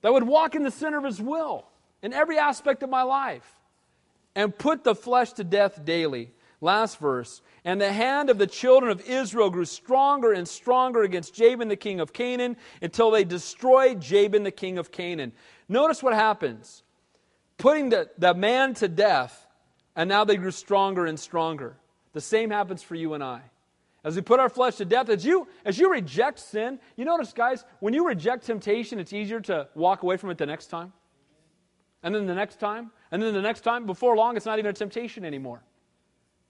That 0.00 0.08
I 0.08 0.10
would 0.10 0.24
walk 0.24 0.54
in 0.54 0.64
the 0.64 0.70
center 0.70 0.98
of 0.98 1.04
His 1.04 1.20
will 1.20 1.66
in 2.02 2.12
every 2.12 2.38
aspect 2.38 2.82
of 2.82 2.90
my 2.90 3.02
life 3.02 3.48
and 4.34 4.56
put 4.56 4.82
the 4.82 4.94
flesh 4.94 5.32
to 5.34 5.44
death 5.44 5.84
daily. 5.84 6.32
Last 6.60 6.98
verse. 6.98 7.42
And 7.64 7.80
the 7.80 7.92
hand 7.92 8.30
of 8.30 8.38
the 8.38 8.46
children 8.46 8.90
of 8.90 9.00
Israel 9.08 9.50
grew 9.50 9.64
stronger 9.64 10.32
and 10.32 10.46
stronger 10.46 11.02
against 11.02 11.34
Jabin 11.34 11.68
the 11.68 11.76
king 11.76 12.00
of 12.00 12.12
Canaan 12.12 12.56
until 12.80 13.10
they 13.10 13.24
destroyed 13.24 14.00
Jabin 14.00 14.44
the 14.44 14.52
king 14.52 14.78
of 14.78 14.92
Canaan. 14.92 15.32
Notice 15.68 16.02
what 16.02 16.14
happens. 16.14 16.84
Putting 17.58 17.90
the, 17.90 18.10
the 18.16 18.34
man 18.34 18.74
to 18.74 18.88
death 18.88 19.46
and 19.94 20.08
now 20.08 20.24
they 20.24 20.36
grew 20.36 20.50
stronger 20.50 21.06
and 21.06 21.18
stronger. 21.18 21.76
The 22.12 22.20
same 22.20 22.50
happens 22.50 22.82
for 22.82 22.94
you 22.94 23.14
and 23.14 23.22
I. 23.22 23.42
As 24.04 24.16
we 24.16 24.22
put 24.22 24.40
our 24.40 24.48
flesh 24.48 24.76
to 24.76 24.84
death, 24.84 25.08
as 25.08 25.24
you, 25.24 25.46
as 25.64 25.78
you 25.78 25.90
reject 25.90 26.40
sin, 26.40 26.80
you 26.96 27.04
notice, 27.04 27.32
guys, 27.32 27.64
when 27.80 27.94
you 27.94 28.06
reject 28.06 28.44
temptation, 28.46 28.98
it's 28.98 29.12
easier 29.12 29.40
to 29.42 29.68
walk 29.74 30.02
away 30.02 30.16
from 30.16 30.30
it 30.30 30.38
the 30.38 30.46
next 30.46 30.66
time. 30.66 30.92
And 32.02 32.12
then 32.14 32.26
the 32.26 32.34
next 32.34 32.58
time, 32.58 32.90
and 33.12 33.22
then 33.22 33.32
the 33.32 33.40
next 33.40 33.60
time. 33.60 33.86
Before 33.86 34.16
long, 34.16 34.36
it's 34.36 34.46
not 34.46 34.58
even 34.58 34.70
a 34.70 34.74
temptation 34.74 35.24
anymore. 35.24 35.62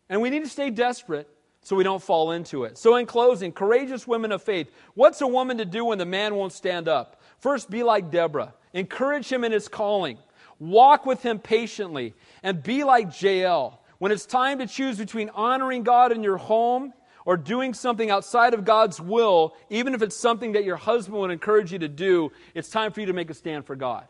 And 0.08 0.22
we 0.22 0.30
need 0.30 0.44
to 0.44 0.48
stay 0.48 0.70
desperate 0.70 1.28
so 1.60 1.76
we 1.76 1.84
don't 1.84 2.02
fall 2.02 2.32
into 2.32 2.64
it. 2.64 2.78
So, 2.78 2.96
in 2.96 3.04
closing, 3.04 3.52
courageous 3.52 4.06
women 4.06 4.32
of 4.32 4.42
faith, 4.42 4.70
what's 4.94 5.20
a 5.20 5.26
woman 5.26 5.58
to 5.58 5.66
do 5.66 5.84
when 5.84 5.98
the 5.98 6.06
man 6.06 6.34
won't 6.34 6.52
stand 6.52 6.88
up? 6.88 7.20
First, 7.38 7.70
be 7.70 7.82
like 7.82 8.10
Deborah. 8.10 8.54
Encourage 8.72 9.30
him 9.30 9.44
in 9.44 9.52
his 9.52 9.68
calling. 9.68 10.18
Walk 10.58 11.04
with 11.04 11.22
him 11.22 11.38
patiently 11.38 12.14
and 12.42 12.62
be 12.62 12.82
like 12.84 13.20
Jael. 13.20 13.81
When 14.02 14.10
it's 14.10 14.26
time 14.26 14.58
to 14.58 14.66
choose 14.66 14.98
between 14.98 15.28
honoring 15.28 15.84
God 15.84 16.10
in 16.10 16.24
your 16.24 16.36
home 16.36 16.92
or 17.24 17.36
doing 17.36 17.72
something 17.72 18.10
outside 18.10 18.52
of 18.52 18.64
God's 18.64 19.00
will, 19.00 19.54
even 19.70 19.94
if 19.94 20.02
it's 20.02 20.16
something 20.16 20.54
that 20.54 20.64
your 20.64 20.74
husband 20.74 21.20
would 21.20 21.30
encourage 21.30 21.72
you 21.72 21.78
to 21.78 21.88
do, 21.88 22.32
it's 22.52 22.68
time 22.68 22.90
for 22.90 22.98
you 22.98 23.06
to 23.06 23.12
make 23.12 23.30
a 23.30 23.34
stand 23.34 23.64
for 23.64 23.76
God. 23.76 24.08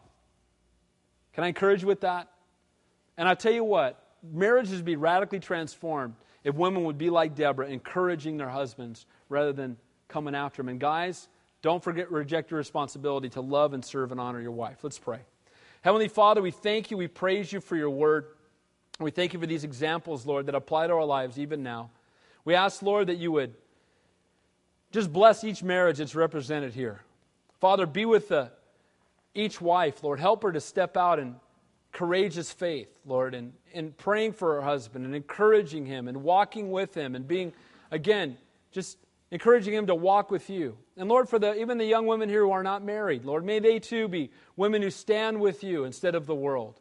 Can 1.35 1.45
I 1.45 1.49
encourage 1.49 1.83
you 1.83 1.89
with 1.89 2.01
that? 2.01 2.31
And 3.19 3.29
I 3.29 3.35
tell 3.35 3.53
you 3.53 3.65
what, 3.65 4.03
marriages 4.23 4.77
would 4.77 4.87
be 4.87 4.97
radically 4.97 5.41
transformed 5.41 6.15
if 6.43 6.55
women 6.55 6.85
would 6.85 6.97
be 6.97 7.11
like 7.11 7.35
Deborah, 7.35 7.67
encouraging 7.69 8.39
their 8.39 8.49
husbands 8.49 9.05
rather 9.29 9.53
than 9.53 9.77
coming 10.09 10.35
after 10.35 10.63
them. 10.63 10.71
And 10.71 10.81
guys, 10.81 11.29
don't 11.61 11.85
forget, 11.85 12.11
reject 12.11 12.51
your 12.51 12.57
responsibility 12.57 13.29
to 13.29 13.43
love 13.43 13.75
and 13.75 13.85
serve 13.85 14.11
and 14.11 14.19
honor 14.19 14.41
your 14.41 14.53
wife. 14.53 14.79
Let's 14.83 14.99
pray. 14.99 15.21
Heavenly 15.83 16.09
Father, 16.09 16.41
we 16.41 16.51
thank 16.51 16.91
you, 16.91 16.97
we 16.97 17.09
praise 17.09 17.53
you 17.53 17.61
for 17.61 17.77
your 17.77 17.91
word. 17.91 18.29
We 19.03 19.11
thank 19.11 19.33
you 19.33 19.41
for 19.41 19.47
these 19.47 19.65
examples, 19.65 20.27
Lord, 20.27 20.47
that 20.47 20.55
apply 20.55 20.87
to 20.87 20.95
our 20.95 21.05
lives 21.05 21.39
even 21.39 21.63
now. 21.63 21.91
We 22.45 22.55
ask, 22.55 22.83
Lord, 22.83 23.07
that 23.07 23.17
you 23.17 23.33
would 23.33 23.55
just 24.91 25.13
bless 25.13 25.45
each 25.45 25.63
marriage 25.63 25.99
that's 25.99 26.15
represented 26.15 26.75
here. 26.75 27.03
Father, 27.61 27.87
be 27.87 28.05
with 28.05 28.29
the, 28.29 28.51
each 29.35 29.61
wife, 29.61 30.03
Lord. 30.03 30.21
Help 30.21 30.43
her 30.43 30.53
to 30.53 30.61
step 30.61 30.97
out 30.97 31.19
in 31.19 31.37
courageous 31.93 32.51
faith, 32.53 32.89
Lord, 33.07 33.35
and, 33.35 33.53
and 33.75 33.97
praying 33.97 34.33
for 34.33 34.55
her 34.55 34.63
husband 34.63 35.05
and 35.05 35.15
encouraging 35.15 35.87
him 35.87 36.09
and 36.09 36.23
walking 36.23 36.71
with 36.71 36.95
him 36.95 37.15
and 37.15 37.29
being, 37.29 37.53
again, 37.91 38.37
just 38.73 38.99
encouraging 39.31 39.75
him 39.75 39.87
to 39.87 39.95
walk 39.95 40.31
with 40.31 40.51
you. 40.51 40.77
And 40.97 41.09
Lord, 41.09 41.29
for 41.29 41.39
the, 41.39 41.55
even 41.55 41.79
the 41.79 41.85
young 41.85 42.07
women 42.07 42.29
here 42.29 42.43
who 42.43 42.51
are 42.51 42.63
not 42.63 42.83
married, 42.83 43.25
Lord, 43.25 43.45
may 43.45 43.59
they 43.59 43.79
too 43.79 44.09
be 44.09 44.31
women 44.57 44.83
who 44.83 44.91
stand 44.91 45.41
with 45.41 45.63
you 45.65 45.85
instead 45.85 46.15
of 46.15 46.27
the 46.27 46.35
world. 46.35 46.81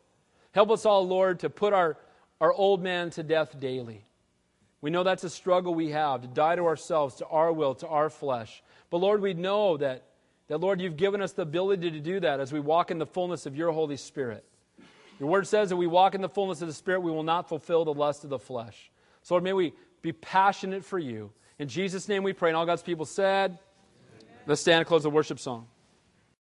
Help 0.52 0.70
us 0.72 0.86
all, 0.86 1.08
Lord, 1.08 1.40
to 1.42 1.50
put 1.50 1.74
our, 1.74 1.98
our 2.42 2.52
old 2.52 2.82
man 2.84 3.12
to 3.12 3.24
death 3.24 3.58
daily. 3.60 4.04
We 4.82 4.90
know 4.90 5.04
that's 5.04 5.24
a 5.24 5.30
struggle 5.30 5.76
we 5.76 5.92
have 5.92 6.24
to 6.24 6.28
die 6.28 6.56
to 6.56 6.66
ourselves, 6.66 7.16
to 7.18 7.28
our 7.28 7.54
will, 7.54 7.76
to 7.76 7.88
our 7.88 8.10
flesh. 8.10 8.64
But 8.90 8.98
Lord, 8.98 9.22
we 9.22 9.36
know 9.36 9.78
that, 9.78 10.06
that, 10.48 10.58
Lord, 10.58 10.82
you've 10.82 10.98
given 10.98 11.22
us 11.22 11.34
the 11.34 11.44
ability 11.44 11.92
to 11.92 12.00
do 12.00 12.20
that 12.20 12.40
as 12.40 12.52
we 12.52 12.60
walk 12.60 12.90
in 12.90 12.98
the 12.98 13.06
fullness 13.06 13.46
of 13.46 13.56
your 13.56 13.72
Holy 13.72 13.96
Spirit. 13.96 14.44
Your 15.20 15.30
word 15.30 15.48
says 15.48 15.70
that 15.70 15.78
we 15.78 15.86
walk 15.86 16.16
in 16.16 16.22
the 16.22 16.28
fullness 16.28 16.64
of 16.64 16.68
the 16.68 16.74
Spirit, 16.74 17.02
we 17.02 17.12
will 17.12 17.22
not 17.22 17.48
fulfill 17.48 17.86
the 17.86 17.94
lust 17.94 18.24
of 18.24 18.32
the 18.32 18.40
flesh. 18.40 18.92
So, 19.22 19.36
Lord, 19.36 19.44
may 19.44 19.54
we 19.54 19.74
be 20.02 20.12
passionate 20.12 20.84
for 20.84 20.98
you. 20.98 21.32
In 21.60 21.68
Jesus' 21.68 22.10
name 22.10 22.24
we 22.24 22.34
pray. 22.34 22.50
And 22.50 22.58
all 22.58 22.66
God's 22.66 22.82
people 22.82 23.06
said, 23.06 23.60
Let's 24.48 24.62
stand 24.62 24.80
and 24.80 24.88
close 24.88 25.04
the 25.04 25.12
worship 25.12 25.40
song. 25.40 25.68